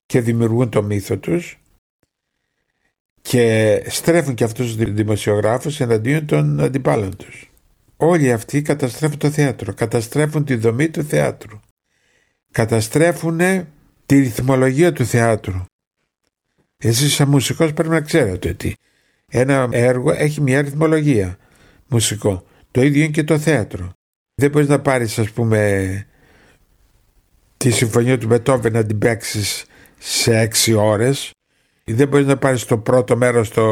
και 0.08 0.20
δημιουργούν 0.20 0.68
το 0.68 0.82
μύθο 0.82 1.16
τους 1.18 1.58
και 3.20 3.84
στρέφουν 3.88 4.34
και 4.34 4.44
αυτούς 4.44 4.76
τους 4.76 4.92
δημοσιογράφους 4.92 5.80
εναντίον 5.80 6.26
των 6.26 6.60
αντιπάλων 6.60 7.16
τους. 7.16 7.50
Όλοι 7.96 8.32
αυτοί 8.32 8.62
καταστρέφουν 8.62 9.18
το 9.18 9.30
θέατρο, 9.30 9.74
καταστρέφουν 9.74 10.44
τη 10.44 10.54
δομή 10.54 10.88
του 10.88 11.02
θεάτρου, 11.04 11.60
καταστρέφουν 12.50 13.38
τη 14.06 14.18
ρυθμολογία 14.18 14.92
του 14.92 15.04
θεάτρου. 15.04 15.64
Εσείς 16.76 17.14
σαν 17.14 17.28
μουσικός 17.28 17.72
πρέπει 17.72 17.88
να 17.88 18.00
ξέρετε 18.00 18.48
ότι 18.48 18.76
ένα 19.26 19.68
έργο 19.72 20.10
έχει 20.10 20.40
μια 20.40 20.62
ρυθμολογία 20.62 21.38
μουσικό. 21.88 22.44
Το 22.70 22.82
ίδιο 22.82 23.02
είναι 23.02 23.12
και 23.12 23.24
το 23.24 23.38
θέατρο. 23.38 23.92
Δεν 24.34 24.50
μπορείς 24.50 24.68
να 24.68 24.80
πάρεις 24.80 25.18
ας 25.18 25.30
πούμε 25.30 26.06
τη 27.56 27.70
συμφωνία 27.70 28.18
του 28.18 28.26
Μπετόβεν 28.26 28.72
να 28.72 28.84
την 28.84 28.98
παίξεις 28.98 29.64
σε 29.98 30.38
έξι 30.38 30.72
ώρες 30.72 31.30
δεν 31.84 32.08
μπορείς 32.08 32.26
να 32.26 32.36
πάρεις 32.36 32.64
το 32.64 32.78
πρώτο 32.78 33.16
μέρος 33.16 33.50
το... 33.50 33.64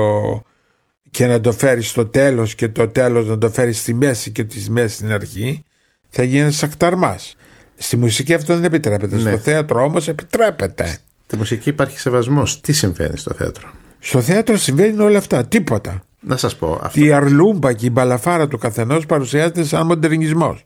και 1.10 1.26
να 1.26 1.40
το 1.40 1.52
φέρεις 1.52 1.88
στο 1.88 2.06
τέλος 2.06 2.54
και 2.54 2.68
το 2.68 2.88
τέλος 2.88 3.26
να 3.26 3.38
το 3.38 3.50
φέρεις 3.50 3.78
στη 3.78 3.94
μέση 3.94 4.30
και 4.30 4.44
τη 4.44 4.70
μέση 4.70 4.94
στην 4.94 5.12
αρχή 5.12 5.64
θα 6.08 6.22
γίνεις 6.22 6.42
ένας 6.42 6.62
ακταρμάς 6.62 7.36
στη 7.76 7.96
μουσική 7.96 8.34
αυτό 8.34 8.54
δεν 8.54 8.64
επιτρέπεται 8.64 9.18
στο 9.18 9.30
ναι. 9.30 9.38
θέατρο 9.38 9.82
όμως 9.82 10.08
επιτρέπεται 10.08 10.98
Στη 11.26 11.36
μουσική 11.36 11.68
υπάρχει 11.68 11.98
σεβασμός 11.98 12.60
τι 12.60 12.72
συμβαίνει 12.72 13.16
στο 13.16 13.34
θέατρο; 13.34 13.70
Στο 13.98 14.20
θέατρο 14.20 14.56
συμβαίνει 14.56 15.02
όλα 15.02 15.18
αυτά 15.18 15.46
τίποτα 15.46 16.02
να 16.20 16.36
σας 16.36 16.56
πω 16.56 16.80
αυτό. 16.82 17.00
Η 17.00 17.12
αρλούμπα 17.12 17.72
και 17.72 17.86
η 17.86 17.90
μπαλαφάρα 17.92 18.48
του 18.48 18.58
καθενός 18.58 19.06
παρουσιάζεται 19.06 19.64
σαν 19.64 19.86
μοντερνισμός. 19.86 20.64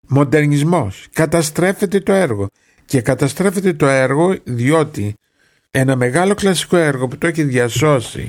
Μοντερνισμός. 0.00 1.08
Καταστρέφεται 1.12 2.00
το 2.00 2.12
έργο. 2.12 2.48
Και 2.86 3.00
καταστρέφεται 3.00 3.72
το 3.72 3.86
έργο 3.86 4.36
διότι 4.44 5.14
ένα 5.70 5.96
μεγάλο 5.96 6.34
κλασικό 6.34 6.76
έργο 6.76 7.08
που 7.08 7.18
το 7.18 7.26
έχει 7.26 7.42
διασώσει 7.42 8.28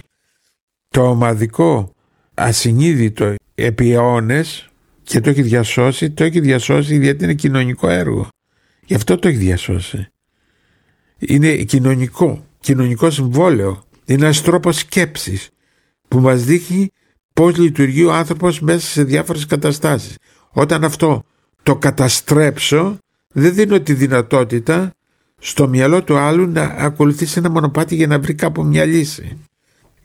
το 0.90 1.10
ομαδικό 1.10 1.92
ασυνείδητο 2.34 3.36
επί 3.56 3.92
αιώνες 3.92 4.70
και 5.04 5.20
το 5.20 5.30
έχει 5.30 5.42
διασώσει, 5.42 6.12
το 6.12 6.24
έχει 6.24 6.40
διασώσει 6.40 6.98
γιατί 6.98 7.24
είναι 7.24 7.34
κοινωνικό 7.34 7.90
έργο. 7.90 8.28
Γι' 8.86 8.96
αυτό 8.96 9.18
το 9.18 9.28
έχει 9.28 9.38
διασώσει. 9.38 10.08
Είναι 11.18 11.56
κοινωνικό, 11.56 12.46
κοινωνικό 12.60 13.10
συμβόλαιο. 13.10 13.84
Είναι 14.06 14.24
ένας 14.24 14.42
τρόπος 14.42 14.78
σκέψης 14.78 15.50
που 16.08 16.20
μας 16.20 16.44
δείχνει 16.44 16.90
πώς 17.34 17.58
λειτουργεί 17.58 18.04
ο 18.04 18.14
άνθρωπος 18.14 18.60
μέσα 18.60 18.88
σε 18.88 19.04
διάφορες 19.04 19.46
καταστάσεις. 19.46 20.16
Όταν 20.52 20.84
αυτό 20.84 21.24
το 21.64 21.76
καταστρέψω 21.76 22.98
δεν 23.40 23.54
δίνω 23.54 23.80
τη 23.80 23.94
δυνατότητα 23.94 24.92
στο 25.40 25.68
μυαλό 25.68 26.04
του 26.04 26.18
άλλου 26.18 26.48
να 26.48 26.64
ακολουθήσει 26.64 27.40
ένα 27.40 27.50
μονοπάτι 27.50 27.96
για 27.96 28.08
να 28.08 28.20
βρει 28.20 28.34
κάπου 28.34 28.64
μια 28.64 28.86
λύση. 28.86 29.38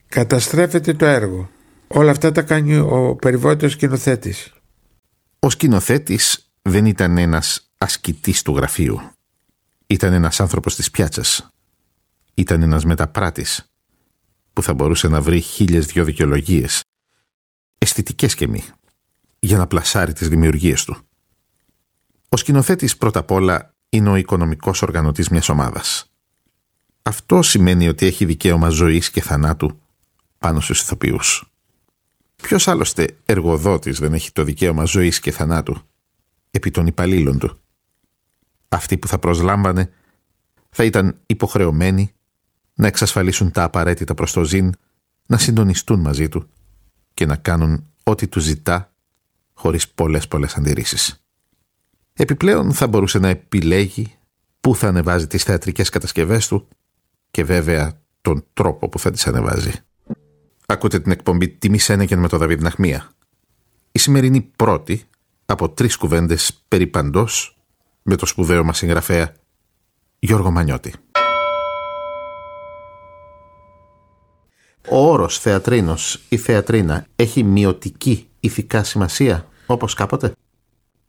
Καταστρέφεται 0.08 0.94
το 0.94 1.06
έργο. 1.06 1.50
Όλα 1.86 2.10
αυτά 2.10 2.32
τα 2.32 2.42
κάνει 2.42 2.76
ο 2.76 3.16
περιβόητος 3.20 3.72
σκηνοθέτης. 3.72 4.52
Ο 5.38 5.50
σκηνοθέτης 5.50 6.52
δεν 6.62 6.86
ήταν 6.86 7.18
ένας 7.18 7.70
ασκητής 7.78 8.42
του 8.42 8.56
γραφείου. 8.56 9.00
Ήταν 9.86 10.12
ένας 10.12 10.40
άνθρωπος 10.40 10.74
της 10.74 10.90
πιάτσας. 10.90 11.48
Ήταν 12.34 12.62
ένας 12.62 12.84
μεταπράτης 12.84 13.72
που 14.52 14.62
θα 14.62 14.74
μπορούσε 14.74 15.08
να 15.08 15.20
βρει 15.20 15.40
χίλιες 15.40 15.86
δυο 15.86 16.04
δικαιολογίες, 16.04 16.80
αισθητικές 17.78 18.34
και 18.34 18.48
μη, 18.48 18.64
για 19.38 19.58
να 19.58 19.66
πλασάρει 19.66 20.12
τις 20.12 20.28
δημιουργίες 20.28 20.84
του. 20.84 20.96
Ο 22.32 22.36
σκηνοθέτης 22.36 22.96
πρώτα 22.96 23.18
απ' 23.18 23.30
όλα 23.30 23.74
είναι 23.88 24.10
ο 24.10 24.16
οικονομικός 24.16 24.82
οργανωτής 24.82 25.28
μιας 25.28 25.48
ομάδας. 25.48 26.12
Αυτό 27.02 27.42
σημαίνει 27.42 27.88
ότι 27.88 28.06
έχει 28.06 28.24
δικαίωμα 28.24 28.68
ζωής 28.68 29.10
και 29.10 29.20
θανάτου 29.20 29.78
πάνω 30.38 30.60
στους 30.60 30.80
ηθοποιούς. 30.80 31.52
Ποιος 32.36 32.68
άλλωστε 32.68 33.16
εργοδότης 33.26 33.98
δεν 33.98 34.12
έχει 34.12 34.32
το 34.32 34.44
δικαίωμα 34.44 34.84
ζωής 34.84 35.20
και 35.20 35.30
θανάτου 35.30 35.76
επί 36.50 36.70
των 36.70 36.86
υπαλλήλων 36.86 37.38
του; 37.38 37.60
Αυτοί 38.68 38.98
που 38.98 39.08
θα 39.08 39.18
προσλάμβανε 39.18 39.92
θα 40.70 40.84
ήταν 40.84 41.18
υποχρεωμένοι 41.26 42.14
να 42.74 42.86
εξασφαλίσουν 42.86 43.50
τα 43.50 43.62
απαραίτητα 43.62 44.14
προς 44.14 44.32
το 44.32 44.44
ζήν, 44.44 44.72
να 45.26 45.38
συντονιστούν 45.38 46.00
μαζί 46.00 46.28
του 46.28 46.48
και 47.14 47.26
να 47.26 47.36
κάνουν 47.36 47.86
ό,τι 48.02 48.28
του 48.28 48.40
ζητά 48.40 48.92
χωρίς 49.52 49.88
πολλές 49.88 50.28
πολλές 50.28 50.56
αντιρρήσεις. 50.56 51.21
Επιπλέον 52.14 52.72
θα 52.72 52.86
μπορούσε 52.86 53.18
να 53.18 53.28
επιλέγει 53.28 54.14
πού 54.60 54.76
θα 54.76 54.88
ανεβάζει 54.88 55.26
τις 55.26 55.42
θεατρικές 55.42 55.88
κατασκευές 55.88 56.48
του 56.48 56.68
και 57.30 57.44
βέβαια 57.44 58.00
τον 58.20 58.44
τρόπο 58.52 58.88
που 58.88 58.98
θα 58.98 59.10
τις 59.10 59.26
ανεβάζει. 59.26 59.72
Ακούτε 60.66 61.00
την 61.00 61.12
εκπομπή 61.12 61.48
«Τιμή 61.48 61.78
Σένεκεν» 61.78 62.18
με 62.18 62.28
τον 62.28 62.38
Δαβίδ 62.38 62.62
Ναχμία. 62.62 63.10
Η 63.92 63.98
σημερινή 63.98 64.40
πρώτη 64.40 65.04
από 65.44 65.70
τρεις 65.70 65.96
κουβέντες 65.96 66.64
περί 66.68 66.86
παντός 66.86 67.58
με 68.02 68.16
το 68.16 68.26
σπουδαίο 68.26 68.64
μας 68.64 68.76
συγγραφέα 68.76 69.34
Γιώργο 70.18 70.50
Μανιώτη. 70.50 70.94
Ο 74.90 75.10
όρος 75.10 75.38
θεατρίνος 75.38 76.20
ή 76.28 76.36
θεατρίνα 76.36 77.06
έχει 77.16 77.42
μειωτική 77.42 78.28
ηθικά 78.40 78.84
σημασία 78.84 79.48
όπως 79.66 79.94
κάποτε; 79.94 80.32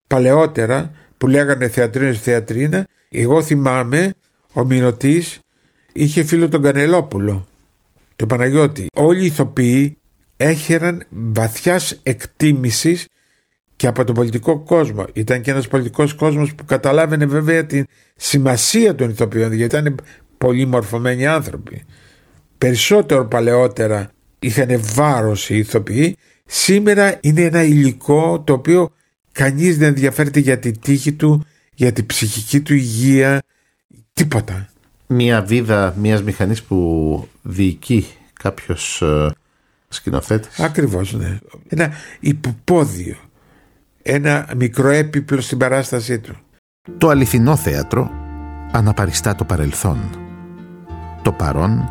Παλαιότερα 0.08 0.92
που 1.18 1.28
λέγανε 1.28 1.68
θεατρίνος 1.68 2.20
θεατρίνα 2.20 2.88
εγώ 3.10 3.44
θυμάμαι 3.44 4.14
ο 4.54 4.66
Μηνωτής 4.66 5.40
είχε 5.94 6.24
φίλο 6.24 6.50
τον 6.50 6.62
Κανελόπουλο 6.62 7.48
το 8.16 8.26
Παναγιώτη. 8.26 8.88
Όλοι 8.94 9.22
οι 9.22 9.26
ηθοποιοί 9.26 9.98
έχεραν 10.38 11.06
βαθιάς 11.10 12.00
εκτίμησης 12.04 13.08
και 13.76 13.88
από 13.88 14.04
τον 14.04 14.16
πολιτικό 14.16 14.60
κόσμο. 14.60 15.06
Ήταν 15.14 15.42
και 15.42 15.52
ένας 15.52 15.68
πολιτικός 15.68 16.14
κόσμος 16.14 16.56
που 16.56 16.66
καταλάβαινε 16.66 17.26
βέβαια 17.26 17.66
τη 17.66 17.84
σημασία 18.16 18.96
των 18.96 19.10
ηθοποιών 19.10 19.54
γιατί 19.54 19.78
ήταν 19.78 20.00
πολύ 20.38 20.66
μορφωμένοι 20.66 21.28
άνθρωποι. 21.28 21.84
Περισσότερο 22.58 23.26
παλαιότερα 23.26 24.12
είχαν 24.40 24.82
βάρος 24.94 25.50
οι 25.50 25.58
ηθοποιοί. 25.58 26.18
Σήμερα 26.46 27.18
είναι 27.22 27.42
ένα 27.42 27.64
υλικό 27.64 28.42
το 28.46 28.54
οποίο 28.54 28.92
κανείς 29.34 29.78
δεν 29.78 29.88
ενδιαφέρεται 29.88 30.40
για 30.40 30.60
τη 30.60 30.72
τύχη 30.72 31.14
του, 31.14 31.46
για 31.74 31.92
την 31.92 32.06
ψυχική 32.06 32.62
του 32.62 32.74
υγεία, 32.74 33.42
τίποτα 34.14 34.68
μια 35.08 35.42
βίδα 35.42 35.94
μιας 35.98 36.24
μηχανής 36.24 36.64
που 36.64 37.28
διοικεί 37.42 38.08
κάποιος 38.34 39.02
ε, 39.02 39.32
σκηνοθέτης. 39.88 40.60
Ακριβώς, 40.60 41.14
ναι. 41.14 41.40
Ένα 41.68 41.92
υποπόδιο. 42.20 43.16
Ένα 44.02 44.50
μικρό 44.58 44.90
έπιπλο 44.90 45.42
στην 45.42 45.58
παράστασή 45.58 46.20
του. 46.20 46.36
Το 46.98 47.10
αληθινό 47.10 47.56
θέατρο 47.56 48.12
αναπαριστά 48.72 49.36
το 49.36 49.44
παρελθόν, 49.44 49.98
το 51.22 51.32
παρόν 51.32 51.90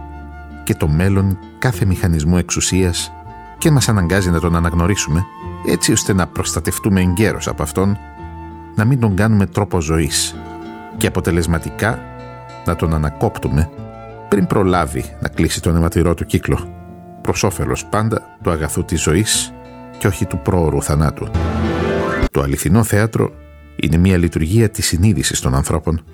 και 0.64 0.74
το 0.74 0.88
μέλλον 0.88 1.38
κάθε 1.58 1.84
μηχανισμού 1.84 2.36
εξουσίας 2.36 3.12
και 3.58 3.70
μας 3.70 3.88
αναγκάζει 3.88 4.30
να 4.30 4.40
τον 4.40 4.56
αναγνωρίσουμε 4.56 5.24
έτσι 5.66 5.92
ώστε 5.92 6.12
να 6.12 6.26
προστατευτούμε 6.26 7.00
εγκαίρως 7.00 7.48
από 7.48 7.62
αυτόν, 7.62 7.98
να 8.74 8.84
μην 8.84 9.00
τον 9.00 9.16
κάνουμε 9.16 9.46
τρόπο 9.46 9.80
ζωής 9.80 10.36
και 10.96 11.06
αποτελεσματικά 11.06 11.98
να 12.64 12.76
τον 12.76 12.94
ανακόπτουμε 12.94 13.70
πριν 14.28 14.46
προλάβει 14.46 15.04
να 15.20 15.28
κλείσει 15.28 15.62
τον 15.62 15.76
αιματηρό 15.76 16.14
του 16.14 16.24
κύκλο 16.24 16.68
προς 17.22 17.42
όφελος 17.42 17.86
πάντα 17.86 18.38
του 18.42 18.50
αγαθού 18.50 18.84
της 18.84 19.02
ζωής 19.02 19.52
και 19.98 20.06
όχι 20.06 20.26
του 20.26 20.38
πρόωρου 20.38 20.82
θανάτου. 20.82 21.28
Το 22.30 22.40
αληθινό 22.40 22.82
θέατρο 22.82 23.30
είναι 23.76 23.96
μια 23.96 24.16
λειτουργία 24.16 24.70
της 24.70 24.86
συνείδησης 24.86 25.40
των 25.40 25.54
ανθρώπων 25.54 26.04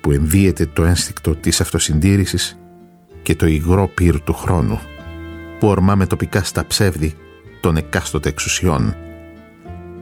που 0.00 0.10
ενδύεται 0.10 0.66
το 0.66 0.84
ένστικτο 0.84 1.34
της 1.34 1.60
αυτοσυντήρησης 1.60 2.58
και 3.22 3.34
το 3.34 3.46
υγρό 3.46 3.88
πυρ 3.94 4.20
του 4.20 4.32
χρόνου 4.32 4.80
που 5.58 5.68
ορμά 5.68 6.06
τοπικά 6.06 6.42
στα 6.42 6.66
ψεύδη 6.66 7.14
των 7.62 7.76
εκάστοτε 7.76 8.28
εξουσιών. 8.28 8.96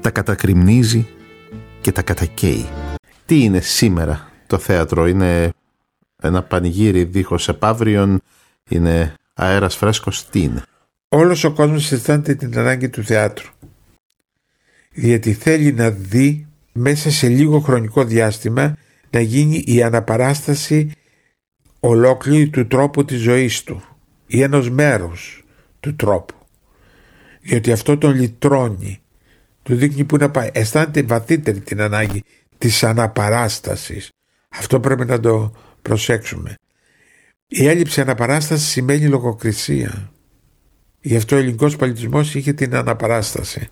Τα 0.00 0.10
κατακριμνίζει 0.10 1.06
και 1.80 1.92
τα 1.92 2.02
κατακαίει. 2.02 2.68
Τι 3.26 3.42
είναι 3.42 3.60
σήμερα 3.60 4.30
το 4.46 4.58
θέατρο, 4.58 5.06
είναι 5.06 5.52
ένα 6.22 6.42
πανηγύρι 6.42 7.04
δίχως 7.04 7.48
επαύριον, 7.48 8.20
είναι 8.68 9.14
αέρας 9.34 9.76
φρέσκος, 9.76 10.28
τι 10.28 10.42
είναι; 10.42 10.62
Όλος 11.08 11.44
ο 11.44 11.52
κόσμος 11.52 11.92
αισθάνεται 11.92 12.34
την 12.34 12.58
ανάγκη 12.58 12.88
του 12.88 13.04
θεάτρου. 13.04 13.48
Γιατί 14.92 15.32
θέλει 15.32 15.72
να 15.72 15.90
δει 15.90 16.46
μέσα 16.72 17.10
σε 17.10 17.28
λίγο 17.28 17.60
χρονικό 17.60 18.04
διάστημα 18.04 18.76
να 19.10 19.20
γίνει 19.20 19.62
η 19.66 19.82
αναπαράσταση 19.82 20.92
ολόκληρη 21.80 22.48
του 22.48 22.66
τρόπου 22.66 23.04
της 23.04 23.20
ζωής 23.20 23.62
του 23.62 23.82
ή 24.26 24.42
ενός 24.42 24.70
μέρους 24.70 25.44
του 25.80 25.96
τρόπου. 25.96 26.39
Γιατί 27.42 27.72
αυτό 27.72 27.98
τον 27.98 28.14
λυτρώνει, 28.14 29.00
του 29.62 29.74
δείχνει 29.74 30.04
που 30.04 30.16
να 30.16 30.30
πάει. 30.30 30.50
Αισθάνεται 30.52 31.02
βαθύτερη 31.02 31.60
την 31.60 31.80
ανάγκη 31.80 32.22
της 32.58 32.84
αναπαράστασης. 32.84 34.08
Αυτό 34.48 34.80
πρέπει 34.80 35.04
να 35.04 35.20
το 35.20 35.52
προσέξουμε. 35.82 36.54
Η 37.46 37.66
έλλειψη 37.66 38.00
αναπαράστασης 38.00 38.68
σημαίνει 38.68 39.06
λογοκρισία. 39.06 40.12
Γι' 41.00 41.16
αυτό 41.16 41.36
ο 41.36 41.38
ελληνικός 41.38 41.76
πολιτισμός 41.76 42.34
είχε 42.34 42.52
την 42.52 42.74
αναπαράσταση. 42.74 43.68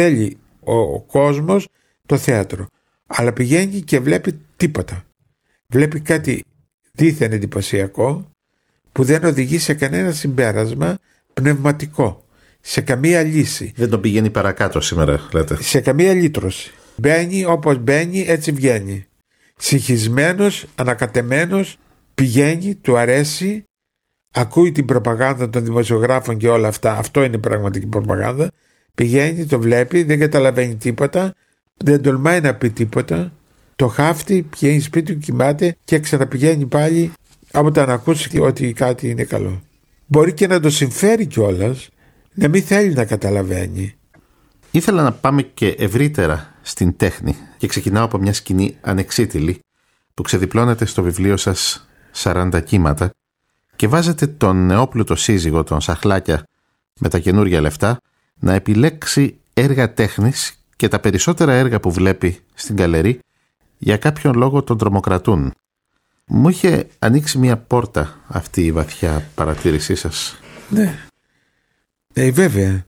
Θέλει 0.00 0.38
ο, 0.60 0.74
ο 0.74 1.00
κόσμος 1.00 1.68
το 2.06 2.16
θέατρο. 2.16 2.66
Αλλά 3.06 3.32
πηγαίνει 3.32 3.80
και 3.80 4.00
βλέπει 4.00 4.40
τίποτα. 4.56 5.04
Βλέπει 5.66 6.00
κάτι 6.00 6.44
δίθεν 6.92 7.32
εντυπωσιακό 7.32 8.30
που 8.92 9.04
δεν 9.04 9.24
οδηγεί 9.24 9.58
σε 9.58 9.74
κανένα 9.74 10.12
συμπέρασμα 10.12 10.98
πνευματικό. 11.34 12.24
Σε 12.60 12.80
καμία 12.80 13.22
λύση. 13.22 13.72
Δεν 13.76 13.90
τον 13.90 14.00
πηγαίνει 14.00 14.30
παρακάτω 14.30 14.80
σήμερα, 14.80 15.28
λέτε. 15.32 15.62
Σε 15.62 15.80
καμία 15.80 16.12
λύτρωση. 16.14 16.70
Μπαίνει 16.96 17.44
όπως 17.44 17.78
μπαίνει, 17.78 18.24
έτσι 18.28 18.52
βγαίνει. 18.52 19.04
Συγχυσμένος, 19.56 20.66
ανακατεμένος, 20.74 21.78
πηγαίνει, 22.14 22.74
του 22.74 22.96
αρέσει, 22.96 23.64
ακούει 24.30 24.72
την 24.72 24.84
προπαγάνδα 24.84 25.50
των 25.50 25.64
δημοσιογράφων 25.64 26.36
και 26.36 26.48
όλα 26.48 26.68
αυτά. 26.68 26.96
Αυτό 26.96 27.22
είναι 27.22 27.38
πραγματική 27.38 27.86
προπαγάνδα 27.86 28.50
Πηγαίνει, 29.00 29.46
το 29.46 29.60
βλέπει, 29.60 30.02
δεν 30.02 30.18
καταλαβαίνει 30.18 30.74
τίποτα, 30.74 31.34
δεν 31.76 32.02
τολμάει 32.02 32.40
να 32.40 32.54
πει 32.54 32.70
τίποτα. 32.70 33.32
Το 33.76 33.88
χάφτει, 33.88 34.42
πηγαίνει 34.42 34.80
σπίτι 34.80 35.12
του, 35.12 35.18
κοιμάται 35.18 35.76
και 35.84 35.98
ξαναπηγαίνει 35.98 36.66
πάλι 36.66 37.12
όταν 37.52 37.90
ακούσει 37.90 38.38
ότι 38.38 38.72
κάτι 38.72 39.08
είναι 39.08 39.24
καλό. 39.24 39.62
Μπορεί 40.06 40.32
και 40.32 40.46
να 40.46 40.60
το 40.60 40.70
συμφέρει 40.70 41.26
κιόλας, 41.26 41.88
να 42.34 42.48
μην 42.48 42.62
θέλει 42.62 42.92
να 42.92 43.04
καταλαβαίνει. 43.04 43.94
Ήθελα 44.70 45.02
να 45.02 45.12
πάμε 45.12 45.42
και 45.42 45.68
ευρύτερα 45.68 46.54
στην 46.62 46.96
τέχνη 46.96 47.36
και 47.56 47.66
ξεκινάω 47.66 48.04
από 48.04 48.18
μια 48.18 48.32
σκηνή 48.32 48.76
ανεξίτηλη 48.80 49.58
που 50.14 50.22
ξεδιπλώνεται 50.22 50.84
στο 50.84 51.02
βιβλίο 51.02 51.36
σας 51.36 51.88
40 52.22 52.60
κύματα 52.64 53.10
και 53.76 53.88
βάζετε 53.88 54.26
τον 54.26 54.66
νεόπλουτο 54.66 55.14
σύζυγο, 55.14 55.64
τον 55.64 55.80
Σαχλάκια, 55.80 56.42
με 56.98 57.08
τα 57.08 57.18
καινούργια 57.18 57.60
λεφτά, 57.60 57.98
να 58.40 58.54
επιλέξει 58.54 59.38
έργα 59.54 59.92
τέχνης 59.92 60.54
και 60.76 60.88
τα 60.88 61.00
περισσότερα 61.00 61.52
έργα 61.52 61.80
που 61.80 61.90
βλέπει 61.92 62.38
στην 62.54 62.76
καλερί 62.76 63.18
για 63.78 63.96
κάποιον 63.96 64.34
λόγο 64.34 64.62
τον 64.62 64.78
τρομοκρατούν. 64.78 65.52
Μου 66.26 66.48
είχε 66.48 66.86
ανοίξει 66.98 67.38
μια 67.38 67.56
πόρτα 67.56 68.20
αυτή 68.26 68.64
η 68.64 68.72
βαθιά 68.72 69.28
παρατήρησή 69.34 69.94
σας. 69.94 70.38
Ναι. 70.68 70.98
Ε, 72.12 72.30
βέβαια. 72.30 72.84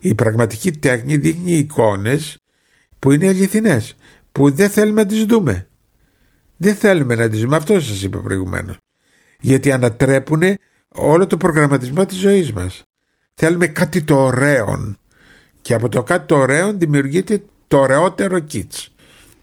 Η 0.00 0.14
πραγματική 0.14 0.72
τέχνη 0.72 1.16
δείχνει 1.16 1.52
εικόνες 1.52 2.38
που 2.98 3.12
είναι 3.12 3.28
αληθινές, 3.28 3.96
που 4.32 4.50
δεν 4.50 4.70
θέλουμε 4.70 5.02
να 5.02 5.08
τις 5.08 5.24
δούμε. 5.24 5.68
Δεν 6.56 6.74
θέλουμε 6.74 7.14
να 7.14 7.28
τις 7.28 7.40
δούμε, 7.40 7.56
αυτό 7.56 7.80
σας 7.80 8.02
είπα 8.02 8.18
προηγουμένως. 8.18 8.76
Γιατί 9.40 9.72
ανατρέπουν 9.72 10.42
όλο 10.88 11.26
το 11.26 11.36
προγραμματισμό 11.36 12.06
της 12.06 12.18
ζωής 12.18 12.52
μας. 12.52 12.82
Θέλουμε 13.40 13.66
κάτι 13.66 14.02
το 14.02 14.16
ωραίο 14.16 14.94
και 15.60 15.74
από 15.74 15.88
το 15.88 16.02
κάτι 16.02 16.26
το 16.26 16.36
ωραίο 16.36 16.72
δημιουργείται 16.72 17.42
το 17.68 17.78
ωραιότερο 17.78 18.38
κίτς. 18.38 18.94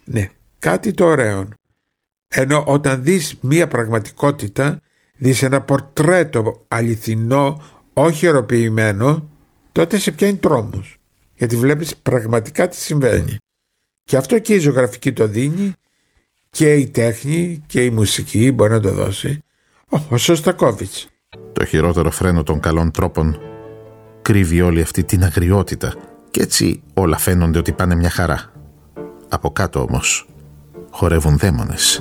Ναι, 0.03 0.29
κάτι 0.59 0.93
το 0.93 1.05
ωραίο. 1.05 1.47
Ενώ 2.27 2.63
όταν 2.67 3.03
δεις 3.03 3.37
μία 3.41 3.67
πραγματικότητα, 3.67 4.81
δεις 5.17 5.43
ένα 5.43 5.61
πορτρέτο 5.61 6.65
αληθινό, 6.67 7.61
όχι 7.93 8.25
ερωποιημένο, 8.25 9.29
τότε 9.71 9.97
σε 9.97 10.11
πιάνει 10.11 10.37
τρόμος. 10.37 10.97
Γιατί 11.35 11.55
βλέπεις 11.55 11.95
πραγματικά 11.95 12.67
τι 12.67 12.75
συμβαίνει. 12.75 13.37
Και 14.03 14.17
αυτό 14.17 14.39
και 14.39 14.53
η 14.53 14.59
ζωγραφική 14.59 15.13
το 15.13 15.27
δίνει 15.27 15.73
και 16.49 16.73
η 16.73 16.87
τέχνη 16.87 17.63
και 17.67 17.83
η 17.83 17.89
μουσική 17.89 18.51
μπορεί 18.51 18.71
να 18.71 18.79
το 18.79 18.91
δώσει. 18.91 19.43
Ο 20.09 20.17
Σωστακόβιτς. 20.17 21.07
Το 21.53 21.65
χειρότερο 21.65 22.11
φρένο 22.11 22.43
των 22.43 22.59
καλών 22.59 22.91
τρόπων 22.91 23.54
κρύβει 24.25 24.61
όλη 24.61 24.81
αυτή 24.81 25.03
την 25.03 25.23
αγριότητα 25.23 25.93
και 26.31 26.41
έτσι 26.41 26.81
όλα 26.93 27.17
φαίνονται 27.17 27.57
ότι 27.57 27.71
πάνε 27.71 27.95
μια 27.95 28.09
χαρά. 28.09 28.51
Από 29.29 29.51
κάτω 29.51 29.81
όμως 29.81 30.27
χορεύουν 30.91 31.37
δαίμονες. 31.37 31.99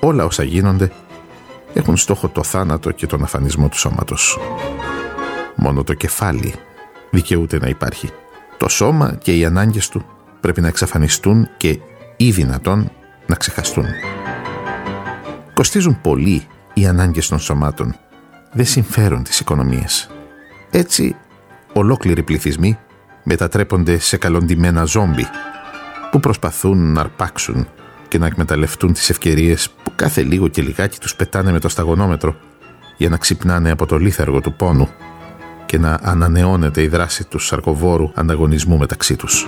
όλα 0.00 0.24
όσα 0.24 0.42
γίνονται 0.42 0.90
έχουν 1.72 1.96
στόχο 1.96 2.28
το 2.28 2.42
θάνατο 2.42 2.90
και 2.90 3.06
τον 3.06 3.22
αφανισμό 3.22 3.68
του 3.68 3.78
σώματος. 3.78 4.38
Μόνο 5.54 5.84
το 5.84 5.94
κεφάλι 5.94 6.54
δικαιούται 7.10 7.58
να 7.58 7.68
υπάρχει. 7.68 8.10
Το 8.56 8.68
σώμα 8.68 9.14
και 9.22 9.36
οι 9.36 9.44
ανάγκες 9.44 9.88
του 9.88 10.04
πρέπει 10.40 10.60
να 10.60 10.68
εξαφανιστούν 10.68 11.48
και 11.56 11.78
ή 12.16 12.30
δυνατόν 12.30 12.90
να 13.26 13.34
ξεχαστούν. 13.34 13.86
Κοστίζουν 15.54 16.00
πολύ 16.00 16.46
οι 16.74 16.86
ανάγκες 16.86 17.28
των 17.28 17.38
σωμάτων. 17.38 17.96
Δεν 18.52 18.66
συμφέρουν 18.66 19.22
τις 19.22 19.40
οικονομίες. 19.40 20.10
Έτσι, 20.70 21.16
ολόκληροι 21.72 22.22
πληθυσμοί 22.22 22.78
μετατρέπονται 23.22 23.98
σε 23.98 24.16
καλοντημένα 24.16 24.84
ζόμπι 24.84 25.26
που 26.10 26.20
προσπαθούν 26.20 26.92
να 26.92 27.00
αρπάξουν 27.00 27.68
και 28.08 28.18
να 28.18 28.26
εκμεταλλευτούν 28.26 28.92
τις 28.92 29.10
ευκαιρίες 29.10 29.70
που 29.70 29.79
κάθε 30.00 30.22
λίγο 30.22 30.48
και 30.48 30.62
λιγάκι 30.62 30.98
τους 30.98 31.14
πετάνε 31.14 31.52
με 31.52 31.58
το 31.58 31.68
σταγονόμετρο 31.68 32.36
για 32.96 33.08
να 33.08 33.16
ξυπνάνε 33.16 33.70
από 33.70 33.86
το 33.86 33.98
λίθαργο 33.98 34.40
του 34.40 34.52
πόνου 34.52 34.88
και 35.66 35.78
να 35.78 35.98
ανανεώνεται 36.02 36.82
η 36.82 36.88
δράση 36.88 37.24
του 37.28 37.38
σαρκοβόρου 37.38 38.10
ανταγωνισμού 38.14 38.78
μεταξύ 38.78 39.16
τους. 39.16 39.46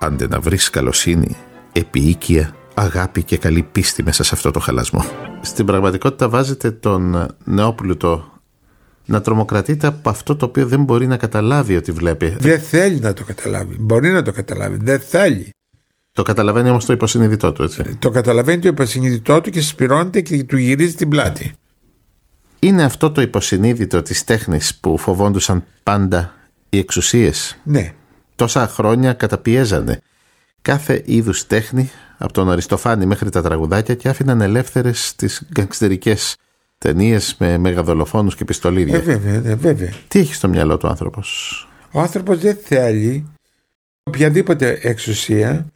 Άντε 0.00 0.28
να 0.28 0.40
βρεις 0.40 0.70
καλοσύνη, 0.70 1.36
επίοικια, 1.72 2.54
αγάπη 2.74 3.22
και 3.22 3.36
καλή 3.36 3.62
πίστη 3.62 4.02
μέσα 4.02 4.22
σε 4.22 4.30
αυτό 4.34 4.50
το 4.50 4.60
χαλασμό. 4.60 5.04
Στην 5.40 5.66
πραγματικότητα 5.66 6.28
βάζετε 6.28 6.70
τον 6.70 7.28
νεόπλουτο 7.44 8.32
να 9.04 9.20
τρομοκρατείται 9.20 9.86
από 9.86 10.10
αυτό 10.10 10.36
το 10.36 10.44
οποίο 10.46 10.66
δεν 10.66 10.82
μπορεί 10.82 11.06
να 11.06 11.16
καταλάβει 11.16 11.76
ότι 11.76 11.92
βλέπει. 11.92 12.36
Δεν 12.38 12.60
θέλει 12.60 12.98
να 12.98 13.12
το 13.12 13.24
καταλάβει. 13.24 13.76
Μπορεί 13.78 14.10
να 14.10 14.22
το 14.22 14.32
καταλάβει. 14.32 14.78
Δεν 14.80 15.00
θέλει. 15.00 15.50
Το 16.18 16.24
καταλαβαίνει 16.24 16.68
όμως 16.70 16.84
το 16.84 16.92
υποσυνείδητό 16.92 17.52
του, 17.52 17.62
έτσι. 17.62 17.96
Το 17.98 18.10
καταλαβαίνει 18.10 18.60
το 18.60 18.68
υποσυνείδητό 18.68 19.40
του 19.40 19.50
και 19.50 19.60
συσπηρώνεται 19.60 20.20
και 20.20 20.44
του 20.44 20.56
γυρίζει 20.56 20.94
την 20.94 21.08
πλάτη. 21.08 21.52
Είναι 22.58 22.84
αυτό 22.84 23.10
το 23.10 23.20
υποσυνείδητο 23.20 24.02
της 24.02 24.24
τέχνης 24.24 24.74
που 24.74 24.98
φοβόντουσαν 24.98 25.64
πάντα 25.82 26.34
οι 26.68 26.78
εξουσίες; 26.78 27.58
Ναι. 27.62 27.92
Τόσα 28.36 28.68
χρόνια 28.68 29.12
καταπιέζανε 29.12 30.00
κάθε 30.62 31.02
είδους 31.04 31.46
τέχνη 31.46 31.90
από 32.18 32.32
τον 32.32 32.50
Αριστοφάνη 32.50 33.06
μέχρι 33.06 33.30
τα 33.30 33.42
τραγουδάκια 33.42 33.94
και 33.94 34.08
άφηναν 34.08 34.40
ελεύθερες 34.40 35.14
τις 35.16 35.46
γκαγκστερικές 35.52 36.36
ταινίες 36.78 37.34
με 37.38 37.58
μεγαδολοφόνους 37.58 38.36
και 38.36 38.44
πιστολίδια. 38.44 38.96
Ε, 38.96 39.00
βέβαια, 39.00 39.40
ναι, 39.40 39.54
βέβαια. 39.54 39.92
Τι 40.08 40.18
έχει 40.18 40.34
στο 40.34 40.48
μυαλό 40.48 40.76
του 40.76 40.88
άνθρωπος; 40.88 41.68
Ο 41.90 42.00
άνθρωπος 42.00 42.38
δεν 42.38 42.58
θέλει 42.62 43.26
οποιαδήποτε 44.02 44.78
εξουσία 44.82 45.66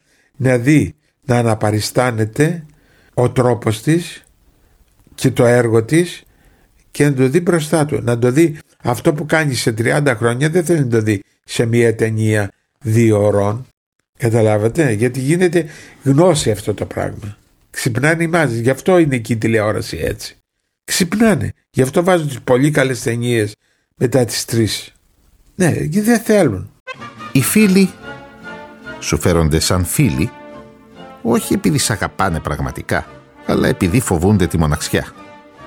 να 0.43 0.57
δει 0.57 0.95
να 1.25 1.37
αναπαριστάνεται 1.37 2.65
ο 3.13 3.31
τρόπος 3.31 3.81
της 3.81 4.23
και 5.15 5.31
το 5.31 5.45
έργο 5.45 5.83
της 5.83 6.23
και 6.91 7.03
να 7.05 7.13
το 7.13 7.27
δει 7.27 7.39
μπροστά 7.39 7.85
του. 7.85 8.01
Να 8.01 8.19
το 8.19 8.31
δει 8.31 8.57
αυτό 8.83 9.13
που 9.13 9.25
κάνει 9.25 9.53
σε 9.53 9.73
30 9.77 10.13
χρόνια 10.17 10.49
δεν 10.49 10.65
θέλει 10.65 10.79
να 10.79 10.87
το 10.87 11.01
δει 11.01 11.23
σε 11.43 11.65
μια 11.65 11.95
ταινία 11.95 12.51
δύο 12.79 13.23
ώρων. 13.25 13.65
Καταλάβατε, 14.17 14.91
γιατί 14.91 15.19
γίνεται 15.19 15.65
γνώση 16.03 16.51
αυτό 16.51 16.73
το 16.73 16.85
πράγμα. 16.85 17.37
Ξυπνάνε 17.69 18.23
οι 18.23 18.27
μάζες, 18.27 18.59
γι' 18.59 18.69
αυτό 18.69 18.97
είναι 18.97 19.15
εκεί 19.15 19.33
η 19.33 19.37
τηλεόραση 19.37 19.97
έτσι. 19.97 20.35
Ξυπνάνε, 20.83 21.53
γι' 21.69 21.81
αυτό 21.81 22.03
βάζουν 22.03 22.27
τις 22.27 22.41
πολύ 22.41 22.71
καλές 22.71 23.01
ταινίες 23.01 23.55
μετά 23.95 24.25
τις 24.25 24.45
τρεις. 24.45 24.93
Ναι, 25.55 25.69
γιατί 25.69 26.01
δεν 26.01 26.19
θέλουν. 26.19 26.71
Οι 27.31 27.41
φίλοι 27.41 27.89
σου 29.03 29.19
φέρονται 29.19 29.59
σαν 29.59 29.85
φίλοι, 29.85 30.31
όχι 31.21 31.53
επειδή 31.53 31.77
σ' 31.77 31.89
αγαπάνε 31.89 32.39
πραγματικά, 32.39 33.05
αλλά 33.45 33.67
επειδή 33.67 33.99
φοβούνται 33.99 34.47
τη 34.47 34.57
μοναξιά. 34.57 35.05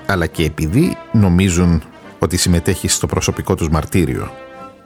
Αλλά 0.05 0.25
και 0.25 0.43
επειδή 0.43 0.97
νομίζουν 1.11 1.83
ότι 2.19 2.37
συμμετέχεις 2.37 2.93
στο 2.93 3.07
προσωπικό 3.07 3.55
τους 3.55 3.69
μαρτύριο. 3.69 4.31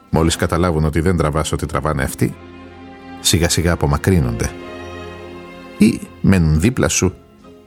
Μόλις 0.10 0.36
καταλάβουν 0.36 0.86
ότι 0.86 1.00
δεν 1.00 1.18
τραβάς 1.18 1.52
ότι 1.52 1.66
τραβάνε 1.66 2.04
αυτοί, 2.04 2.36
σιγά 3.20 3.50
σιγά 3.50 3.72
απομακρύνονται. 3.72 4.50
Ή 5.78 6.00
μένουν 6.22 6.60
δίπλα 6.60 6.88
σου 6.88 7.14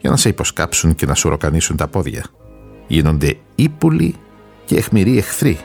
για 0.01 0.09
να 0.09 0.17
σε 0.17 0.29
υποσκάψουν 0.29 0.95
και 0.95 1.05
να 1.05 1.13
σου 1.13 1.29
ροκανίσουν 1.29 1.77
τα 1.77 1.87
πόδια. 1.87 2.25
Γίνονται 2.87 3.37
ύπουλοι 3.55 4.15
και 4.65 4.75
εχμηροί 4.75 5.17
εχθροί, 5.17 5.59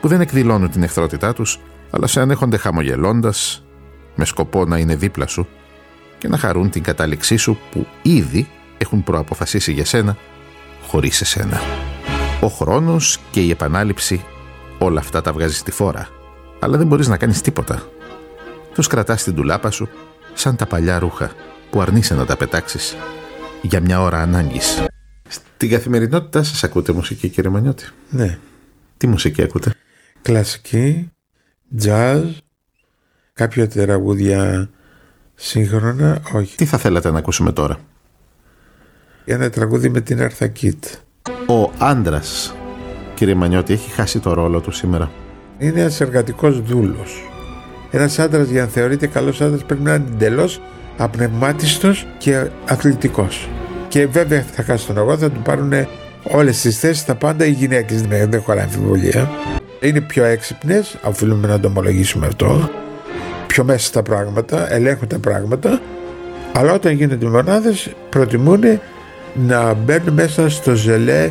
που 0.00 0.08
δεν 0.08 0.20
εκδηλώνουν 0.20 0.70
την 0.70 0.82
εχθρότητά 0.82 1.32
τους, 1.32 1.58
αλλά 1.90 2.06
σε 2.06 2.20
ανέχονται 2.20 2.56
χαμογελώντας, 2.56 3.64
με 4.20 4.26
σκοπό 4.26 4.64
να 4.64 4.78
είναι 4.78 4.96
δίπλα 4.96 5.26
σου 5.26 5.48
και 6.18 6.28
να 6.28 6.38
χαρούν 6.38 6.70
την 6.70 6.82
κατάληξή 6.82 7.36
σου 7.36 7.58
που 7.70 7.86
ήδη 8.02 8.48
έχουν 8.78 9.04
προαποφασίσει 9.04 9.72
για 9.72 9.84
σένα 9.84 10.16
χωρίς 10.86 11.20
εσένα. 11.20 11.60
Ο 12.40 12.46
χρόνος 12.46 13.18
και 13.30 13.40
η 13.40 13.50
επανάληψη 13.50 14.24
όλα 14.78 15.00
αυτά 15.00 15.20
τα 15.20 15.32
βγάζεις 15.32 15.58
στη 15.58 15.70
φόρα 15.70 16.08
αλλά 16.60 16.76
δεν 16.76 16.86
μπορείς 16.86 17.08
να 17.08 17.16
κάνεις 17.16 17.40
τίποτα. 17.40 17.82
Τους 18.74 18.86
κρατάς 18.86 19.20
στην 19.20 19.34
τουλάπα 19.34 19.70
σου 19.70 19.88
σαν 20.34 20.56
τα 20.56 20.66
παλιά 20.66 20.98
ρούχα 20.98 21.32
που 21.70 21.80
αρνείσαι 21.80 22.14
να 22.14 22.24
τα 22.24 22.36
πετάξεις 22.36 22.96
για 23.62 23.80
μια 23.80 24.00
ώρα 24.00 24.18
ανάγκης. 24.18 24.84
Στην 25.28 25.70
καθημερινότητά 25.70 26.42
σας 26.42 26.64
ακούτε 26.64 26.92
μουσική 26.92 27.28
κύριε 27.28 27.50
Μανιώτη; 27.50 27.88
Ναι. 28.10 28.38
Τι 28.96 29.06
μουσική 29.06 29.42
ακούτε; 29.42 29.74
Κλασική, 30.22 31.10
jazz, 31.82 32.24
κάποια 33.40 33.68
τραγούδια 33.68 34.70
σύγχρονα, 35.34 36.22
όχι. 36.32 36.56
Τι 36.56 36.64
θα 36.64 36.78
θέλατε 36.78 37.10
να 37.10 37.18
ακούσουμε 37.18 37.52
τώρα; 37.52 37.78
Ένα 39.24 39.50
τραγούδι 39.50 39.88
με 39.88 40.00
την 40.00 40.22
Άρθα 40.22 40.46
Κίτ. 40.46 40.84
Ο 41.46 41.70
άντρας, 41.78 42.54
κύριε 43.14 43.34
Μανιώτη, 43.34 43.72
έχει 43.72 43.90
χάσει 43.90 44.18
το 44.18 44.32
ρόλο 44.32 44.60
του 44.60 44.70
σήμερα. 44.70 45.10
Είναι 45.58 45.80
ένας 45.80 46.00
εργατικός 46.00 46.62
δούλος. 46.62 47.30
Ένας 47.90 48.18
άντρας, 48.18 48.48
για 48.48 48.62
να 48.62 48.68
θεωρείται 48.68 49.06
καλός 49.06 49.40
άντρας, 49.40 49.64
πρέπει 49.64 49.82
να 49.82 49.94
είναι 49.94 50.04
εντελώς 50.12 50.60
απνευμάτιστος 50.96 52.06
και 52.18 52.48
αθλητικός. 52.66 53.48
Και 53.88 54.06
βέβαια 54.06 54.42
θα 54.42 54.62
χάσει 54.62 54.86
τον 54.86 54.98
αγώνα, 54.98 55.16
θα 55.16 55.30
του 55.30 55.40
πάρουν 55.42 55.72
όλες 56.22 56.60
τις 56.60 56.78
θέσεις, 56.78 57.04
τα 57.04 57.14
πάντα 57.14 57.44
οι 57.44 57.50
γυναίκες, 57.50 58.02
δεν 58.02 58.40
χωράει 58.42 58.64
αμφιβολία. 58.64 59.30
είναι 59.80 60.00
πιο 60.00 60.24
έξυπνες, 60.24 60.96
οφείλουμε 61.02 61.48
να 61.48 61.60
το 61.60 61.68
ομολογήσουμε 61.68 62.26
αυτό, 62.26 62.70
πιο 63.50 63.64
μέσα 63.64 63.86
στα 63.86 64.02
πράγματα, 64.02 64.72
ελέγχουν 64.72 65.08
τα 65.08 65.18
πράγματα, 65.18 65.80
αλλά 66.52 66.72
όταν 66.72 66.92
γίνονται 66.92 67.26
μονάδες 67.26 67.94
προτιμούν 68.10 68.62
να 69.34 69.74
μπαίνουν 69.74 70.14
μέσα 70.14 70.48
στο 70.48 70.74
ζελέ 70.74 71.30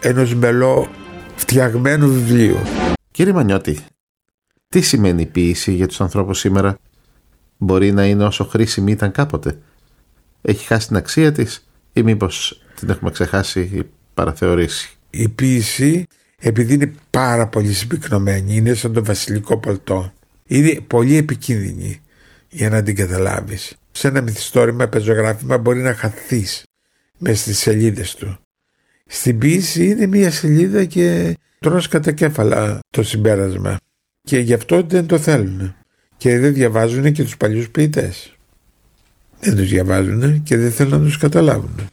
ενός 0.00 0.34
μελό 0.34 0.88
φτιαγμένου 1.36 2.08
βιβλίου. 2.08 2.56
Κύριε 3.10 3.32
Μανιώτη, 3.32 3.78
τι 4.68 4.80
σημαίνει 4.80 5.22
η 5.22 5.26
ποίηση 5.26 5.72
για 5.72 5.86
τους 5.86 6.00
ανθρώπους 6.00 6.38
σήμερα; 6.38 6.78
Μπορεί 7.58 7.92
να 7.92 8.06
είναι 8.06 8.24
όσο 8.24 8.44
χρήσιμη 8.44 8.92
ήταν 8.92 9.12
κάποτε; 9.12 9.58
Έχει 10.42 10.66
χάσει 10.66 10.86
την 10.86 10.96
αξία 10.96 11.32
της 11.32 11.66
ή 11.92 12.02
μήπως 12.02 12.62
την 12.74 12.90
έχουμε 12.90 13.10
ξεχάσει 13.10 13.60
ή 13.60 13.82
παραθεωρήσεις; 14.14 14.96
Η 15.10 15.28
ποίηση 15.28 16.06
επειδή 16.38 16.74
είναι 16.74 16.92
πάρα 17.10 17.46
πολύ 17.46 17.72
συμπυκνωμένη, 17.72 18.56
είναι 18.56 18.74
σαν 18.74 18.92
το 18.92 19.04
βασιλικό 19.04 19.58
πολτό. 19.58 20.12
Είναι 20.46 20.80
πολύ 20.86 21.16
επικίνδυνη 21.16 22.00
για 22.48 22.70
να 22.70 22.82
την 22.82 22.94
καταλάβεις. 22.94 23.76
Σε 23.92 24.08
ένα 24.08 24.20
μυθιστόρημα, 24.20 24.88
πεζογράφημα 24.88 25.58
μπορεί 25.58 25.80
να 25.80 25.94
χαθείς 25.94 26.62
μέσα 27.18 27.36
στις 27.36 27.58
σελίδες 27.58 28.14
του. 28.14 28.38
Στην 29.06 29.38
ποίηση 29.38 29.86
είναι 29.86 30.06
μία 30.06 30.30
σελίδα 30.30 30.84
και 30.84 31.36
τρως 31.58 31.88
κατά 31.88 32.12
κέφαλα 32.12 32.78
το 32.90 33.02
συμπέρασμα. 33.02 33.76
Και 34.22 34.38
γι' 34.38 34.52
αυτό 34.52 34.82
δεν 34.82 35.06
το 35.06 35.18
θέλουν. 35.18 35.74
Και 36.16 36.38
δεν 36.38 36.52
διαβάζουν 36.52 37.12
και 37.12 37.22
τους 37.22 37.36
παλιούς 37.36 37.70
ποιητές. 37.70 38.36
Δεν 39.40 39.56
τους 39.56 39.68
διαβάζουν 39.68 40.42
και 40.42 40.56
δεν 40.56 40.72
θέλουν 40.72 40.92
να 40.92 41.04
τους 41.04 41.18
καταλάβουν. 41.18 41.88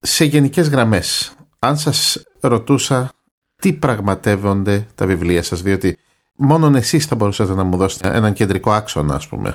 Σε 0.00 0.24
γενικές 0.24 0.68
γραμμές, 0.68 1.36
αν 1.58 1.78
σας 1.78 2.22
ρωτούσα 2.40 3.12
τι 3.56 3.72
πραγματεύονται 3.72 4.86
τα 4.94 5.06
βιβλία 5.06 5.42
σας, 5.42 5.62
διότι 5.62 5.96
μόνον 6.42 6.74
εσείς 6.74 7.06
θα 7.06 7.14
μπορούσατε 7.14 7.54
να 7.54 7.64
μου 7.64 7.76
δώσετε 7.76 8.16
έναν 8.16 8.32
κεντρικό 8.32 8.72
άξονα, 8.72 9.14
ας 9.14 9.28
πούμε. 9.28 9.52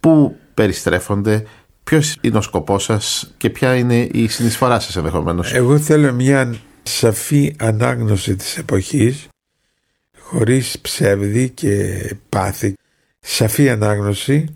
Πού 0.00 0.36
περιστρέφονται, 0.54 1.46
ποιος 1.84 2.16
είναι 2.20 2.38
ο 2.38 2.40
σκοπός 2.40 2.84
σας 2.84 3.34
και 3.36 3.50
ποια 3.50 3.74
είναι 3.74 4.08
η 4.12 4.28
συνεισφορά 4.28 4.80
σας 4.80 4.96
ενδεχομένως. 4.96 5.52
Εγώ 5.52 5.78
θέλω 5.78 6.12
μια 6.12 6.54
σαφή 6.82 7.56
ανάγνωση 7.58 8.36
της 8.36 8.56
εποχής, 8.58 9.28
χωρίς 10.18 10.78
ψεύδι 10.80 11.50
και 11.50 12.00
πάθη. 12.28 12.74
Σαφή 13.20 13.70
ανάγνωση 13.70 14.54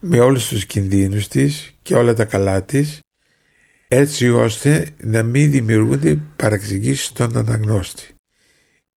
με 0.00 0.20
όλους 0.20 0.48
τους 0.48 0.66
κινδύνους 0.66 1.28
της 1.28 1.74
και 1.82 1.94
όλα 1.94 2.14
τα 2.14 2.24
καλά 2.24 2.62
της 2.62 3.00
έτσι 3.88 4.30
ώστε 4.30 4.88
να 5.00 5.22
μην 5.22 5.50
δημιουργούνται 5.50 6.18
παραξηγήσεις 6.36 7.04
στον 7.06 7.36
αναγνώστη 7.36 8.14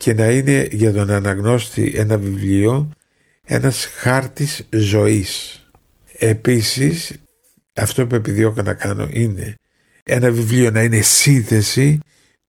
και 0.04 0.14
να 0.14 0.30
είναι 0.30 0.68
για 0.72 0.94
τον 0.94 1.10
αναγνώστη 1.10 1.94
ένα 1.96 2.18
βιβλίο 2.18 2.90
ένας 3.46 3.86
χάρτης 3.86 4.68
ζωής. 4.70 5.64
Επίσης 6.18 7.22
αυτό 7.74 8.08
που 8.08 8.16
επιδιώκω 8.16 8.62
να 8.62 8.74
κάνω 8.74 9.08
είναι 9.12 9.56
ένα 10.04 10.32
βιβλίο 10.32 10.72
να 10.72 10.84
είναι 10.84 11.02
σύνθεση 11.02 12.00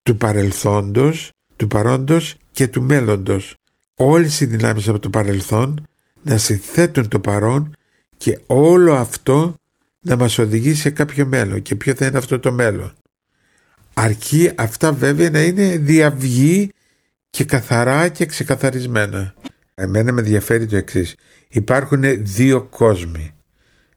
του 0.02 0.16
παρελθόντος, 0.16 1.30
του 1.57 1.66
παρόντος 1.66 2.36
και 2.50 2.68
του 2.68 2.82
μέλλοντος. 2.82 3.57
Όλες 3.94 4.40
οι 4.40 4.46
δυνάμεις 4.46 4.88
από 4.88 4.98
το 4.98 5.11
παρελθόν 5.11 5.86
να 6.22 6.38
συνθέτουν 6.38 7.09
το 7.09 7.20
παρόν 7.20 7.76
και 8.16 8.38
όλο 8.46 8.94
αυτό 8.94 9.55
να 10.00 10.16
μας 10.16 10.38
οδηγεί 10.38 10.74
σε 10.74 10.90
κάποιο 10.90 11.26
μέλλον 11.26 11.62
και 11.62 11.74
ποιο 11.74 11.94
θα 11.94 12.07
είναι 12.07 12.18
αυτό 12.18 12.38
το 12.38 12.52
μέλλον. 12.52 12.92
Αρκεί 13.94 14.50
αυτά 14.55 14.92
βέβαια 14.92 15.30
να 15.30 15.42
είναι 15.42 15.76
διαυγή 15.76 16.70
και 17.35 17.45
καθαρά 17.45 18.09
και 18.09 18.26
ξεκαθαρισμένα. 18.26 19.35
Εμένα 19.74 20.12
με 20.12 20.20
ενδιαφέρει 20.20 20.66
το 20.66 20.76
εξής. 20.76 21.14
Υπάρχουν 21.49 22.03
δύο 22.24 22.62
κόσμοι. 22.62 23.35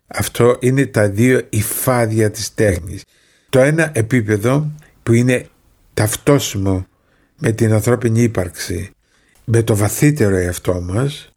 Αυτό 0.07 0.57
είναι 0.59 0.85
τα 0.85 1.09
δύο 1.09 1.41
υφάδια 1.49 2.31
της 2.31 2.53
τέχνης. 2.53 3.03
Το 3.49 3.59
ένα 3.59 3.91
επίπεδο 3.93 4.71
που 5.03 5.13
είναι 5.13 5.47
ταυτόσιμο 5.93 6.87
με 7.37 7.51
την 7.51 7.73
ανθρώπινη 7.73 8.21
ύπαρξη, 8.21 8.89
με 9.45 9.63
το 9.63 9.75
βαθύτερο 9.75 10.35
εαυτό 10.35 10.81
μας, 10.81 11.29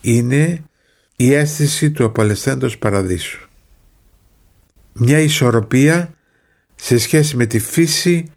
είναι 0.00 0.64
η 1.16 1.34
αίσθηση 1.34 1.90
του 1.90 2.04
απολεσθέντος 2.04 2.78
παραδείσου 2.78 3.46
μια 4.92 5.18
ισορροπία 5.18 6.14
σε 6.74 6.98
σχέση 6.98 7.36
με 7.36 7.46
τη 7.46 7.58
φύση 7.58 8.32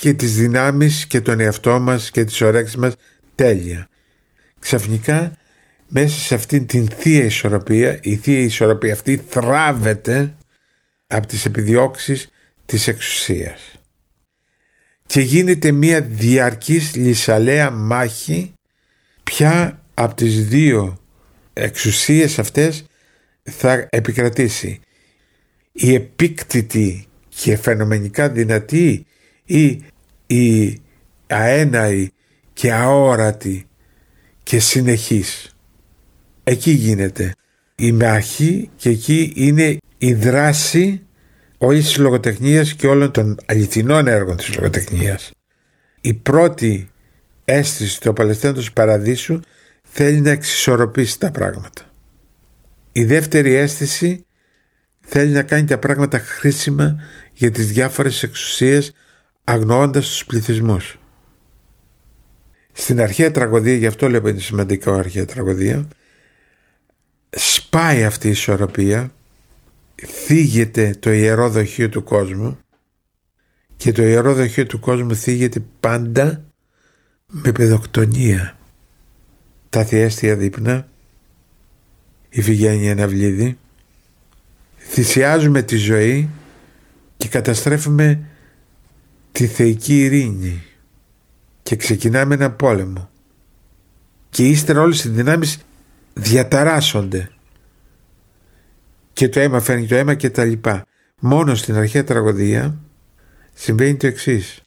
και 0.00 0.14
τις 0.14 0.36
δυνάμεις 0.36 1.06
και 1.06 1.20
τον 1.20 1.40
εαυτό 1.40 1.80
μας 1.80 2.10
και 2.10 2.24
τις 2.24 2.40
ωρέξεις 2.40 2.76
μας. 2.76 2.94
Τέλεια. 3.34 3.88
Ξαφνικά 4.58 5.32
μέσα 5.88 6.18
σε 6.18 6.34
αυτήν 6.34 6.66
την 6.66 6.88
θεία 6.88 7.24
ισορροπία, 7.24 7.98
η 8.02 8.16
θεία 8.16 8.38
ισορροπία 8.38 8.92
αυτή 8.92 9.22
θράβεται 9.28 10.34
από 11.06 11.26
τις 11.26 11.44
επιδιώξεις 11.44 12.28
της 12.66 12.88
εξουσίας. 12.88 13.72
Και 15.06 15.20
γίνεται 15.20 15.72
μια 15.72 16.00
διαρκής 16.00 16.94
λυσαλέα 16.94 17.70
μάχη 17.70 18.52
ποια 19.22 19.82
από 19.94 20.14
τις 20.14 20.48
δύο 20.48 20.98
εξουσίες 21.52 22.38
αυτές 22.38 22.84
θα 23.42 23.86
επικρατήσει. 23.90 24.80
Η 25.72 25.94
επίκτητη 25.94 27.06
και 27.28 27.56
φαινομενικά 27.56 28.28
δυνατή 28.28 29.06
ή 29.48 29.82
η 30.26 30.78
αέναη 31.26 32.08
και 32.52 32.72
αόρατη 32.72 33.66
και 34.42 34.58
συνεχής. 34.60 35.56
Εκεί 36.44 36.70
γίνεται 36.70 37.32
η 37.74 37.92
μάχη 37.92 38.70
και 38.76 38.88
εκεί 38.88 39.32
είναι 39.36 39.76
η 39.98 40.14
δράση 40.14 41.02
όλης 41.58 41.84
της 41.84 41.96
λογοτεχνίας 41.96 42.74
και 42.74 42.86
όλων 42.86 43.10
των 43.10 43.36
αληθινών 43.46 44.06
έργων 44.06 44.36
της 44.36 44.54
λογοτεχνίας. 44.54 45.30
Η 46.00 46.14
πρώτη 46.14 46.90
αίσθηση 47.44 48.00
του 48.00 48.10
απολεσθέντος 48.10 48.72
παραδείσου 48.72 49.40
θέλει 49.82 50.20
να 50.20 50.30
εξισορροπήσει 50.30 51.18
τα 51.18 51.30
πράγματα. 51.30 51.92
Η 52.92 53.04
δεύτερη 53.04 53.54
αίσθηση 53.54 54.26
θέλει 55.00 55.32
να 55.32 55.42
κάνει 55.42 55.64
τα 55.64 55.78
πράγματα 55.78 56.18
χρήσιμα 56.18 57.00
για 57.32 57.50
τις 57.50 57.72
διάφορες 57.72 58.22
εξουσίες 58.22 58.92
αγνοώντας 59.48 60.08
τους 60.08 60.24
πληθυσμούς. 60.24 60.98
Στην 62.72 63.00
αρχαία 63.00 63.30
τραγωδία, 63.30 63.74
γι' 63.74 63.86
αυτό 63.86 64.08
λέω 64.08 64.28
είναι 64.28 64.40
σημαντικό 64.40 64.92
αρχαία 64.92 65.24
τραγωδία, 65.24 65.88
σπάει 67.30 68.04
αυτή 68.04 68.26
η 68.26 68.30
ισορροπία, 68.30 69.12
θίγεται 70.06 70.94
το 70.98 71.12
ιερό 71.12 71.50
δοχείο 71.50 71.88
του 71.88 72.02
κόσμου 72.02 72.58
και 73.76 73.92
το 73.92 74.02
ιερό 74.02 74.34
δοχείο 74.34 74.66
του 74.66 74.80
κόσμου 74.80 75.14
θίγεται 75.14 75.62
πάντα 75.80 76.44
με 77.26 77.52
παιδοκτονία. 77.52 78.58
Τα 79.68 79.84
θειέστια 79.84 80.36
δείπνα, 80.36 80.88
η 82.28 82.42
Φυγένεια 82.42 82.94
Ναυλίδη, 82.94 83.58
θυσιάζουμε 84.78 85.62
τη 85.62 85.76
ζωή 85.76 86.28
και 87.16 87.28
καταστρέφουμε 87.28 88.22
τη 89.38 89.46
θεϊκή 89.46 90.00
ειρήνη. 90.04 90.62
Και 91.62 91.76
ξεκινάμε 91.76 92.34
ένα 92.34 92.50
πόλεμο. 92.50 93.10
Και 94.30 94.48
ύστερα 94.48 94.80
όλες 94.80 95.04
οι 95.04 95.08
δυνάμεις 95.08 95.58
διαταράσσονται. 96.14 97.30
Και 99.12 99.28
το 99.28 99.40
αίμα 99.40 99.60
φέρνει 99.60 99.86
το 99.86 99.94
αίμα 99.94 100.14
και 100.14 100.30
τα 100.30 100.44
λοιπά. 100.44 100.86
Μόνο 101.20 101.54
στην 101.54 101.76
αρχαία 101.76 102.04
τραγωδία 102.04 102.78
συμβαίνει 103.54 103.96
το 103.96 104.06
εξής. 104.06 104.62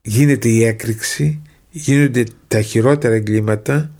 γίνεται 0.00 0.48
η 0.48 0.64
έκρηξη 0.64 1.42
γίνονται 1.70 2.24
τα 2.48 2.60
χειρότερα 2.60 3.14
εγκλήματα 3.14 3.90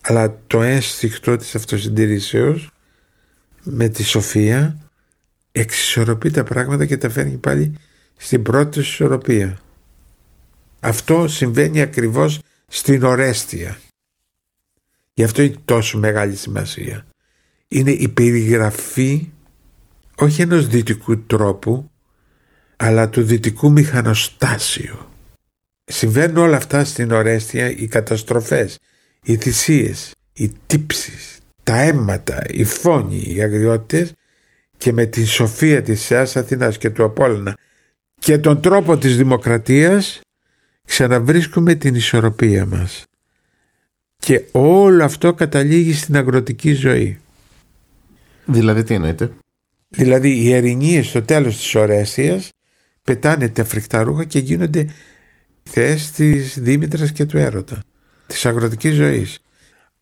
αλλά 0.00 0.38
το 0.46 0.62
ένστικτο 0.62 1.36
της 1.36 1.54
αυτοσυντηρήσεως 1.54 2.70
με 3.62 3.88
τη 3.88 4.02
σοφία 4.02 4.78
εξισορροπεί 5.52 6.30
τα 6.30 6.44
πράγματα 6.44 6.86
και 6.86 6.96
τα 6.96 7.08
φέρνει 7.08 7.36
πάλι 7.36 7.74
στην 8.18 8.42
πρώτη 8.42 8.78
ισορροπία. 8.78 9.58
Αυτό 10.80 11.28
συμβαίνει 11.28 11.80
ακριβώς 11.80 12.40
στην 12.66 13.02
ορέστια. 13.02 13.78
Γι' 15.14 15.24
αυτό 15.24 15.42
έχει 15.42 15.56
τόσο 15.64 15.98
μεγάλη 15.98 16.36
σημασία. 16.36 17.06
Είναι 17.68 17.90
η 17.90 18.08
περιγραφή 18.08 19.28
όχι 20.16 20.42
ενός 20.42 20.66
δυτικού 20.66 21.18
τρόπου 21.18 21.90
αλλά 22.76 23.08
του 23.08 23.22
δυτικού 23.22 23.72
μηχανοστάσιου. 23.72 24.98
Συμβαίνουν 25.84 26.36
όλα 26.36 26.56
αυτά 26.56 26.84
στην 26.84 27.10
ορέστια 27.10 27.70
οι 27.70 27.86
καταστροφές, 27.86 28.78
οι 29.22 29.36
θυσίες, 29.36 30.14
οι 30.32 30.52
τύψεις, 30.66 31.38
τα 31.62 31.80
αίματα, 31.80 32.42
οι 32.50 32.64
φόνοι, 32.64 33.22
οι 33.26 33.42
αγριότητες 33.42 34.12
και 34.76 34.92
με 34.92 35.06
τη 35.06 35.24
σοφία 35.24 35.82
της 35.82 36.06
Θεάς 36.06 36.36
Αθηνάς 36.36 36.78
και 36.78 36.90
του 36.90 37.04
Απόλλωνα 37.04 37.56
και 38.18 38.38
τον 38.38 38.60
τρόπο 38.60 38.98
της 38.98 39.16
δημοκρατίας 39.16 40.20
ξαναβρίσκουμε 40.84 41.74
την 41.74 41.94
ισορροπία 41.94 42.66
μας. 42.66 43.04
Και 44.16 44.44
όλο 44.52 45.04
αυτό 45.04 45.34
καταλήγει 45.34 45.92
στην 45.92 46.16
αγροτική 46.16 46.72
ζωή. 46.72 47.18
Δηλαδή 48.44 48.82
τι 48.82 48.94
εννοείται. 48.94 49.30
Δηλαδή 49.88 50.30
οι 50.38 50.52
ερηνίες 50.52 51.06
στο 51.06 51.22
τέλος 51.22 51.56
της 51.56 51.74
ορέσιας 51.74 52.50
πετάνε 53.02 53.48
τα 53.48 53.64
φρικτά 53.64 54.02
ρούχα 54.02 54.24
και 54.24 54.38
γίνονται 54.38 54.86
θέες 55.62 56.10
της 56.10 56.58
Δήμητρας 56.60 57.12
και 57.12 57.24
του 57.24 57.38
έρωτα. 57.38 57.82
Της 58.26 58.46
αγροτικής 58.46 58.94
ζωής. 58.94 59.38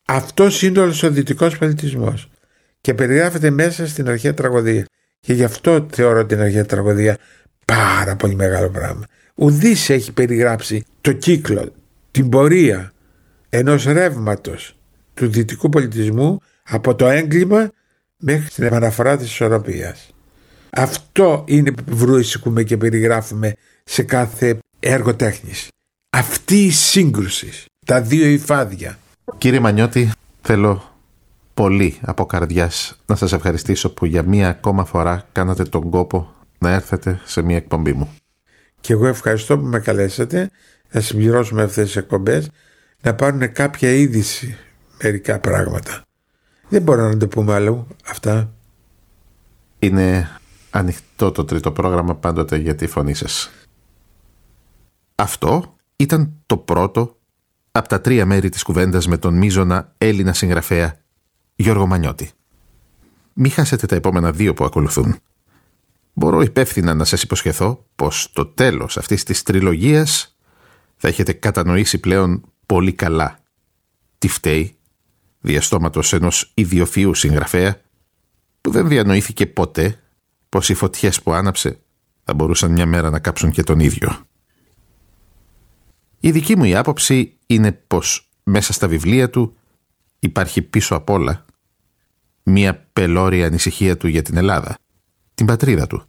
Αυτό 0.05 0.49
είναι 0.63 0.81
όλος 0.81 1.03
ο 1.03 1.11
δυτικός 1.11 1.59
πολιτισμός 1.59 2.29
και 2.81 2.95
περιγράφεται 2.95 3.51
μέσα 3.51 3.87
στην 3.87 4.09
αρχαία 4.09 4.35
τραγωδία. 4.35 4.87
Και 5.21 5.33
γι' 5.33 5.45
αυτό 5.45 5.87
θεωρώ 5.91 6.27
την 6.27 6.41
αρχαία 6.41 6.65
τραγωδία 6.65 7.17
πάρα 7.73 8.17
πολύ 8.17 8.35
μεγάλο 8.35 8.71
πράγμα. 8.71 9.05
Ουδής 9.35 9.91
έχει 9.91 10.13
περιγράψει 10.13 10.85
το 11.01 11.13
κύκλο, 11.13 11.73
την 12.11 12.29
πορεία 12.29 12.93
ενός 13.49 13.85
ρεύματος 13.85 14.77
του 15.15 15.29
δυτικού 15.29 15.69
πολιτισμού 15.69 16.41
από 16.63 16.95
το 16.95 17.07
έγκλημα 17.07 17.71
μέχρι 18.17 18.49
την 18.49 18.65
επαναφορά 18.65 19.17
της 19.17 19.27
ισορροπίας. 19.27 20.11
Αυτό 20.71 21.45
είναι 21.47 21.73
που 21.73 21.97
βρίσκουμε 21.97 22.63
και 22.63 22.77
περιγράφουμε 22.77 23.55
σε 23.85 24.03
κάθε 24.03 24.59
έργο 24.81 25.15
τέχνης. 25.15 25.69
Αυτή 26.11 26.65
η 26.65 26.71
σύγκρουση, 26.71 27.51
τα 27.87 28.01
δύο 28.01 28.27
υφάδια. 28.27 28.99
Κύριε 29.39 29.61
Μανιώτη, 29.61 30.11
θέλω 30.41 30.97
πολύ 31.55 31.99
από 32.01 32.27
καρδιάς 32.27 32.99
να 33.07 33.15
σας 33.15 33.33
ευχαριστήσω 33.33 33.91
που 33.91 34.05
για 34.05 34.23
μία 34.23 34.49
ακόμα 34.49 34.85
φορά 34.85 35.27
κάνατε 35.33 35.63
τον 35.63 35.91
κόπο 35.91 36.35
να 36.59 36.71
έρθετε 36.71 37.21
σε 37.25 37.43
μία 37.43 37.57
εκπομπή 37.57 37.93
μου. 37.93 38.15
Και 38.81 38.93
εγώ 38.93 39.07
ευχαριστώ 39.07 39.59
που 39.59 39.65
με 39.65 39.79
καλέσατε 39.79 40.51
να 40.91 41.01
συμπληρώσουμε 41.01 41.63
αυτές 41.63 41.85
τις 41.87 41.97
εκπομπές 41.97 42.51
να 43.03 43.15
πάρουν 43.15 43.53
κάποια 43.53 43.91
είδηση 43.91 44.57
μερικά 45.03 45.41
πράγματα. 45.41 46.03
Δεν 46.69 46.83
μπορώ 46.83 47.09
να 47.09 47.17
το 47.17 47.29
πούμε 47.29 47.55
άλλο 47.55 47.87
αυτά. 48.07 48.55
Είναι 49.79 50.29
ανοιχτό 50.71 51.33
το 51.33 51.45
τρίτο 51.45 51.73
πρόγραμμα 51.73 52.15
πάντοτε 52.15 52.57
για 52.57 52.75
τη 52.75 52.87
φωνή 52.87 53.15
σας. 53.15 53.51
Αυτό 55.15 55.77
ήταν 55.97 56.33
το 56.47 56.57
πρώτο 56.57 57.17
από 57.73 57.89
τα 57.89 58.01
τρία 58.01 58.27
μέρη 58.27 58.49
της 58.49 58.63
κουβέντας 58.63 59.07
με 59.07 59.19
τον 59.19 59.35
μίζωνα 59.35 59.93
Έλληνα 59.99 60.33
συγγραφέα 60.33 60.97
Γιώργο 61.55 61.87
Μανιώτη. 61.87 62.31
Μην 63.33 63.51
χάσετε 63.51 63.87
τα 63.87 63.95
επόμενα 63.95 64.33
δύο 64.33 64.55
που 64.55 64.65
ακολουθούν. 64.65 65.17
Μπορώ 66.19 66.41
υπεύθυνα 66.41 66.95
να 66.95 67.05
σας 67.05 67.23
υποσχεθώ 67.23 67.87
πως 67.97 68.33
το 68.33 68.47
τέλος 68.47 68.97
αυτής 68.97 69.23
της 69.25 69.43
τριλογίας 69.43 70.37
θα 70.97 71.09
έχετε 71.09 71.33
κατανοήσει 71.33 71.99
πλέον 71.99 72.53
πολύ 72.67 72.93
καλά 72.93 73.39
τι 74.19 74.29
φταίει 74.29 74.77
διαστόματος 75.41 76.13
ενός 76.13 76.51
ιδιοφυού 76.55 77.15
συγγραφέα 77.15 77.81
που 78.61 78.71
δεν 78.71 78.89
διανοήθηκε 78.89 79.47
ποτέ 79.47 80.01
πως 80.49 80.69
οι 80.69 80.75
φωτιές 80.75 81.23
που 81.23 81.33
άναψε 81.33 81.79
θα 82.25 82.35
μπορούσαν 82.35 82.73
μια 82.73 82.87
μέρα 82.87 83.11
να 83.11 83.19
κάψουν 83.19 83.51
και 83.51 83.63
τον 83.63 83.81
ίδιο. 83.81 84.27
Η 86.21 86.31
δική 86.31 86.57
μου 86.57 86.65
η 86.65 86.75
άποψη 86.75 87.37
είναι 87.47 87.73
πως 87.73 88.31
μέσα 88.43 88.73
στα 88.73 88.89
βιβλία 88.89 89.31
του 89.31 89.57
υπάρχει 90.19 90.63
πίσω 90.63 90.95
απ' 90.95 91.11
όλα 91.11 91.45
μία 92.43 92.89
πελώρια 92.93 93.47
ανησυχία 93.47 93.97
του 93.97 94.09
για 94.09 94.23
την 94.23 94.37
Ελλάδα, 94.37 94.77
την 95.37 95.47
πατρίδα 95.47 95.87
του 95.87 96.03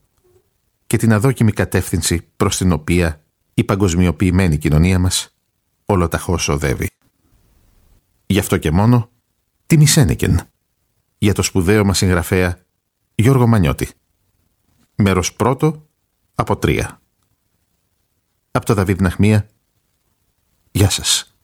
και 0.87 0.97
την 0.97 1.13
αδόκιμη 1.13 1.51
κατεύθυνση 1.51 2.21
προς 2.37 2.57
την 2.57 2.71
οποία 2.71 3.23
η 3.53 3.63
παγκοσμιοποιημένη 3.63 4.57
κοινωνία 4.57 4.99
μας 4.99 5.35
ολοταχώς 5.85 6.49
οδεύει. 6.49 6.89
Γι' 8.25 8.39
αυτό 8.39 8.57
και 8.57 8.71
μόνο 8.71 9.09
τη 9.65 9.77
Μισένικεν 9.77 10.41
για 11.17 11.33
το 11.33 11.41
σπουδαίο 11.41 11.85
μας 11.85 11.97
συγγραφέα 11.97 12.59
Γιώργο 13.15 13.47
Μανιώτη. 13.47 13.89
Μέρος 14.95 15.33
πρώτο 15.33 15.87
από 16.35 16.57
τρία. 16.57 17.01
Από 18.51 18.65
το 18.65 18.73
Δαβίδ 18.73 19.01
Ναχμία. 19.01 19.49
Γεια 20.71 20.89
σας. 20.89 21.36